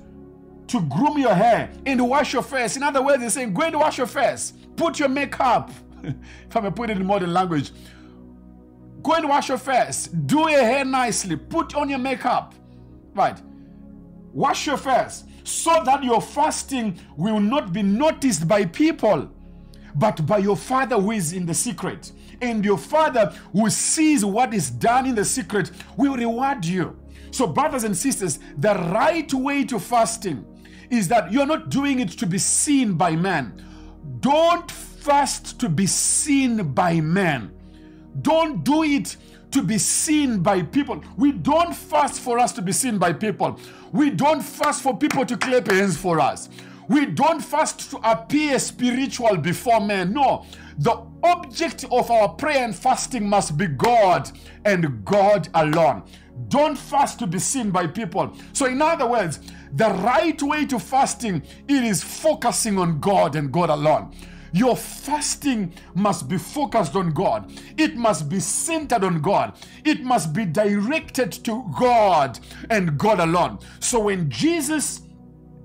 to 0.68 0.80
groom 0.82 1.18
your 1.18 1.34
hair 1.34 1.70
and 1.86 1.98
to 1.98 2.04
wash 2.04 2.32
your 2.32 2.42
face. 2.42 2.76
In 2.76 2.82
other 2.82 3.02
words, 3.02 3.20
they're 3.20 3.30
saying, 3.30 3.54
go 3.54 3.62
and 3.62 3.76
wash 3.76 3.98
your 3.98 4.06
face, 4.06 4.52
put 4.76 4.98
your 4.98 5.08
makeup. 5.08 5.70
if 6.02 6.56
I 6.56 6.60
may 6.60 6.70
put 6.70 6.90
it 6.90 6.96
in 6.96 7.06
modern 7.06 7.32
language, 7.32 7.72
go 9.02 9.14
and 9.14 9.28
wash 9.28 9.48
your 9.48 9.58
face, 9.58 10.06
do 10.06 10.50
your 10.50 10.62
hair 10.62 10.84
nicely, 10.84 11.36
put 11.36 11.74
on 11.74 11.88
your 11.88 11.98
makeup. 11.98 12.54
Right. 13.14 13.40
Wash 14.32 14.66
your 14.66 14.78
face 14.78 15.24
so 15.44 15.82
that 15.84 16.02
your 16.02 16.20
fasting 16.20 16.98
will 17.16 17.40
not 17.40 17.72
be 17.72 17.82
noticed 17.82 18.46
by 18.46 18.64
people, 18.64 19.30
but 19.94 20.24
by 20.26 20.38
your 20.38 20.56
Father 20.56 20.96
who 20.98 21.10
is 21.10 21.32
in 21.32 21.46
the 21.46 21.54
secret. 21.54 22.12
And 22.40 22.64
your 22.64 22.78
Father 22.78 23.34
who 23.52 23.68
sees 23.70 24.24
what 24.24 24.54
is 24.54 24.70
done 24.70 25.06
in 25.06 25.14
the 25.14 25.24
secret 25.24 25.70
will 25.96 26.16
reward 26.16 26.64
you. 26.64 26.98
So, 27.30 27.46
brothers 27.46 27.84
and 27.84 27.96
sisters, 27.96 28.38
the 28.58 28.74
right 28.74 29.32
way 29.32 29.64
to 29.64 29.78
fasting 29.78 30.44
is 30.92 31.08
that 31.08 31.32
you're 31.32 31.46
not 31.46 31.70
doing 31.70 32.00
it 32.00 32.10
to 32.10 32.26
be 32.26 32.38
seen 32.38 32.92
by 32.94 33.16
man. 33.16 33.64
Don't 34.20 34.70
fast 34.70 35.58
to 35.58 35.68
be 35.70 35.86
seen 35.86 36.74
by 36.74 37.00
man. 37.00 37.50
Don't 38.20 38.62
do 38.62 38.84
it 38.84 39.16
to 39.52 39.62
be 39.62 39.78
seen 39.78 40.40
by 40.40 40.60
people. 40.60 41.02
We 41.16 41.32
don't 41.32 41.74
fast 41.74 42.20
for 42.20 42.38
us 42.38 42.52
to 42.52 42.62
be 42.62 42.72
seen 42.72 42.98
by 42.98 43.14
people. 43.14 43.58
We 43.90 44.10
don't 44.10 44.42
fast 44.42 44.82
for 44.82 44.96
people 44.96 45.24
to 45.24 45.36
clap 45.36 45.68
hands 45.68 45.96
for 45.96 46.20
us. 46.20 46.50
We 46.88 47.06
don't 47.06 47.40
fast 47.40 47.90
to 47.92 47.96
appear 48.10 48.58
spiritual 48.58 49.38
before 49.38 49.80
men. 49.80 50.12
No. 50.12 50.44
The 50.78 51.06
object 51.22 51.86
of 51.90 52.10
our 52.10 52.28
prayer 52.28 52.64
and 52.64 52.74
fasting 52.76 53.26
must 53.26 53.56
be 53.56 53.66
God 53.66 54.30
and 54.66 55.02
God 55.06 55.48
alone. 55.54 56.02
Don't 56.48 56.76
fast 56.76 57.18
to 57.20 57.26
be 57.26 57.38
seen 57.38 57.70
by 57.70 57.86
people. 57.86 58.34
So, 58.52 58.66
in 58.66 58.82
other 58.82 59.06
words, 59.06 59.40
the 59.72 59.88
right 59.88 60.40
way 60.42 60.66
to 60.66 60.78
fasting 60.78 61.42
it 61.68 61.84
is 61.84 62.02
focusing 62.02 62.78
on 62.78 63.00
God 63.00 63.36
and 63.36 63.50
God 63.52 63.70
alone. 63.70 64.14
Your 64.52 64.76
fasting 64.76 65.72
must 65.94 66.28
be 66.28 66.36
focused 66.36 66.94
on 66.94 67.12
God. 67.12 67.50
It 67.78 67.96
must 67.96 68.28
be 68.28 68.38
centered 68.38 69.02
on 69.02 69.22
God. 69.22 69.56
It 69.84 70.02
must 70.02 70.34
be 70.34 70.44
directed 70.44 71.32
to 71.44 71.72
God 71.78 72.38
and 72.68 72.98
God 72.98 73.20
alone. 73.20 73.60
So 73.80 74.00
when 74.00 74.28
Jesus 74.28 75.02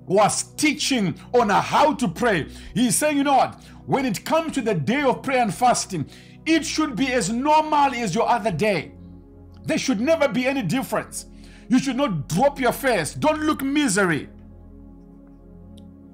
was 0.05 0.43
teaching 0.55 1.19
on 1.33 1.49
how 1.49 1.93
to 1.95 2.07
pray, 2.07 2.47
he's 2.73 2.95
saying, 2.95 3.17
you 3.17 3.25
know 3.25 3.35
what? 3.35 3.61
When 3.85 4.05
it 4.05 4.23
comes 4.23 4.53
to 4.53 4.61
the 4.61 4.73
day 4.73 5.03
of 5.03 5.21
prayer 5.21 5.41
and 5.41 5.53
fasting, 5.53 6.09
it 6.45 6.65
should 6.65 6.95
be 6.95 7.11
as 7.11 7.29
normal 7.29 7.93
as 7.93 8.15
your 8.15 8.29
other 8.29 8.51
day. 8.51 8.93
There 9.65 9.77
should 9.77 9.99
never 9.99 10.29
be 10.29 10.47
any 10.47 10.61
difference. 10.61 11.25
You 11.70 11.80
should 11.80 11.97
not 11.97 12.30
drop 12.30 12.59
your 12.59 12.72
face. 12.72 13.13
Don't 13.13 13.41
look 13.41 13.61
misery. 13.61 14.30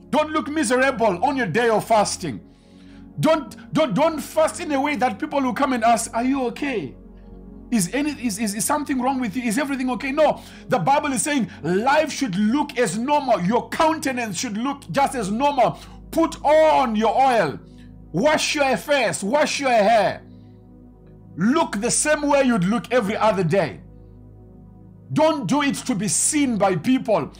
Don't 0.10 0.32
look 0.32 0.48
miserable 0.48 1.24
on 1.24 1.38
your 1.38 1.48
day 1.48 1.70
of 1.70 1.86
fasting. 1.86 2.40
Don't 3.20 3.74
don't 3.74 3.94
don't 3.94 4.20
fast 4.20 4.60
in 4.60 4.72
a 4.72 4.82
way 4.82 4.96
that 4.96 5.20
people 5.20 5.42
will 5.42 5.54
come 5.54 5.74
and 5.74 5.84
ask, 5.84 6.14
"Are 6.14 6.24
you 6.24 6.46
okay?" 6.48 6.96
Is 7.72 7.90
any 7.94 8.12
is, 8.12 8.38
is, 8.40 8.54
is 8.54 8.66
something 8.66 9.02
wrong 9.02 9.20
with 9.20 9.36
you? 9.36 9.44
Is 9.44 9.58
everything 9.58 9.90
okay? 9.92 10.12
No. 10.12 10.42
The 10.70 10.78
Bible 10.80 11.12
is 11.14 11.24
saying 11.24 11.50
life 11.64 12.12
should 12.12 12.36
look 12.36 12.78
as 12.78 12.98
normal. 12.98 13.42
Your 13.42 13.70
countenance 13.70 14.38
should 14.38 14.58
look 14.58 14.90
just 14.92 15.16
as 15.16 15.32
normal. 15.32 15.80
Put 16.12 16.44
on 16.44 16.96
your 16.96 17.16
oil. 17.20 17.60
Wash 18.12 18.54
your 18.54 18.78
face. 18.78 19.24
Wash 19.24 19.60
your 19.60 19.72
hair. 19.72 20.22
Look 21.36 21.82
the 21.82 21.90
same 21.90 22.22
way 22.22 22.44
you'd 22.44 22.66
look 22.66 22.92
every 22.92 23.18
other 23.18 23.44
day. 23.44 23.82
Don't 25.14 25.48
do 25.48 25.62
it 25.62 25.76
to 25.76 25.96
be 25.96 26.08
seen 26.08 26.58
by 26.58 26.76
people. 26.76 27.32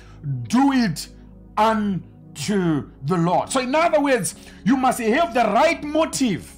Do 0.48 0.72
it 0.74 1.08
unto 1.58 2.90
the 3.04 3.18
Lord. 3.18 3.52
So, 3.52 3.60
in 3.60 3.74
other 3.76 4.00
words, 4.00 4.36
you 4.64 4.78
must 4.78 5.00
have 5.00 5.34
the 5.34 5.44
right 5.44 5.84
motive 5.84 6.50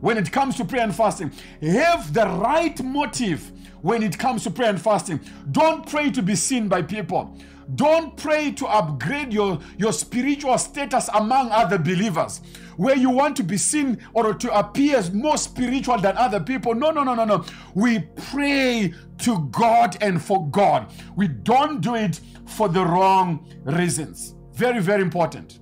when 0.00 0.18
it 0.18 0.30
comes 0.30 0.56
to 0.56 0.64
prayer 0.64 0.82
and 0.82 0.94
fasting. 0.94 1.32
Have 1.60 2.12
the 2.12 2.26
right 2.26 2.82
motive 2.82 3.50
when 3.82 4.02
it 4.02 4.18
comes 4.18 4.44
to 4.44 4.50
prayer 4.50 4.70
and 4.70 4.80
fasting. 4.80 5.20
Don't 5.50 5.86
pray 5.86 6.10
to 6.10 6.22
be 6.22 6.34
seen 6.34 6.68
by 6.68 6.82
people. 6.82 7.36
Don't 7.74 8.16
pray 8.16 8.52
to 8.52 8.66
upgrade 8.66 9.32
your, 9.32 9.58
your 9.78 9.92
spiritual 9.92 10.58
status 10.58 11.08
among 11.14 11.50
other 11.50 11.78
believers 11.78 12.40
where 12.76 12.96
you 12.96 13.10
want 13.10 13.36
to 13.36 13.42
be 13.42 13.56
seen 13.56 13.98
or 14.14 14.34
to 14.34 14.58
appear 14.58 15.02
more 15.12 15.36
spiritual 15.36 15.98
than 15.98 16.16
other 16.16 16.40
people. 16.40 16.74
No, 16.74 16.90
no, 16.90 17.02
no, 17.02 17.14
no, 17.14 17.24
no. 17.24 17.44
We 17.74 18.00
pray 18.00 18.92
to 19.18 19.48
God 19.50 19.96
and 20.00 20.22
for 20.22 20.46
God. 20.48 20.92
We 21.16 21.28
don't 21.28 21.80
do 21.80 21.94
it 21.94 22.20
for 22.46 22.68
the 22.68 22.84
wrong 22.84 23.46
reasons. 23.64 24.34
Very, 24.52 24.80
very 24.80 25.02
important. 25.02 25.60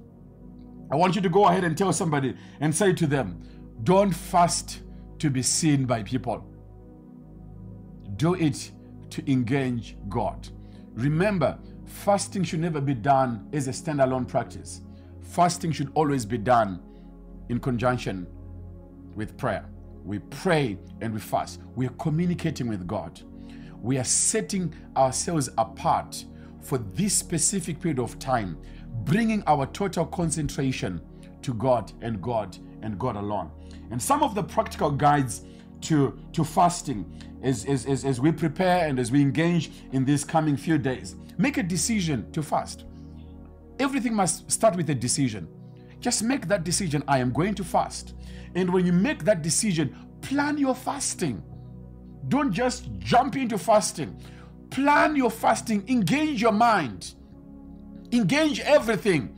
I 0.91 0.97
want 0.97 1.15
you 1.15 1.21
to 1.23 1.29
go 1.29 1.47
ahead 1.47 1.65
and 1.65 1.77
tell 1.77 1.93
somebody 1.93 2.35
and 2.61 2.75
say 2.75 2.93
to 2.95 3.07
them, 3.07 3.43
don't 3.85 4.13
fast 4.13 4.83
to 5.19 5.31
be 5.31 5.43
seen 5.43 5.85
by 5.85 6.03
people. 6.03 6.45
Do 8.17 8.35
it 8.35 8.73
to 9.11 9.31
engage 9.31 9.97
God. 10.09 10.49
Remember, 10.95 11.59
fasting 11.91 12.45
should 12.45 12.61
never 12.61 12.81
be 12.81 12.95
done 12.95 13.49
as 13.53 13.69
a 13.69 13.73
standalone 13.73 14.27
practice. 14.27 14.81
Fasting 15.23 15.73
should 15.73 15.91
always 15.95 16.25
be 16.25 16.39
done 16.39 16.81
in 17.49 17.59
conjunction 17.59 18.27
with 19.15 19.37
prayer. 19.37 19.67
We 20.05 20.19
pray 20.19 20.79
and 21.01 21.13
we 21.13 21.21
fast. 21.21 21.61
We 21.75 21.87
are 21.87 21.95
communicating 21.99 22.69
with 22.69 22.87
God. 22.87 23.21
We 23.83 23.99
are 23.99 24.05
setting 24.05 24.75
ourselves 24.97 25.51
apart 25.59 26.25
for 26.63 26.79
this 26.79 27.15
specific 27.15 27.81
period 27.81 27.99
of 27.99 28.19
time, 28.19 28.59
bringing 29.05 29.43
our 29.47 29.67
total 29.67 30.07
concentration 30.07 31.01
to 31.43 31.55
God 31.55 31.93
and 32.03 32.21
God 32.23 32.57
and 32.83 32.99
God 32.99 33.17
alone. 33.17 33.51
And 33.91 34.01
some 34.01 34.23
of 34.23 34.35
the 34.35 34.43
practical 34.43 34.91
guides 34.91 35.43
to, 35.83 36.19
to 36.33 36.45
fasting 36.45 37.11
as, 37.43 37.65
as, 37.65 37.87
as, 37.87 38.05
as 38.05 38.21
we 38.21 38.33
prepare 38.33 38.87
and 38.87 38.99
as 38.99 39.11
we 39.11 39.23
engage 39.23 39.71
in 39.93 40.05
these 40.05 40.25
coming 40.25 40.57
few 40.57 40.79
days, 40.79 41.17
make 41.39 41.59
a 41.59 41.63
decision 41.63 42.31
to 42.33 42.43
fast. 42.43 42.85
Everything 43.79 44.15
must 44.15 44.51
start 44.51 44.77
with 44.77 44.91
a 44.91 44.95
decision. 44.95 45.49
Just 46.01 46.23
make 46.23 46.49
that 46.49 46.65
decision 46.65 47.03
I 47.09 47.19
am 47.19 47.33
going 47.33 47.55
to 47.57 47.65
fast. 47.65 48.15
And 48.55 48.73
when 48.73 48.87
you 48.87 48.93
make 48.93 49.25
that 49.25 49.43
decision, 49.43 49.97
plan 50.23 50.59
your 50.59 50.75
fasting. 50.75 51.43
Don't 52.29 52.53
just 52.53 52.91
jump 52.99 53.37
into 53.37 53.59
fasting. 53.59 54.17
Plan 54.71 55.17
your 55.17 55.31
fasting, 55.31 55.85
engage 55.89 56.41
your 56.41 56.53
mind, 56.53 57.15
engage 58.13 58.61
everything. 58.61 59.37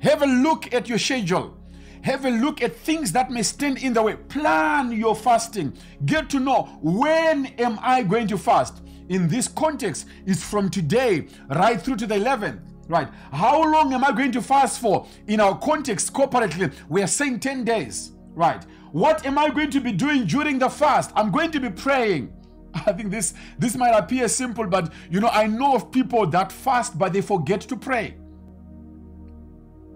Have 0.00 0.22
a 0.22 0.26
look 0.26 0.72
at 0.74 0.88
your 0.88 0.98
schedule. 0.98 1.56
Have 2.02 2.24
a 2.24 2.30
look 2.30 2.62
at 2.62 2.74
things 2.74 3.12
that 3.12 3.30
may 3.30 3.42
stand 3.42 3.78
in 3.78 3.92
the 3.92 4.02
way. 4.02 4.16
Plan 4.16 4.90
your 4.90 5.14
fasting. 5.14 5.76
Get 6.06 6.30
to 6.30 6.40
know 6.40 6.62
when 6.80 7.46
am 7.58 7.78
I 7.82 8.02
going 8.02 8.26
to 8.28 8.38
fast? 8.38 8.82
In 9.10 9.26
this 9.26 9.48
context, 9.48 10.06
is 10.24 10.42
from 10.42 10.70
today 10.70 11.26
right 11.48 11.82
through 11.82 11.96
to 11.96 12.06
the 12.06 12.14
11th. 12.14 12.60
Right. 12.86 13.08
How 13.32 13.60
long 13.60 13.92
am 13.92 14.04
I 14.04 14.12
going 14.12 14.30
to 14.32 14.40
fast 14.40 14.80
for? 14.80 15.04
In 15.26 15.40
our 15.40 15.58
context, 15.58 16.12
corporately, 16.12 16.72
we 16.88 17.02
are 17.02 17.08
saying 17.08 17.40
10 17.40 17.64
days. 17.64 18.12
Right. 18.34 18.64
What 18.92 19.26
am 19.26 19.36
I 19.36 19.50
going 19.50 19.70
to 19.70 19.80
be 19.80 19.90
doing 19.90 20.26
during 20.26 20.60
the 20.60 20.68
fast? 20.68 21.10
I'm 21.16 21.32
going 21.32 21.50
to 21.50 21.60
be 21.60 21.70
praying. 21.70 22.32
I 22.74 22.92
think 22.92 23.10
this 23.10 23.34
this 23.58 23.76
might 23.76 23.96
appear 23.96 24.28
simple, 24.28 24.66
but 24.66 24.92
you 25.10 25.20
know, 25.20 25.30
I 25.32 25.48
know 25.48 25.74
of 25.74 25.90
people 25.90 26.24
that 26.28 26.52
fast 26.52 26.96
but 26.96 27.12
they 27.12 27.20
forget 27.20 27.60
to 27.62 27.76
pray. 27.76 28.16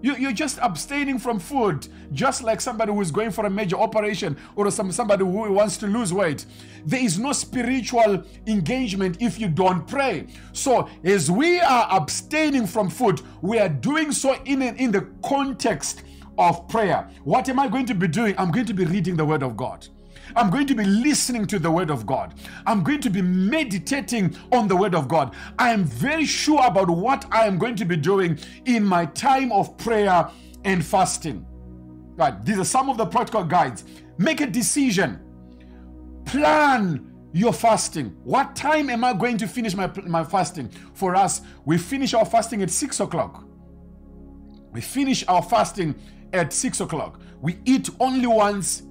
You, 0.05 0.15
you're 0.17 0.33
just 0.33 0.59
abstaining 0.59 1.17
from 1.17 1.39
food, 1.39 1.87
just 2.13 2.43
like 2.43 2.61
somebody 2.61 2.91
who 2.91 3.01
is 3.01 3.09
going 3.09 3.31
for 3.31 3.47
a 3.47 3.49
major 3.49 3.75
operation 3.75 4.37
or 4.55 4.69
some, 4.69 4.91
somebody 4.91 5.23
who 5.23 5.51
wants 5.51 5.77
to 5.77 5.87
lose 5.87 6.13
weight. 6.13 6.45
There 6.85 7.03
is 7.03 7.17
no 7.17 7.31
spiritual 7.31 8.23
engagement 8.45 9.17
if 9.19 9.39
you 9.39 9.47
don't 9.47 9.87
pray. 9.87 10.27
So, 10.53 10.87
as 11.03 11.31
we 11.31 11.59
are 11.59 11.87
abstaining 11.89 12.67
from 12.67 12.87
food, 12.87 13.23
we 13.41 13.57
are 13.57 13.67
doing 13.67 14.11
so 14.11 14.35
in, 14.45 14.61
in 14.61 14.91
the 14.91 15.09
context 15.23 16.03
of 16.37 16.67
prayer. 16.67 17.09
What 17.23 17.49
am 17.49 17.59
I 17.59 17.67
going 17.67 17.87
to 17.87 17.95
be 17.95 18.07
doing? 18.07 18.35
I'm 18.37 18.51
going 18.51 18.67
to 18.67 18.75
be 18.75 18.85
reading 18.85 19.15
the 19.15 19.25
Word 19.25 19.41
of 19.41 19.57
God. 19.57 19.87
I'm 20.35 20.49
going 20.49 20.67
to 20.67 20.75
be 20.75 20.83
listening 20.83 21.45
to 21.47 21.59
the 21.59 21.69
Word 21.71 21.89
of 21.89 22.05
God. 22.05 22.35
I'm 22.65 22.83
going 22.83 23.01
to 23.01 23.09
be 23.09 23.21
meditating 23.21 24.35
on 24.51 24.67
the 24.67 24.75
Word 24.75 24.95
of 24.95 25.07
God. 25.07 25.35
I 25.59 25.71
am 25.71 25.83
very 25.83 26.25
sure 26.25 26.65
about 26.65 26.89
what 26.89 27.25
I 27.31 27.45
am 27.47 27.57
going 27.57 27.75
to 27.77 27.85
be 27.85 27.95
doing 27.95 28.39
in 28.65 28.83
my 28.83 29.05
time 29.05 29.51
of 29.51 29.77
prayer 29.77 30.29
and 30.63 30.85
fasting. 30.85 31.45
Right, 32.17 32.43
these 32.45 32.57
are 32.57 32.65
some 32.65 32.89
of 32.89 32.97
the 32.97 33.05
practical 33.05 33.43
guides. 33.43 33.83
Make 34.17 34.41
a 34.41 34.47
decision. 34.47 35.19
Plan 36.25 37.11
your 37.33 37.51
fasting. 37.51 38.15
What 38.23 38.55
time 38.55 38.89
am 38.89 39.03
I 39.03 39.13
going 39.13 39.37
to 39.39 39.47
finish 39.47 39.75
my, 39.75 39.91
my 40.05 40.23
fasting? 40.23 40.69
For 40.93 41.15
us, 41.15 41.41
we 41.65 41.77
finish 41.77 42.13
our 42.13 42.25
fasting 42.25 42.61
at 42.61 42.69
six 42.71 43.01
o'clock. 43.01 43.43
We 44.71 44.79
finish 44.79 45.25
our 45.27 45.41
fasting 45.41 45.95
at 46.31 46.53
six 46.53 46.79
o'clock. 46.79 47.19
We 47.41 47.59
eat 47.65 47.89
only 47.99 48.27
once 48.27 48.83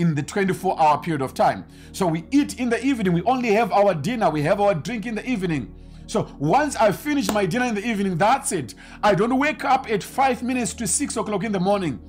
in 0.00 0.14
the 0.14 0.22
24 0.22 0.80
hour 0.80 0.98
period 0.98 1.20
of 1.20 1.34
time. 1.34 1.64
So 1.92 2.06
we 2.06 2.24
eat 2.30 2.58
in 2.58 2.70
the 2.70 2.82
evening, 2.84 3.12
we 3.12 3.22
only 3.22 3.52
have 3.52 3.70
our 3.70 3.94
dinner, 3.94 4.30
we 4.30 4.42
have 4.42 4.60
our 4.60 4.74
drink 4.74 5.04
in 5.04 5.14
the 5.14 5.28
evening. 5.28 5.74
So 6.06 6.34
once 6.38 6.74
I 6.74 6.90
finish 6.90 7.30
my 7.30 7.44
dinner 7.46 7.66
in 7.66 7.74
the 7.74 7.86
evening, 7.86 8.16
that's 8.16 8.50
it. 8.50 8.74
I 9.02 9.14
don't 9.14 9.38
wake 9.38 9.64
up 9.64 9.90
at 9.90 10.02
five 10.02 10.42
minutes 10.42 10.72
to 10.74 10.86
six 10.86 11.16
o'clock 11.16 11.44
in 11.44 11.52
the 11.52 11.60
morning 11.60 12.00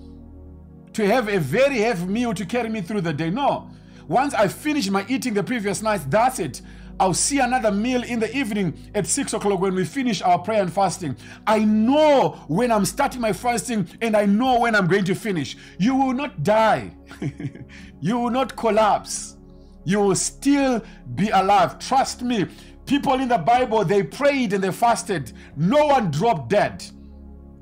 to 0.94 1.06
have 1.06 1.28
a 1.28 1.38
very 1.38 1.80
heavy 1.80 2.06
meal 2.06 2.34
to 2.34 2.46
carry 2.46 2.70
me 2.70 2.82
through 2.82 3.02
the 3.02 3.14
day. 3.14 3.30
No. 3.30 3.70
Once 4.08 4.34
I 4.34 4.48
finish 4.48 4.90
my 4.90 5.06
eating 5.08 5.34
the 5.34 5.44
previous 5.44 5.82
night, 5.82 6.02
that's 6.10 6.40
it. 6.40 6.62
I'll 7.02 7.16
see 7.16 7.40
another 7.40 7.72
meal 7.72 8.04
in 8.04 8.20
the 8.20 8.32
evening 8.38 8.78
at 8.94 9.08
six 9.08 9.34
o'clock 9.34 9.60
when 9.60 9.74
we 9.74 9.86
finish 9.86 10.22
our 10.22 10.38
prayer 10.38 10.62
and 10.62 10.72
fasting. 10.72 11.18
I 11.48 11.58
know 11.58 12.44
when 12.48 12.72
I'm 12.72 12.86
starting 12.86 13.20
my 13.20 13.34
fasting 13.34 13.90
and 14.02 14.16
I 14.16 14.28
know 14.28 14.60
when 14.60 14.76
I'm 14.76 14.86
going 14.86 15.06
to 15.06 15.16
finish. 15.16 15.58
You 15.80 15.96
will 15.96 16.14
not 16.14 16.44
die, 16.44 16.96
you 18.02 18.20
will 18.20 18.30
not 18.30 18.56
collapse, 18.56 19.36
you 19.84 20.00
will 20.00 20.16
still 20.16 20.84
be 21.16 21.30
alive. 21.30 21.80
Trust 21.80 22.22
me. 22.22 22.46
People 22.86 23.14
in 23.14 23.30
the 23.30 23.40
Bible, 23.40 23.84
they 23.84 24.04
prayed 24.04 24.54
and 24.54 24.64
they 24.64 24.72
fasted. 24.72 25.34
No 25.58 25.88
one 25.88 26.12
dropped 26.12 26.50
dead. 26.50 26.86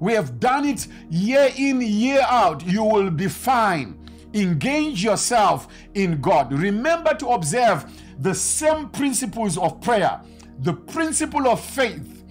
We 0.01 0.11
have 0.15 0.41
done 0.41 0.65
it 0.65 0.85
year 1.09 1.49
in, 1.55 1.79
year 1.79 2.25
out. 2.27 2.65
You 2.67 2.83
will 2.83 3.09
be 3.09 3.29
fine. 3.29 4.05
Engage 4.33 5.01
yourself 5.01 5.69
in 5.93 6.19
God. 6.19 6.51
Remember 6.51 7.13
to 7.15 7.29
observe 7.29 7.85
the 8.20 8.36
same 8.36 8.89
principles 8.89 9.57
of 9.57 9.82
prayer, 9.82 10.22
the 10.59 10.74
principle 10.74 11.47
of 11.47 11.59
faith, 11.59 12.24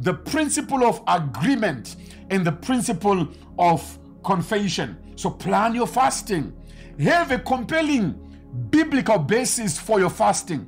the 0.00 0.12
principle 0.12 0.84
of 0.84 1.02
agreement, 1.06 1.96
and 2.30 2.44
the 2.44 2.52
principle 2.52 3.28
of 3.58 3.98
confession. 4.24 4.98
So 5.16 5.30
plan 5.30 5.74
your 5.74 5.86
fasting. 5.86 6.52
Have 6.98 7.30
a 7.30 7.38
compelling 7.38 8.20
biblical 8.70 9.18
basis 9.18 9.78
for 9.78 10.00
your 10.00 10.10
fasting. 10.10 10.66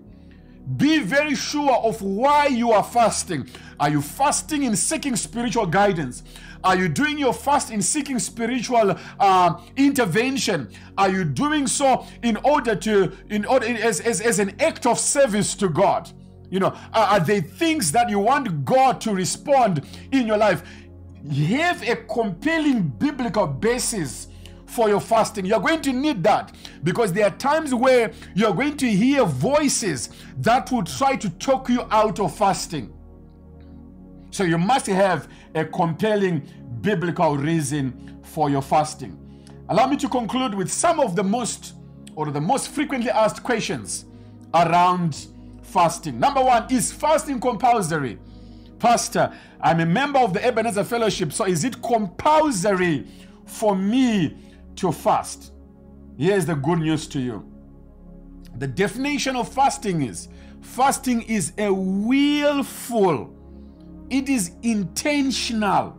Be 0.77 0.99
very 1.01 1.35
sure 1.35 1.77
of 1.77 2.03
why 2.03 2.47
you 2.47 2.73
are 2.73 2.85
fasting. 2.85 3.49
Are 3.81 3.89
you 3.89 4.03
fasting 4.03 4.65
in 4.65 4.77
seeking 4.77 5.17
spiritual 5.17 5.67
guidance? 5.67 6.23
Are 6.63 6.77
you 6.77 6.89
doing 6.89 7.19
your 7.19 7.33
fast 7.33 7.71
in 7.71 7.81
seeking 7.81 8.19
spiritual 8.19 8.99
uh, 9.19 9.61
intervention? 9.77 10.69
Are 10.99 11.09
you 11.09 11.25
doing 11.25 11.67
so 11.67 12.07
in 12.23 12.37
order 12.39 12.75
to, 12.75 13.13
in 13.31 13.45
order 13.45 13.67
as, 13.67 14.01
as, 14.01 14.21
as 14.21 14.39
an 14.41 14.61
act 14.61 14.85
of 14.85 14.99
service 14.99 15.55
to 15.57 15.69
God? 15.69 16.11
You 16.51 16.61
know, 16.61 16.77
are, 16.93 17.07
are 17.07 17.21
they 17.21 17.41
things 17.41 17.93
that 17.93 18.11
you 18.11 18.19
want 18.19 18.65
God 18.65 19.01
to 19.03 19.15
respond 19.15 19.87
in 20.13 20.27
your 20.27 20.39
life? 20.39 20.63
Have 21.33 21.83
a 21.83 21.97
compelling 21.97 22.83
biblical 22.83 23.47
basis 23.47 24.29
for 24.69 24.89
your 24.89 25.01
fasting. 25.01 25.47
You're 25.47 25.61
going 25.61 25.81
to 25.83 25.93
need 25.93 26.23
that 26.25 26.55
because 26.85 27.13
there 27.13 27.27
are 27.27 27.37
times 27.37 27.75
where 27.75 28.13
you're 28.35 28.55
going 28.55 28.77
to 28.77 28.89
hear 28.89 29.25
voices 29.25 30.11
that 30.39 30.71
will 30.71 30.85
try 30.85 31.17
to 31.17 31.31
talk 31.31 31.69
you 31.69 31.83
out 31.91 32.21
of 32.21 32.37
fasting. 32.37 32.93
So 34.31 34.45
you 34.45 34.59
must 34.59 34.87
have 34.87 35.29
a 35.55 35.65
compelling 35.65 36.47
biblical 36.83 37.37
reason 37.37 38.21
for 38.23 38.51
your 38.51 38.63
fasting. 38.63 39.19
Allow 39.71 39.89
me 39.89 39.97
to 39.97 40.09
conclude 40.09 40.55
with 40.55 40.71
some 40.71 41.01
of 41.01 41.17
the 41.17 41.25
most 41.25 41.75
or 42.15 42.31
the 42.31 42.41
most 42.41 42.69
frequently 42.69 43.11
asked 43.11 43.43
questions 43.43 44.05
around 44.55 45.29
fasting. 45.63 46.19
Number 46.19 46.43
one, 46.43 46.71
is 46.71 46.93
fasting 46.93 47.41
compulsory? 47.41 48.19
Pastor, 48.79 49.33
I'm 49.61 49.81
a 49.81 49.87
member 49.87 50.19
of 50.19 50.35
the 50.35 50.45
Ebenezer 50.45 50.85
Fellowship, 50.85 51.33
so 51.33 51.47
is 51.47 51.65
it 51.65 51.81
compulsory 51.83 53.07
for 53.45 53.75
me 53.75 54.37
to 54.79 54.93
fast? 54.93 55.53
Here's 56.17 56.47
the 56.47 56.55
good 56.55 56.81
news 56.81 57.07
to 57.09 57.21
you. 57.21 57.45
The 58.57 58.67
definition 58.67 59.37
of 59.37 59.53
fasting 59.53 60.03
is 60.03 60.29
fasting 60.61 61.23
is 61.23 61.53
a 61.59 61.73
willful, 61.73 63.35
it 64.11 64.29
is 64.29 64.53
intentional. 64.63 65.97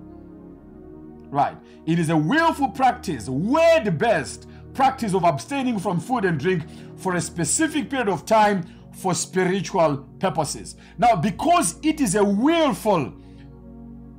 Right. 1.30 1.58
It 1.86 2.00
is 2.00 2.10
a 2.10 2.18
willful 2.18 2.70
practice, 2.70 3.30
word 3.30 3.98
based 3.98 4.48
practice 4.74 5.14
of 5.14 5.24
abstaining 5.24 5.80
from 5.80 6.00
food 6.00 6.26
and 6.26 6.40
drink 6.40 6.64
for 6.98 7.16
a 7.16 7.22
specific 7.22 7.90
period 7.90 8.10
of 8.10 8.26
time 8.26 8.64
for 8.94 9.14
spiritual 9.14 9.98
purposes. 10.20 10.76
Now, 10.98 11.16
because 11.16 11.76
it 11.84 12.02
is 12.02 12.16
a 12.16 12.24
willful, 12.24 13.14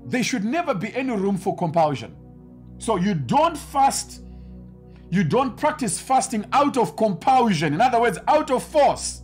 there 0.07 0.23
should 0.23 0.45
never 0.45 0.75
be 0.75 0.95
any 0.95 1.15
room 1.15 1.37
for 1.37 1.57
compulsion. 1.57 2.17
So 2.79 2.97
you 2.97 3.15
don't 3.15 3.57
fast, 3.57 4.23
you 5.11 5.25
don't 5.25 5.57
practice 5.57 5.99
fasting 5.99 6.45
out 6.53 6.77
of 6.77 6.97
compulsion. 6.97 7.75
In 7.75 7.81
other 7.81 8.01
words, 8.01 8.19
out 8.29 8.51
of 8.51 8.63
force, 8.63 9.23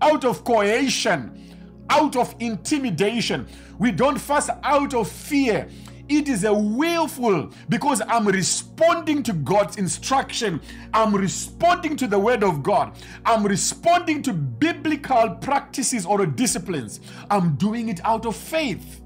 out 0.00 0.24
of 0.24 0.44
coercion, 0.44 1.46
out 1.90 2.16
of 2.16 2.34
intimidation. 2.38 3.46
We 3.78 3.92
don't 3.92 4.18
fast 4.18 4.50
out 4.62 4.94
of 4.94 5.10
fear. 5.10 5.68
It 6.08 6.28
is 6.28 6.44
a 6.44 6.54
willful 6.54 7.50
because 7.68 8.00
I'm 8.06 8.28
responding 8.28 9.24
to 9.24 9.32
God's 9.32 9.76
instruction. 9.76 10.60
I'm 10.94 11.14
responding 11.14 11.96
to 11.96 12.06
the 12.06 12.18
word 12.18 12.44
of 12.44 12.62
God. 12.62 12.96
I'm 13.24 13.44
responding 13.44 14.22
to 14.22 14.32
biblical 14.32 15.30
practices 15.30 16.06
or 16.06 16.24
disciplines. 16.24 17.00
I'm 17.28 17.56
doing 17.56 17.88
it 17.88 18.00
out 18.04 18.24
of 18.24 18.36
faith. 18.36 19.00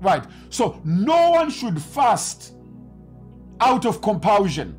Right. 0.00 0.24
So 0.48 0.80
no 0.84 1.30
one 1.30 1.50
should 1.50 1.80
fast 1.80 2.54
out 3.60 3.84
of 3.84 4.00
compulsion. 4.00 4.78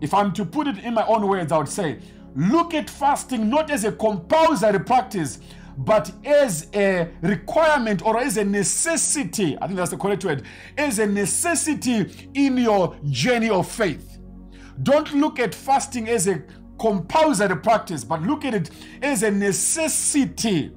If 0.00 0.12
I'm 0.12 0.32
to 0.32 0.44
put 0.44 0.66
it 0.66 0.78
in 0.78 0.94
my 0.94 1.06
own 1.06 1.26
words, 1.26 1.52
I 1.52 1.58
would 1.58 1.68
say, 1.68 2.00
look 2.34 2.74
at 2.74 2.90
fasting 2.90 3.48
not 3.48 3.70
as 3.70 3.84
a 3.84 3.92
compulsory 3.92 4.78
practice, 4.80 5.38
but 5.78 6.10
as 6.24 6.68
a 6.74 7.10
requirement 7.22 8.04
or 8.04 8.18
as 8.18 8.36
a 8.36 8.44
necessity, 8.44 9.56
I 9.60 9.66
think 9.66 9.78
that's 9.78 9.90
the 9.90 9.96
correct 9.96 10.24
word, 10.24 10.42
as 10.78 10.98
a 10.98 11.06
necessity 11.06 12.30
in 12.34 12.56
your 12.56 12.96
journey 13.10 13.50
of 13.50 13.70
faith. 13.70 14.18
Don't 14.82 15.14
look 15.14 15.38
at 15.38 15.54
fasting 15.54 16.08
as 16.08 16.28
a 16.28 16.42
compulsory 16.78 17.56
practice, 17.56 18.04
but 18.04 18.22
look 18.22 18.44
at 18.44 18.54
it 18.54 18.70
as 19.02 19.22
a 19.22 19.30
necessity. 19.30 20.72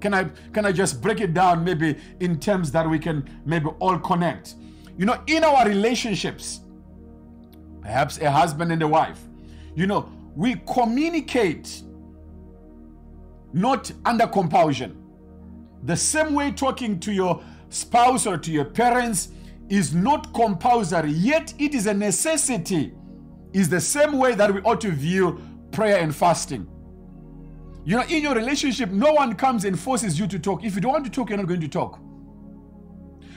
Can 0.00 0.14
I 0.14 0.24
can 0.52 0.64
I 0.64 0.72
just 0.72 1.02
break 1.02 1.20
it 1.20 1.34
down 1.34 1.64
maybe 1.64 1.96
in 2.20 2.38
terms 2.38 2.70
that 2.72 2.88
we 2.88 2.98
can 2.98 3.28
maybe 3.44 3.66
all 3.80 3.98
connect? 3.98 4.54
You 4.96 5.06
know, 5.06 5.20
in 5.26 5.44
our 5.44 5.66
relationships, 5.66 6.60
perhaps 7.88 8.18
a 8.18 8.30
husband 8.30 8.70
and 8.70 8.82
a 8.82 8.86
wife, 8.86 9.18
you 9.74 9.86
know, 9.86 10.12
we 10.36 10.56
communicate 10.74 11.82
not 13.54 13.90
under 14.04 14.26
compulsion. 14.26 14.94
The 15.84 15.96
same 15.96 16.34
way 16.34 16.50
talking 16.50 17.00
to 17.00 17.10
your 17.10 17.42
spouse 17.70 18.26
or 18.26 18.36
to 18.36 18.52
your 18.52 18.66
parents 18.66 19.30
is 19.70 19.94
not 19.94 20.34
compulsory, 20.34 21.12
yet 21.12 21.54
it 21.58 21.74
is 21.74 21.86
a 21.86 21.94
necessity, 21.94 22.92
is 23.54 23.70
the 23.70 23.80
same 23.80 24.18
way 24.18 24.34
that 24.34 24.52
we 24.52 24.60
ought 24.60 24.82
to 24.82 24.90
view 24.90 25.40
prayer 25.72 25.96
and 25.96 26.14
fasting. 26.14 26.68
You 27.86 27.96
know, 27.96 28.02
in 28.02 28.22
your 28.22 28.34
relationship, 28.34 28.90
no 28.90 29.14
one 29.14 29.34
comes 29.34 29.64
and 29.64 29.80
forces 29.80 30.20
you 30.20 30.26
to 30.26 30.38
talk. 30.38 30.62
If 30.62 30.74
you 30.74 30.82
don't 30.82 30.92
want 30.92 31.06
to 31.06 31.10
talk, 31.10 31.30
you're 31.30 31.38
not 31.38 31.46
going 31.46 31.62
to 31.62 31.68
talk. 31.68 31.98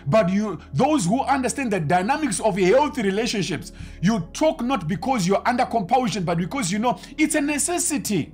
But 0.07 0.29
you, 0.29 0.59
those 0.73 1.05
who 1.05 1.21
understand 1.21 1.71
the 1.71 1.79
dynamics 1.79 2.39
of 2.39 2.57
healthy 2.57 3.03
relationships, 3.03 3.71
you 4.01 4.19
talk 4.33 4.61
not 4.61 4.87
because 4.87 5.27
you're 5.27 5.47
under 5.47 5.65
compulsion, 5.65 6.23
but 6.23 6.37
because 6.37 6.71
you 6.71 6.79
know 6.79 6.99
it's 7.17 7.35
a 7.35 7.41
necessity 7.41 8.33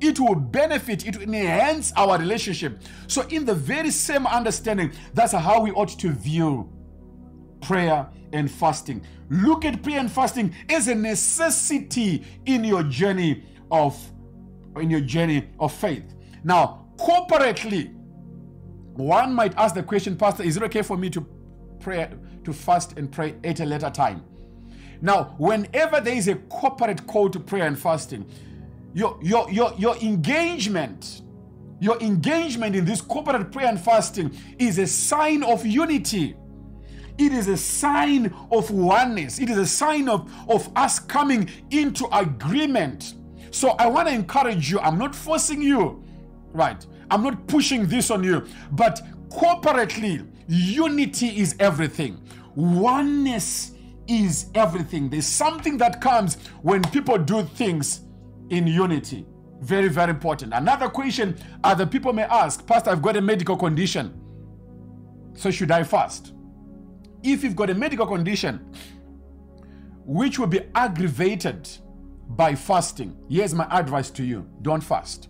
it 0.00 0.18
will 0.20 0.34
benefit, 0.34 1.06
it 1.06 1.16
will 1.16 1.22
enhance 1.34 1.92
our 1.96 2.18
relationship. 2.18 2.82
So, 3.06 3.22
in 3.28 3.44
the 3.44 3.54
very 3.54 3.90
same 3.90 4.26
understanding, 4.26 4.92
that's 5.14 5.32
how 5.32 5.62
we 5.62 5.70
ought 5.70 5.98
to 6.00 6.10
view 6.10 6.70
prayer 7.60 8.06
and 8.32 8.50
fasting. 8.50 9.04
Look 9.30 9.64
at 9.64 9.82
prayer 9.82 10.00
and 10.00 10.10
fasting 10.10 10.54
as 10.68 10.88
a 10.88 10.94
necessity 10.94 12.24
in 12.46 12.64
your 12.64 12.82
journey 12.82 13.44
of 13.70 13.98
in 14.76 14.90
your 14.90 15.00
journey 15.00 15.48
of 15.60 15.72
faith. 15.72 16.14
Now, 16.42 16.88
corporately, 16.96 17.94
one 18.94 19.34
might 19.34 19.56
ask 19.56 19.74
the 19.74 19.82
question, 19.82 20.16
Pastor, 20.16 20.42
is 20.42 20.56
it 20.56 20.62
okay 20.64 20.82
for 20.82 20.96
me 20.96 21.10
to 21.10 21.26
pray, 21.80 22.08
to 22.44 22.52
fast 22.52 22.96
and 22.98 23.10
pray 23.10 23.34
at 23.44 23.60
a 23.60 23.64
later 23.64 23.90
time? 23.90 24.22
Now, 25.00 25.34
whenever 25.38 26.00
there 26.00 26.14
is 26.14 26.28
a 26.28 26.36
corporate 26.36 27.06
call 27.06 27.28
to 27.30 27.40
prayer 27.40 27.66
and 27.66 27.78
fasting, 27.78 28.24
your, 28.94 29.18
your, 29.20 29.50
your, 29.50 29.74
your 29.76 29.96
engagement, 29.98 31.22
your 31.80 32.00
engagement 32.00 32.76
in 32.76 32.84
this 32.84 33.00
corporate 33.00 33.50
prayer 33.50 33.66
and 33.66 33.80
fasting 33.80 34.34
is 34.58 34.78
a 34.78 34.86
sign 34.86 35.42
of 35.42 35.66
unity. 35.66 36.36
It 37.18 37.32
is 37.32 37.48
a 37.48 37.56
sign 37.56 38.34
of 38.50 38.70
oneness. 38.70 39.38
It 39.38 39.50
is 39.50 39.58
a 39.58 39.66
sign 39.66 40.08
of, 40.08 40.32
of 40.48 40.70
us 40.76 40.98
coming 40.98 41.50
into 41.70 42.06
agreement. 42.16 43.14
So 43.50 43.70
I 43.70 43.86
want 43.86 44.08
to 44.08 44.14
encourage 44.14 44.70
you. 44.70 44.80
I'm 44.80 44.98
not 44.98 45.14
forcing 45.14 45.60
you, 45.60 46.02
right? 46.52 46.84
I'm 47.10 47.22
not 47.22 47.46
pushing 47.46 47.86
this 47.86 48.10
on 48.10 48.24
you, 48.24 48.46
but 48.72 49.02
corporately, 49.28 50.26
unity 50.48 51.40
is 51.40 51.56
everything. 51.58 52.20
Oneness 52.54 53.72
is 54.06 54.46
everything. 54.54 55.08
There's 55.08 55.26
something 55.26 55.78
that 55.78 56.00
comes 56.00 56.36
when 56.62 56.82
people 56.82 57.18
do 57.18 57.42
things 57.42 58.02
in 58.50 58.66
unity. 58.66 59.26
Very, 59.60 59.88
very 59.88 60.10
important. 60.10 60.52
Another 60.52 60.88
question 60.88 61.36
other 61.62 61.86
people 61.86 62.12
may 62.12 62.24
ask 62.24 62.66
Pastor, 62.66 62.90
I've 62.90 63.02
got 63.02 63.16
a 63.16 63.20
medical 63.20 63.56
condition. 63.56 64.20
So 65.34 65.50
should 65.50 65.70
I 65.70 65.82
fast? 65.84 66.32
If 67.22 67.42
you've 67.42 67.56
got 67.56 67.70
a 67.70 67.74
medical 67.74 68.06
condition 68.06 68.72
which 70.04 70.38
will 70.38 70.46
be 70.46 70.60
aggravated 70.74 71.68
by 72.28 72.54
fasting, 72.54 73.16
here's 73.28 73.54
my 73.54 73.66
advice 73.70 74.10
to 74.10 74.24
you 74.24 74.46
don't 74.62 74.82
fast. 74.82 75.28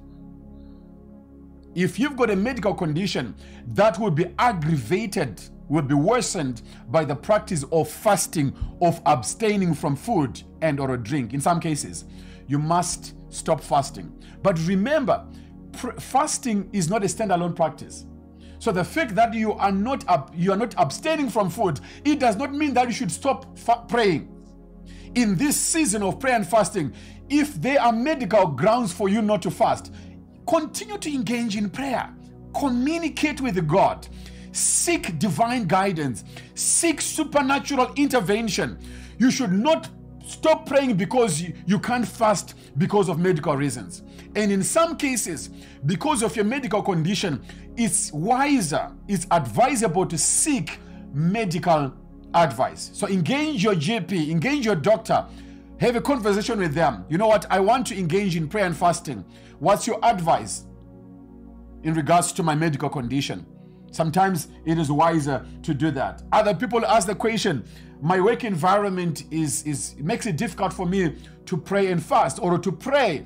If 1.74 1.98
you've 1.98 2.16
got 2.16 2.30
a 2.30 2.36
medical 2.36 2.72
condition 2.72 3.34
that 3.68 3.98
will 3.98 4.10
be 4.10 4.26
aggravated, 4.38 5.42
will 5.68 5.82
be 5.82 5.94
worsened 5.94 6.62
by 6.88 7.04
the 7.04 7.16
practice 7.16 7.64
of 7.72 7.88
fasting, 7.88 8.54
of 8.80 9.00
abstaining 9.06 9.74
from 9.74 9.96
food 9.96 10.42
and 10.62 10.78
or 10.78 10.94
a 10.94 10.98
drink 10.98 11.34
in 11.34 11.40
some 11.40 11.58
cases, 11.58 12.04
you 12.46 12.58
must 12.58 13.14
stop 13.28 13.60
fasting. 13.60 14.12
But 14.42 14.58
remember, 14.66 15.26
pr- 15.72 15.98
fasting 15.98 16.68
is 16.72 16.88
not 16.88 17.02
a 17.02 17.06
standalone 17.06 17.56
practice. 17.56 18.06
So 18.60 18.70
the 18.70 18.84
fact 18.84 19.14
that 19.16 19.34
you 19.34 19.52
are 19.54 19.72
not 19.72 20.04
ab- 20.08 20.30
you 20.34 20.52
are 20.52 20.56
not 20.56 20.74
abstaining 20.78 21.28
from 21.28 21.50
food, 21.50 21.80
it 22.04 22.20
does 22.20 22.36
not 22.36 22.54
mean 22.54 22.72
that 22.74 22.86
you 22.86 22.92
should 22.92 23.10
stop 23.10 23.58
fa- 23.58 23.84
praying. 23.88 24.30
In 25.14 25.36
this 25.36 25.60
season 25.60 26.02
of 26.02 26.20
prayer 26.20 26.36
and 26.36 26.46
fasting, 26.46 26.92
if 27.28 27.54
there 27.60 27.80
are 27.80 27.92
medical 27.92 28.46
grounds 28.46 28.92
for 28.92 29.08
you 29.08 29.22
not 29.22 29.42
to 29.42 29.50
fast, 29.50 29.92
continue 30.46 30.98
to 30.98 31.12
engage 31.12 31.56
in 31.56 31.70
prayer, 31.70 32.12
communicate 32.58 33.40
with 33.40 33.66
God, 33.66 34.06
seek 34.52 35.18
divine 35.18 35.66
guidance, 35.66 36.24
seek 36.54 37.00
supernatural 37.00 37.92
intervention. 37.96 38.78
You 39.18 39.30
should 39.30 39.52
not 39.52 39.88
stop 40.26 40.66
praying 40.66 40.96
because 40.96 41.42
you, 41.42 41.78
can't 41.78 42.06
fast 42.06 42.54
because 42.78 43.08
of 43.08 43.18
medical 43.18 43.56
reasons. 43.56 44.02
And 44.36 44.50
in 44.50 44.62
some 44.62 44.96
cases, 44.96 45.50
because 45.86 46.22
of 46.22 46.34
your 46.34 46.44
medical 46.44 46.82
condition, 46.82 47.44
it's 47.76 48.12
wiser, 48.12 48.90
it's 49.06 49.26
advisable 49.30 50.06
to 50.06 50.18
seek 50.18 50.78
medical 51.12 51.92
advice. 52.34 52.90
So 52.94 53.06
engage 53.08 53.62
your 53.62 53.74
GP, 53.74 54.30
engage 54.30 54.64
your 54.64 54.74
doctor, 54.74 55.24
have 55.78 55.96
a 55.96 56.00
conversation 56.00 56.58
with 56.58 56.74
them. 56.74 57.04
You 57.08 57.18
know 57.18 57.26
what? 57.26 57.46
I 57.50 57.60
want 57.60 57.86
to 57.88 57.98
engage 57.98 58.36
in 58.36 58.48
prayer 58.48 58.66
and 58.66 58.76
fasting. 58.76 59.24
What's 59.58 59.86
your 59.86 59.98
advice 60.04 60.64
in 61.82 61.94
regards 61.94 62.32
to 62.32 62.42
my 62.42 62.54
medical 62.54 62.88
condition? 62.88 63.46
Sometimes 63.90 64.48
it 64.64 64.78
is 64.78 64.90
wiser 64.90 65.46
to 65.62 65.72
do 65.72 65.90
that. 65.92 66.22
Other 66.32 66.54
people 66.54 66.84
ask 66.84 67.06
the 67.06 67.14
question, 67.14 67.64
my 68.02 68.20
work 68.20 68.44
environment 68.44 69.24
is 69.30 69.62
is 69.64 69.94
makes 69.98 70.26
it 70.26 70.36
difficult 70.36 70.72
for 70.72 70.84
me 70.84 71.16
to 71.46 71.56
pray 71.56 71.92
and 71.92 72.02
fast 72.02 72.38
or 72.42 72.58
to 72.58 72.72
pray. 72.72 73.24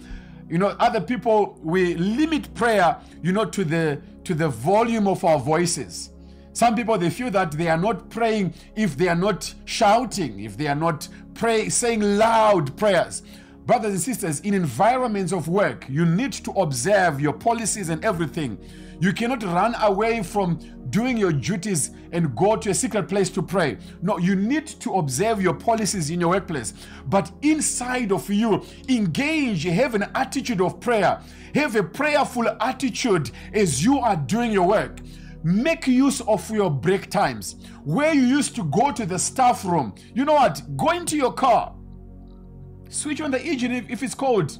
You 0.49 0.59
know, 0.59 0.69
other 0.79 1.01
people 1.01 1.59
we 1.63 1.95
limit 1.95 2.53
prayer, 2.55 2.99
you 3.23 3.33
know, 3.33 3.47
to 3.47 3.65
the 3.65 4.01
to 4.25 4.35
the 4.35 4.49
volume 4.49 5.09
of 5.09 5.25
our 5.25 5.39
voices. 5.39 6.11
Some 6.53 6.75
people 6.75 6.99
they 6.99 7.11
feel 7.11 7.31
that 7.31 7.53
they 7.53 7.69
are 7.69 7.79
not 7.79 8.11
praying 8.11 8.53
if 8.77 8.97
they 8.97 9.09
are 9.09 9.17
not 9.17 9.55
shouting, 9.65 10.41
if 10.41 10.57
they 10.57 10.67
are 10.67 10.75
not 10.75 11.09
pray 11.35 11.69
saying 11.69 12.03
loud 12.03 12.77
prayers. 12.77 13.23
Brothers 13.69 13.93
and 13.93 14.01
sisters, 14.01 14.41
in 14.41 14.55
environments 14.55 15.31
of 15.31 15.47
work, 15.47 15.85
you 15.91 16.07
need 16.07 16.33
to 16.33 16.51
observe 16.53 17.21
your 17.21 17.35
policies 17.35 17.91
and 17.91 18.03
everything. 18.03 18.59
You 18.99 19.13
cannot 19.13 19.43
run 19.43 19.75
away 19.83 20.23
from 20.23 20.59
doing 20.89 21.19
your 21.19 21.33
duties 21.33 21.91
and 22.13 22.35
go 22.35 22.57
to 22.57 22.71
a 22.71 22.75
secret 22.75 23.09
place 23.09 23.29
to 23.29 23.43
pray. 23.43 23.77
No, 24.01 24.17
you 24.17 24.37
need 24.37 24.69
to 24.69 24.95
observe 24.95 25.43
your 25.43 25.53
policies 25.53 26.09
in 26.09 26.19
your 26.19 26.31
workplace. 26.31 26.73
But 27.09 27.31
inside 27.43 28.11
of 28.11 28.31
you, 28.31 28.65
engage, 28.89 29.65
have 29.65 29.95
an 29.95 30.05
attitude 30.15 30.63
of 30.63 30.81
prayer, 30.81 31.21
have 31.55 31.77
a 31.77 31.83
prayerful 31.83 32.49
attitude 32.63 33.31
as 33.53 33.85
you 33.85 33.99
are 33.99 34.17
doing 34.17 34.51
your 34.51 34.67
work. 34.67 35.01
Make 35.45 35.87
use 35.87 36.23
of 36.23 36.51
your 36.51 36.71
break 36.71 37.11
times 37.11 37.57
where 37.85 38.15
you 38.15 38.23
used 38.23 38.57
to 38.57 38.65
go 38.65 38.93
to 38.93 39.05
the 39.05 39.19
staff 39.19 39.63
room. 39.67 39.95
You 40.15 40.25
know 40.25 40.33
what? 40.33 40.63
Go 40.79 40.89
into 40.93 41.19
your 41.19 41.35
car, 41.35 41.75
switch 42.89 43.21
on 43.21 43.31
the 43.31 43.41
engine 43.41 43.73
if, 43.73 43.91
if 43.91 44.03
it's 44.03 44.15
cold, 44.15 44.59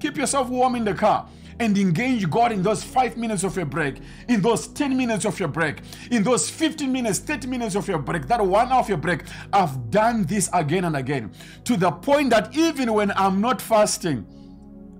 keep 0.00 0.16
yourself 0.16 0.48
warm 0.48 0.74
in 0.74 0.84
the 0.84 0.94
car 0.94 1.28
and 1.60 1.76
engage 1.76 2.28
God 2.30 2.52
in 2.52 2.62
those 2.62 2.84
five 2.84 3.16
minutes 3.16 3.42
of 3.42 3.56
your 3.56 3.66
break, 3.66 3.96
in 4.28 4.40
those 4.40 4.68
10 4.68 4.96
minutes 4.96 5.24
of 5.24 5.38
your 5.40 5.48
break, 5.48 5.80
in 6.10 6.22
those 6.22 6.48
15 6.48 6.90
minutes, 6.90 7.18
30 7.18 7.48
minutes 7.48 7.74
of 7.74 7.88
your 7.88 7.98
break, 7.98 8.26
that 8.28 8.44
one 8.44 8.70
hour 8.70 8.80
of 8.80 8.88
your 8.88 8.98
break. 8.98 9.22
I've 9.52 9.90
done 9.90 10.24
this 10.24 10.48
again 10.52 10.84
and 10.84 10.96
again 10.96 11.32
to 11.64 11.76
the 11.76 11.90
point 11.90 12.30
that 12.30 12.56
even 12.56 12.92
when 12.92 13.10
I'm 13.12 13.40
not 13.40 13.60
fasting, 13.60 14.26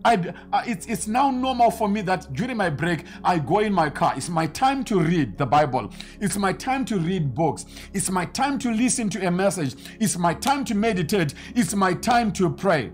I, 0.05 0.33
uh, 0.53 0.63
it's, 0.67 0.87
it's 0.87 1.07
now 1.07 1.31
normal 1.31 1.71
for 1.71 1.89
me 1.89 2.01
that 2.03 2.33
during 2.33 2.57
my 2.57 2.71
break, 2.71 3.05
I 3.25 3.39
go 3.39 3.61
in 3.61 3.73
my 3.73 3.91
car. 3.91 4.15
It's 4.17 4.29
my 4.29 4.47
time 4.47 4.85
to 4.85 5.01
read 5.01 5.37
the 5.39 5.47
Bible. 5.47 5.91
It's 6.21 6.37
my 6.37 6.53
time 6.53 6.85
to 6.87 6.99
read 6.99 7.35
books. 7.35 7.67
It's 7.93 8.11
my 8.11 8.25
time 8.27 8.59
to 8.61 8.71
listen 8.71 9.09
to 9.11 9.27
a 9.27 9.31
message. 9.31 9.75
It's 10.01 10.17
my 10.17 10.35
time 10.35 10.65
to 10.67 10.75
meditate. 10.75 11.35
It's 11.55 11.75
my 11.75 11.95
time 11.95 12.33
to 12.35 12.51
pray. 12.51 12.93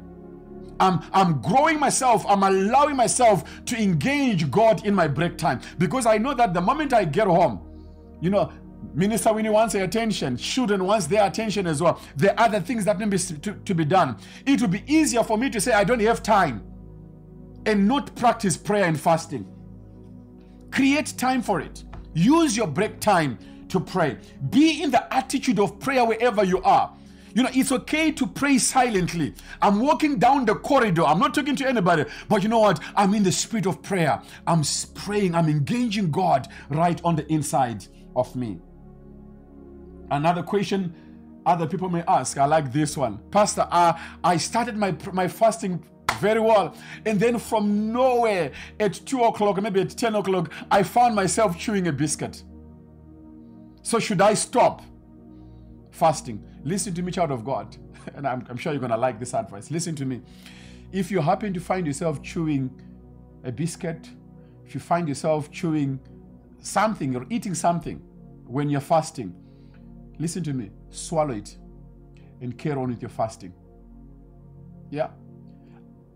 I'm, 0.81 1.01
I'm 1.13 1.41
growing 1.41 1.79
myself. 1.79 2.25
I'm 2.27 2.43
allowing 2.43 2.97
myself 2.97 3.65
to 3.67 3.81
engage 3.81 4.51
God 4.51 4.85
in 4.87 4.95
my 4.95 5.07
break 5.07 5.39
time 5.39 5.61
because 5.79 6.07
I 6.07 6.19
know 6.19 6.35
that 6.35 6.55
the 6.55 6.61
moment 6.61 6.93
I 6.93 7.05
get 7.05 7.27
home, 7.27 7.61
you 8.21 8.31
know, 8.31 8.53
Minister 8.93 9.33
Winnie 9.33 9.51
wants 9.51 9.73
their 9.73 9.85
attention, 9.85 10.37
children 10.37 10.85
wants 10.85 11.07
their 11.07 11.27
attention 11.27 11.67
as 11.67 11.81
well. 11.81 12.01
There 12.17 12.33
are 12.39 12.47
other 12.47 12.61
things 12.61 12.85
that 12.85 12.99
need 12.99 13.11
to, 13.19 13.53
to 13.53 13.75
be 13.75 13.85
done. 13.85 14.17
It 14.47 14.61
will 14.61 14.69
be 14.69 14.85
easier 14.87 15.23
for 15.23 15.39
me 15.39 15.49
to 15.51 15.61
say, 15.61 15.73
I 15.73 15.85
don't 15.85 16.01
have 16.01 16.23
time 16.23 16.74
and 17.67 17.87
not 17.87 18.15
practice 18.17 18.57
prayer 18.57 18.85
and 18.85 18.99
fasting. 18.99 19.47
Create 20.71 21.15
time 21.17 21.43
for 21.43 21.61
it. 21.61 21.85
Use 22.15 22.57
your 22.57 22.67
break 22.67 23.01
time 23.01 23.39
to 23.69 23.81
pray. 23.81 24.19
Be 24.51 24.83
in 24.83 24.91
the 24.91 25.13
attitude 25.15 25.59
of 25.59 25.79
prayer 25.81 26.05
wherever 26.05 26.45
you 26.45 26.63
are. 26.63 26.95
You 27.35 27.43
know, 27.43 27.51
it's 27.53 27.73
okay 27.73 28.13
to 28.13 28.27
pray 28.27 28.59
silently. 28.59 29.35
I'm 29.61 29.81
walking 29.81 30.19
down 30.21 30.45
the 30.45 30.55
corridor. 30.55 31.05
I'm 31.05 31.19
not 31.19 31.35
talking 31.35 31.57
to 31.57 31.69
anybody, 31.69 32.05
but 32.29 32.45
you 32.45 32.49
know 32.49 32.61
what? 32.61 32.81
I'm 32.95 33.13
in 33.15 33.25
the 33.25 33.33
spirit 33.33 33.67
of 33.67 33.83
prayer. 33.83 34.23
I'm 34.47 34.63
praying. 34.95 35.35
I'm 35.35 35.49
engaging 35.49 36.13
God 36.13 36.47
right 36.69 37.01
on 37.05 37.17
the 37.17 37.31
inside 37.33 37.87
of 38.15 38.35
me. 38.37 38.61
Another 40.11 40.45
question 40.45 40.95
other 41.47 41.67
people 41.67 41.89
may 41.89 42.03
ask. 42.09 42.39
I 42.39 42.47
like 42.47 42.73
this 42.73 42.97
one. 42.97 43.19
Pastor, 43.31 43.67
uh, 43.71 43.99
I 44.23 44.37
started 44.37 44.77
my, 44.77 44.97
my 45.13 45.29
fasting 45.29 45.85
very 46.25 46.41
well. 46.41 46.75
And 47.05 47.21
then 47.21 47.39
from 47.39 47.93
nowhere 47.93 48.51
at 48.81 48.95
2 48.95 49.25
o'clock, 49.25 49.61
maybe 49.61 49.83
at 49.83 49.91
10 49.91 50.15
o'clock, 50.15 50.51
I 50.71 50.83
found 50.83 51.15
myself 51.15 51.59
chewing 51.59 51.87
a 51.89 51.93
biscuit. 51.93 52.43
So 53.83 53.99
should 53.99 54.23
I 54.23 54.33
stop 54.33 54.81
fasting? 55.91 56.43
Listen 56.65 56.95
to 56.95 57.03
me, 57.03 57.13
child 57.13 57.31
of 57.31 57.45
God. 57.45 57.77
And 58.17 58.27
I'm, 58.27 58.45
I'm 58.51 58.59
sure 58.59 58.73
you're 58.73 58.81
going 58.81 58.93
to 58.93 58.99
like 58.99 59.19
this 59.19 59.33
advice. 59.33 59.71
Listen 59.71 59.95
to 59.97 60.05
me. 60.05 60.21
If 60.93 61.11
you 61.11 61.23
happen 61.23 61.55
to 61.55 61.61
find 61.61 61.87
yourself 61.87 62.23
chewing 62.23 62.71
a 63.45 63.51
biscuit, 63.51 64.11
if 64.67 64.75
you 64.75 64.81
find 64.81 65.09
yourself 65.09 65.51
chewing 65.51 65.99
something 66.61 67.17
or 67.17 67.25
eating 67.31 67.55
something 67.55 67.97
when 68.47 68.69
you're 68.69 68.83
fasting, 68.83 69.35
listen 70.19 70.43
to 70.45 70.53
me. 70.53 70.71
Swallow 70.91 71.35
it 71.35 71.57
and 72.43 72.59
carry 72.59 72.77
on 72.77 72.91
with 72.91 73.01
your 73.01 73.09
fasting. 73.09 73.55
Yeah. 74.91 75.09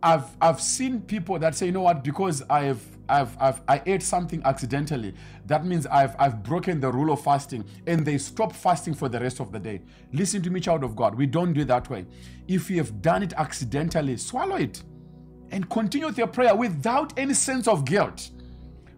I've 0.03 0.36
I've 0.40 0.61
seen 0.61 1.01
people 1.03 1.38
that 1.38 1.55
say, 1.55 1.66
you 1.66 1.72
know 1.72 1.82
what, 1.82 2.05
because 2.05 2.42
I've 2.49 2.84
I've, 3.09 3.36
I've 3.40 3.62
I 3.66 3.82
ate 3.86 4.03
something 4.03 4.42
accidentally. 4.44 5.14
That 5.46 5.64
means 5.64 5.86
I've 5.86 6.14
I've 6.18 6.42
broken 6.42 6.80
the 6.80 6.90
rule 6.90 7.12
of 7.12 7.22
fasting, 7.22 7.64
and 7.86 8.05
they 8.05 8.18
stop 8.18 8.53
fasting 8.53 8.94
for 8.94 9.09
the 9.09 9.18
rest 9.18 9.40
of 9.40 9.51
the 9.51 9.59
day. 9.59 9.82
Listen 10.12 10.42
to 10.42 10.51
me, 10.51 10.61
child 10.61 10.84
of 10.84 10.94
God. 10.94 11.14
We 11.14 11.26
don't 11.26 11.53
do 11.53 11.62
it 11.62 11.68
that 11.68 11.90
way. 11.90 12.07
If 12.46 12.70
you 12.70 12.76
have 12.78 13.03
done 13.03 13.22
it 13.22 13.32
accidentally, 13.36 14.16
swallow 14.18 14.57
it, 14.57 14.82
and 15.51 15.68
continue 15.68 16.07
with 16.07 16.18
your 16.18 16.28
prayer 16.28 16.55
without 16.55 17.12
any 17.18 17.34
sense 17.34 17.66
of 17.66 17.84
guilt. 17.84 18.30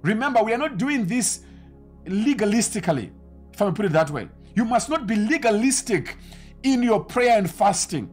Remember, 0.03 0.43
we 0.43 0.53
are 0.53 0.59
not 0.59 0.77
doing 0.77 1.07
this 1.07 1.41
legalistically. 2.07 3.11
If 3.53 3.63
I 3.63 3.71
put 3.71 3.87
it 3.87 3.93
that 3.93 4.11
way, 4.11 4.29
you 4.55 4.65
must 4.65 4.89
not 4.89 5.07
be 5.07 5.17
legalistic 5.17 6.17
in 6.63 6.83
your 6.83 7.05
prayer 7.05 7.39
and 7.39 7.51
fasting. 7.51 8.11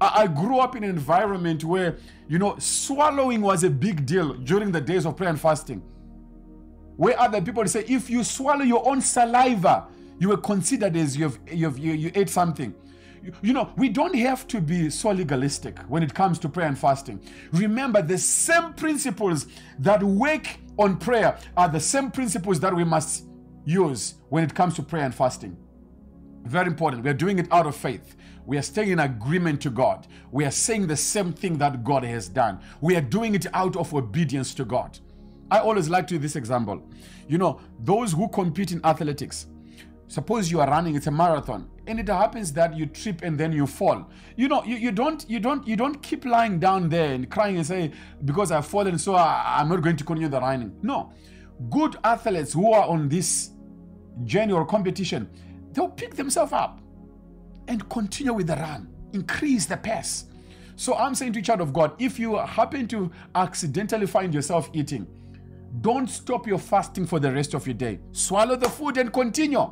I, 0.00 0.26
grew 0.26 0.58
up 0.58 0.76
in 0.76 0.84
an 0.84 0.90
environment 0.90 1.64
where, 1.64 1.98
you 2.28 2.38
know, 2.38 2.56
swallowing 2.58 3.40
was 3.40 3.64
a 3.64 3.70
big 3.70 4.06
deal 4.06 4.34
during 4.34 4.70
the 4.70 4.80
days 4.80 5.06
of 5.06 5.16
prayer 5.16 5.30
and 5.30 5.40
fasting. 5.40 5.82
Where 6.96 7.18
other 7.18 7.40
people 7.40 7.66
say, 7.66 7.84
if 7.88 8.08
you 8.08 8.22
swallow 8.24 8.62
your 8.62 8.86
own 8.88 9.00
saliva, 9.00 9.88
you 10.18 10.28
were 10.28 10.36
considered 10.36 10.96
as 10.96 11.16
you've, 11.16 11.38
you've, 11.50 11.78
you, 11.78 11.92
you 11.92 12.12
ate 12.14 12.28
something. 12.28 12.74
You, 13.22 13.32
you 13.42 13.52
know, 13.52 13.72
we 13.76 13.88
don't 13.88 14.14
have 14.14 14.46
to 14.48 14.60
be 14.60 14.90
so 14.90 15.10
legalistic 15.10 15.78
when 15.88 16.02
it 16.02 16.14
comes 16.14 16.38
to 16.40 16.48
prayer 16.48 16.68
and 16.68 16.78
fasting. 16.78 17.20
Remember, 17.52 18.02
the 18.02 18.18
same 18.18 18.74
principles 18.74 19.46
that 19.80 20.02
work 20.02 20.46
on 20.78 20.96
prayer 20.96 21.38
are 21.56 21.68
the 21.68 21.80
same 21.80 22.10
principles 22.10 22.60
that 22.60 22.74
we 22.74 22.84
must 22.84 23.24
use 23.64 24.14
when 24.28 24.44
it 24.44 24.54
comes 24.54 24.74
to 24.74 24.82
prayer 24.82 25.04
and 25.04 25.14
fasting. 25.14 25.56
Very 26.44 26.68
important. 26.68 27.04
We're 27.04 27.14
doing 27.14 27.38
it 27.38 27.46
out 27.52 27.66
of 27.66 27.76
faith. 27.76 28.16
We 28.48 28.56
are 28.56 28.62
staying 28.62 28.92
in 28.92 29.00
agreement 29.00 29.60
to 29.60 29.70
God. 29.70 30.06
We 30.30 30.46
are 30.46 30.50
saying 30.50 30.86
the 30.86 30.96
same 30.96 31.34
thing 31.34 31.58
that 31.58 31.84
God 31.84 32.02
has 32.02 32.30
done. 32.30 32.60
We 32.80 32.96
are 32.96 33.02
doing 33.02 33.34
it 33.34 33.46
out 33.52 33.76
of 33.76 33.92
obedience 33.92 34.54
to 34.54 34.64
God. 34.64 34.98
I 35.50 35.58
always 35.58 35.90
like 35.90 36.06
to 36.06 36.14
use 36.14 36.22
this 36.22 36.36
example. 36.36 36.82
You 37.28 37.36
know, 37.36 37.60
those 37.80 38.12
who 38.12 38.26
compete 38.28 38.72
in 38.72 38.80
athletics, 38.86 39.48
suppose 40.06 40.50
you 40.50 40.60
are 40.60 40.66
running, 40.66 40.96
it's 40.96 41.08
a 41.08 41.10
marathon, 41.10 41.68
and 41.86 42.00
it 42.00 42.08
happens 42.08 42.50
that 42.54 42.74
you 42.74 42.86
trip 42.86 43.20
and 43.20 43.38
then 43.38 43.52
you 43.52 43.66
fall. 43.66 44.08
You 44.34 44.48
know, 44.48 44.64
you, 44.64 44.76
you 44.76 44.92
don't 44.92 45.28
you 45.28 45.40
don't 45.40 45.68
you 45.68 45.76
don't 45.76 46.02
keep 46.02 46.24
lying 46.24 46.58
down 46.58 46.88
there 46.88 47.12
and 47.12 47.28
crying 47.28 47.58
and 47.58 47.66
say, 47.66 47.92
because 48.24 48.50
I've 48.50 48.66
fallen, 48.66 48.96
so 48.96 49.14
I, 49.14 49.58
I'm 49.58 49.68
not 49.68 49.82
going 49.82 49.98
to 49.98 50.04
continue 50.04 50.30
the 50.30 50.40
running. 50.40 50.74
No. 50.80 51.12
Good 51.68 51.96
athletes 52.02 52.54
who 52.54 52.72
are 52.72 52.88
on 52.88 53.10
this 53.10 53.50
journey 54.24 54.54
or 54.54 54.64
competition, 54.64 55.28
they'll 55.72 55.90
pick 55.90 56.14
themselves 56.14 56.54
up 56.54 56.80
and 57.68 57.88
continue 57.88 58.32
with 58.32 58.48
the 58.48 58.56
run. 58.56 58.88
Increase 59.12 59.66
the 59.66 59.76
pace. 59.76 60.24
So 60.76 60.94
I'm 60.94 61.14
saying 61.14 61.32
to 61.34 61.42
child 61.42 61.60
of 61.60 61.72
God, 61.72 62.00
if 62.00 62.18
you 62.18 62.36
happen 62.36 62.88
to 62.88 63.10
accidentally 63.34 64.06
find 64.06 64.32
yourself 64.34 64.70
eating, 64.72 65.06
don't 65.80 66.08
stop 66.08 66.46
your 66.46 66.58
fasting 66.58 67.06
for 67.06 67.20
the 67.20 67.30
rest 67.30 67.54
of 67.54 67.66
your 67.66 67.74
day. 67.74 68.00
Swallow 68.12 68.56
the 68.56 68.68
food 68.68 68.96
and 68.96 69.12
continue. 69.12 69.70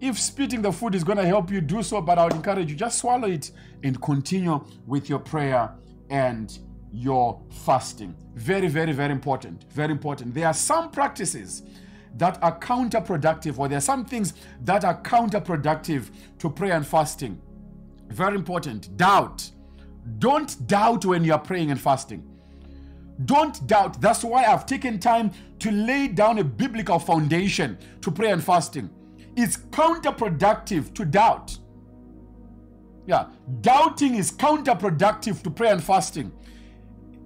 If 0.00 0.18
spitting 0.18 0.62
the 0.62 0.72
food 0.72 0.94
is 0.94 1.04
going 1.04 1.18
to 1.18 1.26
help 1.26 1.50
you, 1.50 1.60
do 1.60 1.82
so, 1.82 2.00
but 2.00 2.18
I 2.18 2.24
would 2.24 2.34
encourage 2.34 2.70
you 2.70 2.76
just 2.76 2.98
swallow 2.98 3.28
it 3.28 3.50
and 3.82 4.00
continue 4.00 4.64
with 4.86 5.08
your 5.08 5.18
prayer 5.18 5.74
and 6.10 6.56
your 6.92 7.40
fasting. 7.64 8.14
Very, 8.34 8.68
very, 8.68 8.92
very 8.92 9.12
important. 9.12 9.64
Very 9.72 9.92
important. 9.92 10.34
There 10.34 10.46
are 10.46 10.54
some 10.54 10.90
practices 10.90 11.62
that 12.18 12.42
are 12.42 12.58
counterproductive, 12.58 13.58
or 13.58 13.68
there 13.68 13.78
are 13.78 13.82
some 13.82 14.04
things 14.04 14.34
that 14.62 14.84
are 14.84 15.00
counterproductive 15.02 16.10
to 16.38 16.50
prayer 16.50 16.74
and 16.74 16.86
fasting. 16.86 17.40
Very 18.08 18.36
important. 18.36 18.96
Doubt. 18.96 19.50
Don't 20.18 20.66
doubt 20.66 21.04
when 21.04 21.24
you 21.24 21.32
are 21.32 21.38
praying 21.38 21.70
and 21.70 21.80
fasting. 21.80 22.22
Don't 23.24 23.66
doubt. 23.66 24.00
That's 24.00 24.22
why 24.22 24.44
I've 24.44 24.66
taken 24.66 24.98
time 24.98 25.30
to 25.58 25.70
lay 25.70 26.08
down 26.08 26.38
a 26.38 26.44
biblical 26.44 26.98
foundation 26.98 27.78
to 28.02 28.10
prayer 28.10 28.32
and 28.32 28.44
fasting. 28.44 28.90
It's 29.36 29.56
counterproductive 29.56 30.94
to 30.94 31.04
doubt. 31.04 31.58
Yeah, 33.06 33.26
doubting 33.60 34.16
is 34.16 34.32
counterproductive 34.32 35.42
to 35.42 35.50
prayer 35.50 35.72
and 35.72 35.82
fasting. 35.82 36.32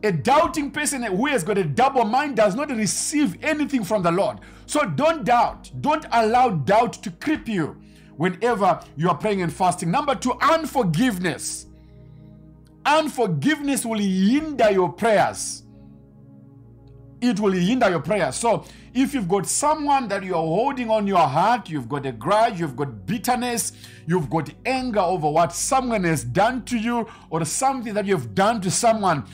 A 0.03 0.13
doubting 0.13 0.71
person 0.71 1.03
who 1.03 1.27
has 1.27 1.45
got 1.45 1.59
a 1.59 1.65
double 1.65 2.05
mind 2.05 2.37
does 2.37 2.55
not 2.55 2.71
receive 2.71 3.37
anything 3.43 3.85
from 3.85 4.03
the 4.03 4.11
Lord. 4.11 4.39
So 4.67 4.85
don't 4.85 5.25
doubt. 5.25 5.71
Don't 5.81 6.07
allow 6.11 6.51
doubt 6.51 6.95
to 7.03 7.11
creep 7.11 7.49
you 7.49 7.77
whenever 8.17 8.81
you 8.97 9.09
are 9.09 9.17
praying 9.17 9.43
and 9.43 9.53
fasting. 9.53 9.91
Number 9.91 10.15
two, 10.15 10.33
unforgiveness. 10.41 11.67
Unforgiveness 12.87 13.85
will 13.85 13.99
hinder 13.99 14.71
your 14.71 14.91
prayers 14.93 15.65
it 17.21 17.39
will 17.39 17.53
hinder 17.53 17.89
your 17.91 18.01
prayer. 18.01 18.33
So, 18.33 18.65
if 18.93 19.15
you've 19.15 19.29
got 19.29 19.47
someone 19.47 20.09
that 20.09 20.25
you're 20.25 20.37
holding 20.37 20.91
on 20.91 21.07
your 21.07 21.27
heart, 21.27 21.69
you've 21.69 21.89
got 21.89 22.07
a 22.07 22.13
grudge, 22.13 22.59
you've 22.59 22.77
got 22.77 23.07
bitterness, 23.07 23.73
you've 24.07 24.29
got 24.29 24.51
anger 24.67 25.01
over 25.01 25.31
what 25.31 25.53
someone 25.53 26.05
has 26.05 26.25
done 26.25 26.65
to 26.65 26.79
you 26.79 27.09
or 27.29 27.45
something 27.45 27.95
that 27.95 28.07
you've 28.07 28.35
done 28.35 28.61
to 28.63 28.71
someone, 28.71 29.25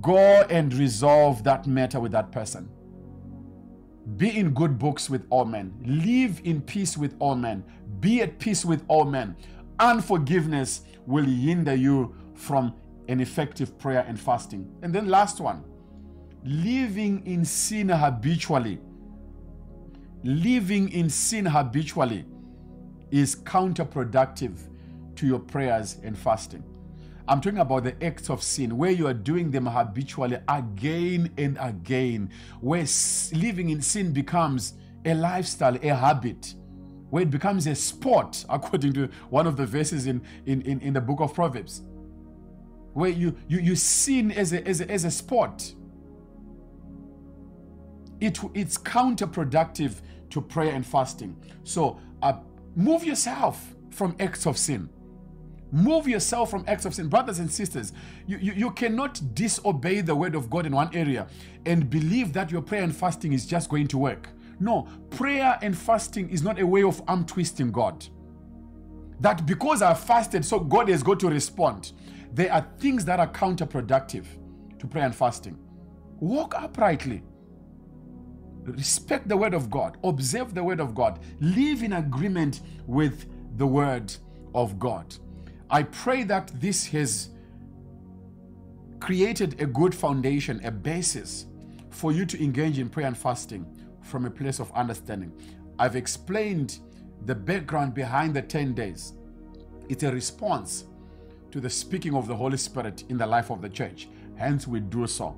go 0.00 0.16
and 0.16 0.72
resolve 0.74 1.44
that 1.44 1.66
matter 1.66 2.00
with 2.00 2.12
that 2.12 2.32
person. 2.32 2.68
Be 4.16 4.38
in 4.38 4.50
good 4.50 4.78
books 4.78 5.08
with 5.08 5.26
all 5.30 5.44
men. 5.44 5.74
Live 5.84 6.40
in 6.44 6.60
peace 6.60 6.96
with 6.96 7.14
all 7.18 7.36
men. 7.36 7.64
Be 8.00 8.22
at 8.22 8.38
peace 8.38 8.64
with 8.64 8.84
all 8.88 9.04
men. 9.04 9.36
Unforgiveness 9.78 10.82
will 11.06 11.24
hinder 11.24 11.74
you 11.74 12.14
from 12.34 12.74
an 13.08 13.20
effective 13.20 13.78
prayer 13.78 14.04
and 14.06 14.18
fasting. 14.18 14.70
And 14.82 14.94
then, 14.94 15.08
last 15.08 15.40
one 15.40 15.64
living 16.44 17.24
in 17.26 17.44
sin 17.44 17.88
habitually, 17.88 18.78
living 20.24 20.90
in 20.90 21.10
sin 21.10 21.44
habitually 21.44 22.24
is 23.10 23.36
counterproductive 23.36 24.56
to 25.16 25.26
your 25.26 25.38
prayers 25.38 25.98
and 26.02 26.16
fasting. 26.16 26.64
I'm 27.30 27.40
talking 27.40 27.60
about 27.60 27.84
the 27.84 28.04
acts 28.04 28.28
of 28.28 28.42
sin 28.42 28.76
where 28.76 28.90
you 28.90 29.06
are 29.06 29.14
doing 29.14 29.50
them 29.50 29.64
habitually 29.64 30.38
again 30.48 31.30
and 31.38 31.56
again, 31.60 32.30
where 32.60 32.84
living 33.32 33.70
in 33.70 33.80
sin 33.80 34.12
becomes 34.12 34.74
a 35.04 35.14
lifestyle, 35.14 35.76
a 35.76 35.94
habit, 35.94 36.54
where 37.08 37.22
it 37.22 37.30
becomes 37.30 37.66
a 37.66 37.74
sport, 37.74 38.44
according 38.50 38.92
to 38.94 39.08
one 39.30 39.46
of 39.46 39.56
the 39.56 39.64
verses 39.64 40.06
in, 40.06 40.20
in, 40.44 40.60
in, 40.62 40.80
in 40.80 40.92
the 40.92 41.00
book 41.00 41.20
of 41.20 41.32
Proverbs, 41.32 41.82
where 42.92 43.10
you, 43.10 43.36
you, 43.48 43.60
you 43.60 43.76
sin 43.76 44.32
as 44.32 44.52
a, 44.52 44.66
as 44.66 44.80
a, 44.80 44.90
as 44.90 45.04
a 45.04 45.10
sport 45.10 45.74
it, 48.20 48.38
it's 48.54 48.76
counterproductive 48.76 50.00
to 50.30 50.40
prayer 50.40 50.74
and 50.74 50.86
fasting. 50.86 51.36
So 51.64 51.98
uh, 52.22 52.34
move 52.76 53.04
yourself 53.04 53.74
from 53.90 54.14
acts 54.20 54.46
of 54.46 54.58
sin. 54.58 54.88
Move 55.72 56.08
yourself 56.08 56.50
from 56.50 56.64
acts 56.66 56.84
of 56.84 56.94
sin. 56.94 57.08
Brothers 57.08 57.38
and 57.38 57.50
sisters, 57.50 57.92
you, 58.26 58.38
you, 58.38 58.52
you 58.52 58.70
cannot 58.72 59.20
disobey 59.34 60.00
the 60.00 60.14
word 60.14 60.34
of 60.34 60.50
God 60.50 60.66
in 60.66 60.72
one 60.72 60.94
area 60.94 61.26
and 61.66 61.88
believe 61.88 62.32
that 62.32 62.50
your 62.50 62.62
prayer 62.62 62.82
and 62.82 62.94
fasting 62.94 63.32
is 63.32 63.46
just 63.46 63.68
going 63.68 63.86
to 63.88 63.98
work. 63.98 64.28
No, 64.58 64.88
prayer 65.10 65.58
and 65.62 65.76
fasting 65.76 66.28
is 66.30 66.42
not 66.42 66.60
a 66.60 66.66
way 66.66 66.82
of 66.82 67.02
arm 67.08 67.24
twisting 67.24 67.70
God. 67.70 68.06
That 69.20 69.46
because 69.46 69.82
I 69.82 69.94
fasted, 69.94 70.44
so 70.44 70.58
God 70.60 70.88
has 70.88 71.02
got 71.02 71.20
to 71.20 71.28
respond. 71.28 71.92
There 72.32 72.52
are 72.52 72.66
things 72.78 73.04
that 73.04 73.20
are 73.20 73.28
counterproductive 73.28 74.26
to 74.78 74.86
prayer 74.86 75.04
and 75.04 75.14
fasting. 75.14 75.58
Walk 76.20 76.54
uprightly 76.54 77.22
respect 78.64 79.28
the 79.28 79.36
word 79.36 79.54
of 79.54 79.70
God, 79.70 79.96
observe 80.04 80.54
the 80.54 80.62
word 80.62 80.80
of 80.80 80.94
God, 80.94 81.20
live 81.40 81.82
in 81.82 81.94
agreement 81.94 82.60
with 82.86 83.26
the 83.56 83.66
word 83.66 84.12
of 84.54 84.78
God. 84.78 85.14
I 85.70 85.84
pray 85.84 86.24
that 86.24 86.50
this 86.60 86.86
has 86.86 87.30
created 88.98 89.60
a 89.60 89.66
good 89.66 89.94
foundation, 89.94 90.60
a 90.64 90.70
basis 90.70 91.46
for 91.90 92.10
you 92.10 92.26
to 92.26 92.42
engage 92.42 92.78
in 92.78 92.88
prayer 92.88 93.06
and 93.06 93.16
fasting 93.16 93.64
from 94.02 94.26
a 94.26 94.30
place 94.30 94.58
of 94.58 94.72
understanding. 94.72 95.32
I've 95.78 95.94
explained 95.94 96.80
the 97.24 97.34
background 97.34 97.94
behind 97.94 98.34
the 98.34 98.42
10 98.42 98.74
days. 98.74 99.12
It's 99.88 100.02
a 100.02 100.10
response 100.12 100.84
to 101.52 101.60
the 101.60 101.70
speaking 101.70 102.14
of 102.14 102.26
the 102.26 102.34
Holy 102.34 102.56
Spirit 102.56 103.04
in 103.08 103.16
the 103.16 103.26
life 103.26 103.50
of 103.50 103.62
the 103.62 103.68
church. 103.68 104.08
Hence, 104.36 104.66
we 104.66 104.80
do 104.80 105.06
so. 105.06 105.36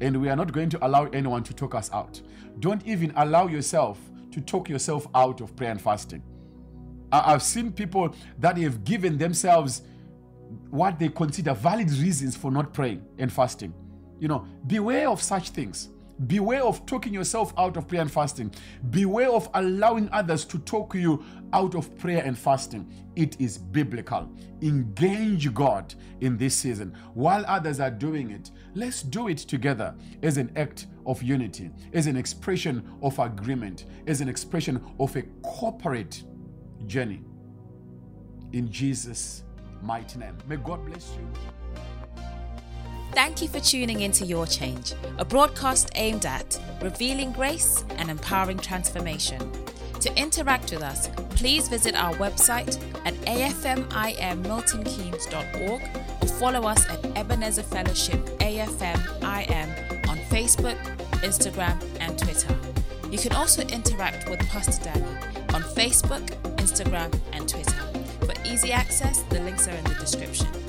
And 0.00 0.20
we 0.20 0.28
are 0.28 0.36
not 0.36 0.52
going 0.52 0.70
to 0.70 0.86
allow 0.86 1.04
anyone 1.06 1.42
to 1.44 1.54
talk 1.54 1.74
us 1.74 1.90
out. 1.92 2.20
Don't 2.60 2.86
even 2.86 3.12
allow 3.16 3.46
yourself 3.46 3.98
to 4.30 4.40
talk 4.40 4.68
yourself 4.68 5.06
out 5.14 5.40
of 5.40 5.54
prayer 5.54 5.70
and 5.70 5.80
fasting. 5.80 6.22
I've 7.12 7.42
seen 7.42 7.72
people 7.72 8.14
that 8.38 8.58
have 8.58 8.84
given 8.84 9.18
themselves 9.18 9.82
what 10.70 10.98
they 10.98 11.08
consider 11.08 11.54
valid 11.54 11.90
reasons 11.90 12.36
for 12.36 12.50
not 12.50 12.72
praying 12.72 13.04
and 13.18 13.32
fasting. 13.32 13.72
You 14.18 14.28
know, 14.28 14.46
beware 14.66 15.08
of 15.08 15.22
such 15.22 15.50
things. 15.50 15.90
Beware 16.26 16.62
of 16.62 16.86
talking 16.86 17.12
yourself 17.12 17.52
out 17.58 17.76
of 17.76 17.86
prayer 17.86 18.00
and 18.00 18.10
fasting. 18.10 18.50
Beware 18.88 19.30
of 19.30 19.50
allowing 19.52 20.08
others 20.12 20.46
to 20.46 20.58
talk 20.60 20.94
you 20.94 21.22
out 21.52 21.74
of 21.74 21.94
prayer 21.98 22.22
and 22.24 22.38
fasting. 22.38 22.90
It 23.16 23.38
is 23.38 23.58
biblical. 23.58 24.30
Engage 24.62 25.52
God 25.52 25.94
in 26.22 26.38
this 26.38 26.54
season. 26.54 26.96
While 27.12 27.44
others 27.46 27.80
are 27.80 27.90
doing 27.90 28.30
it, 28.30 28.50
let's 28.74 29.02
do 29.02 29.28
it 29.28 29.38
together 29.38 29.94
as 30.22 30.38
an 30.38 30.50
act 30.56 30.86
of 31.04 31.22
unity, 31.22 31.70
as 31.92 32.06
an 32.06 32.16
expression 32.16 32.82
of 33.02 33.18
agreement, 33.18 33.84
as 34.06 34.22
an 34.22 34.28
expression 34.28 34.82
of 34.98 35.14
a 35.16 35.22
corporate 35.42 36.22
journey. 36.86 37.22
In 38.52 38.70
Jesus' 38.70 39.44
mighty 39.82 40.18
name. 40.18 40.36
May 40.46 40.56
God 40.56 40.84
bless 40.84 41.16
you. 41.16 41.26
Thank 43.12 43.40
you 43.40 43.48
for 43.48 43.60
tuning 43.60 44.02
into 44.02 44.26
Your 44.26 44.46
Change, 44.46 44.92
a 45.18 45.24
broadcast 45.24 45.90
aimed 45.94 46.26
at 46.26 46.60
revealing 46.82 47.32
grace 47.32 47.82
and 47.96 48.10
empowering 48.10 48.58
transformation. 48.58 49.50
To 50.00 50.14
interact 50.20 50.70
with 50.70 50.82
us, 50.82 51.08
please 51.30 51.68
visit 51.68 51.94
our 51.94 52.12
website 52.14 52.78
at 53.06 53.14
afmimmiltonkeynes.org 53.24 55.82
or 56.20 56.28
follow 56.28 56.68
us 56.68 56.86
at 56.88 57.02
Ebenezer 57.16 57.62
Fellowship 57.62 58.20
AFMIM 58.40 60.08
on 60.08 60.18
Facebook, 60.28 60.76
Instagram, 61.22 61.80
and 62.00 62.18
Twitter. 62.18 62.54
You 63.10 63.18
can 63.18 63.32
also 63.32 63.62
interact 63.62 64.28
with 64.28 64.40
Pastor 64.48 64.84
Danny 64.84 65.04
on 65.54 65.62
Facebook, 65.62 66.26
Instagram, 66.56 67.16
and 67.32 67.48
Twitter. 67.48 67.80
For 68.20 68.34
easy 68.44 68.72
access, 68.72 69.22
the 69.22 69.40
links 69.40 69.68
are 69.68 69.72
in 69.72 69.84
the 69.84 69.94
description. 69.94 70.65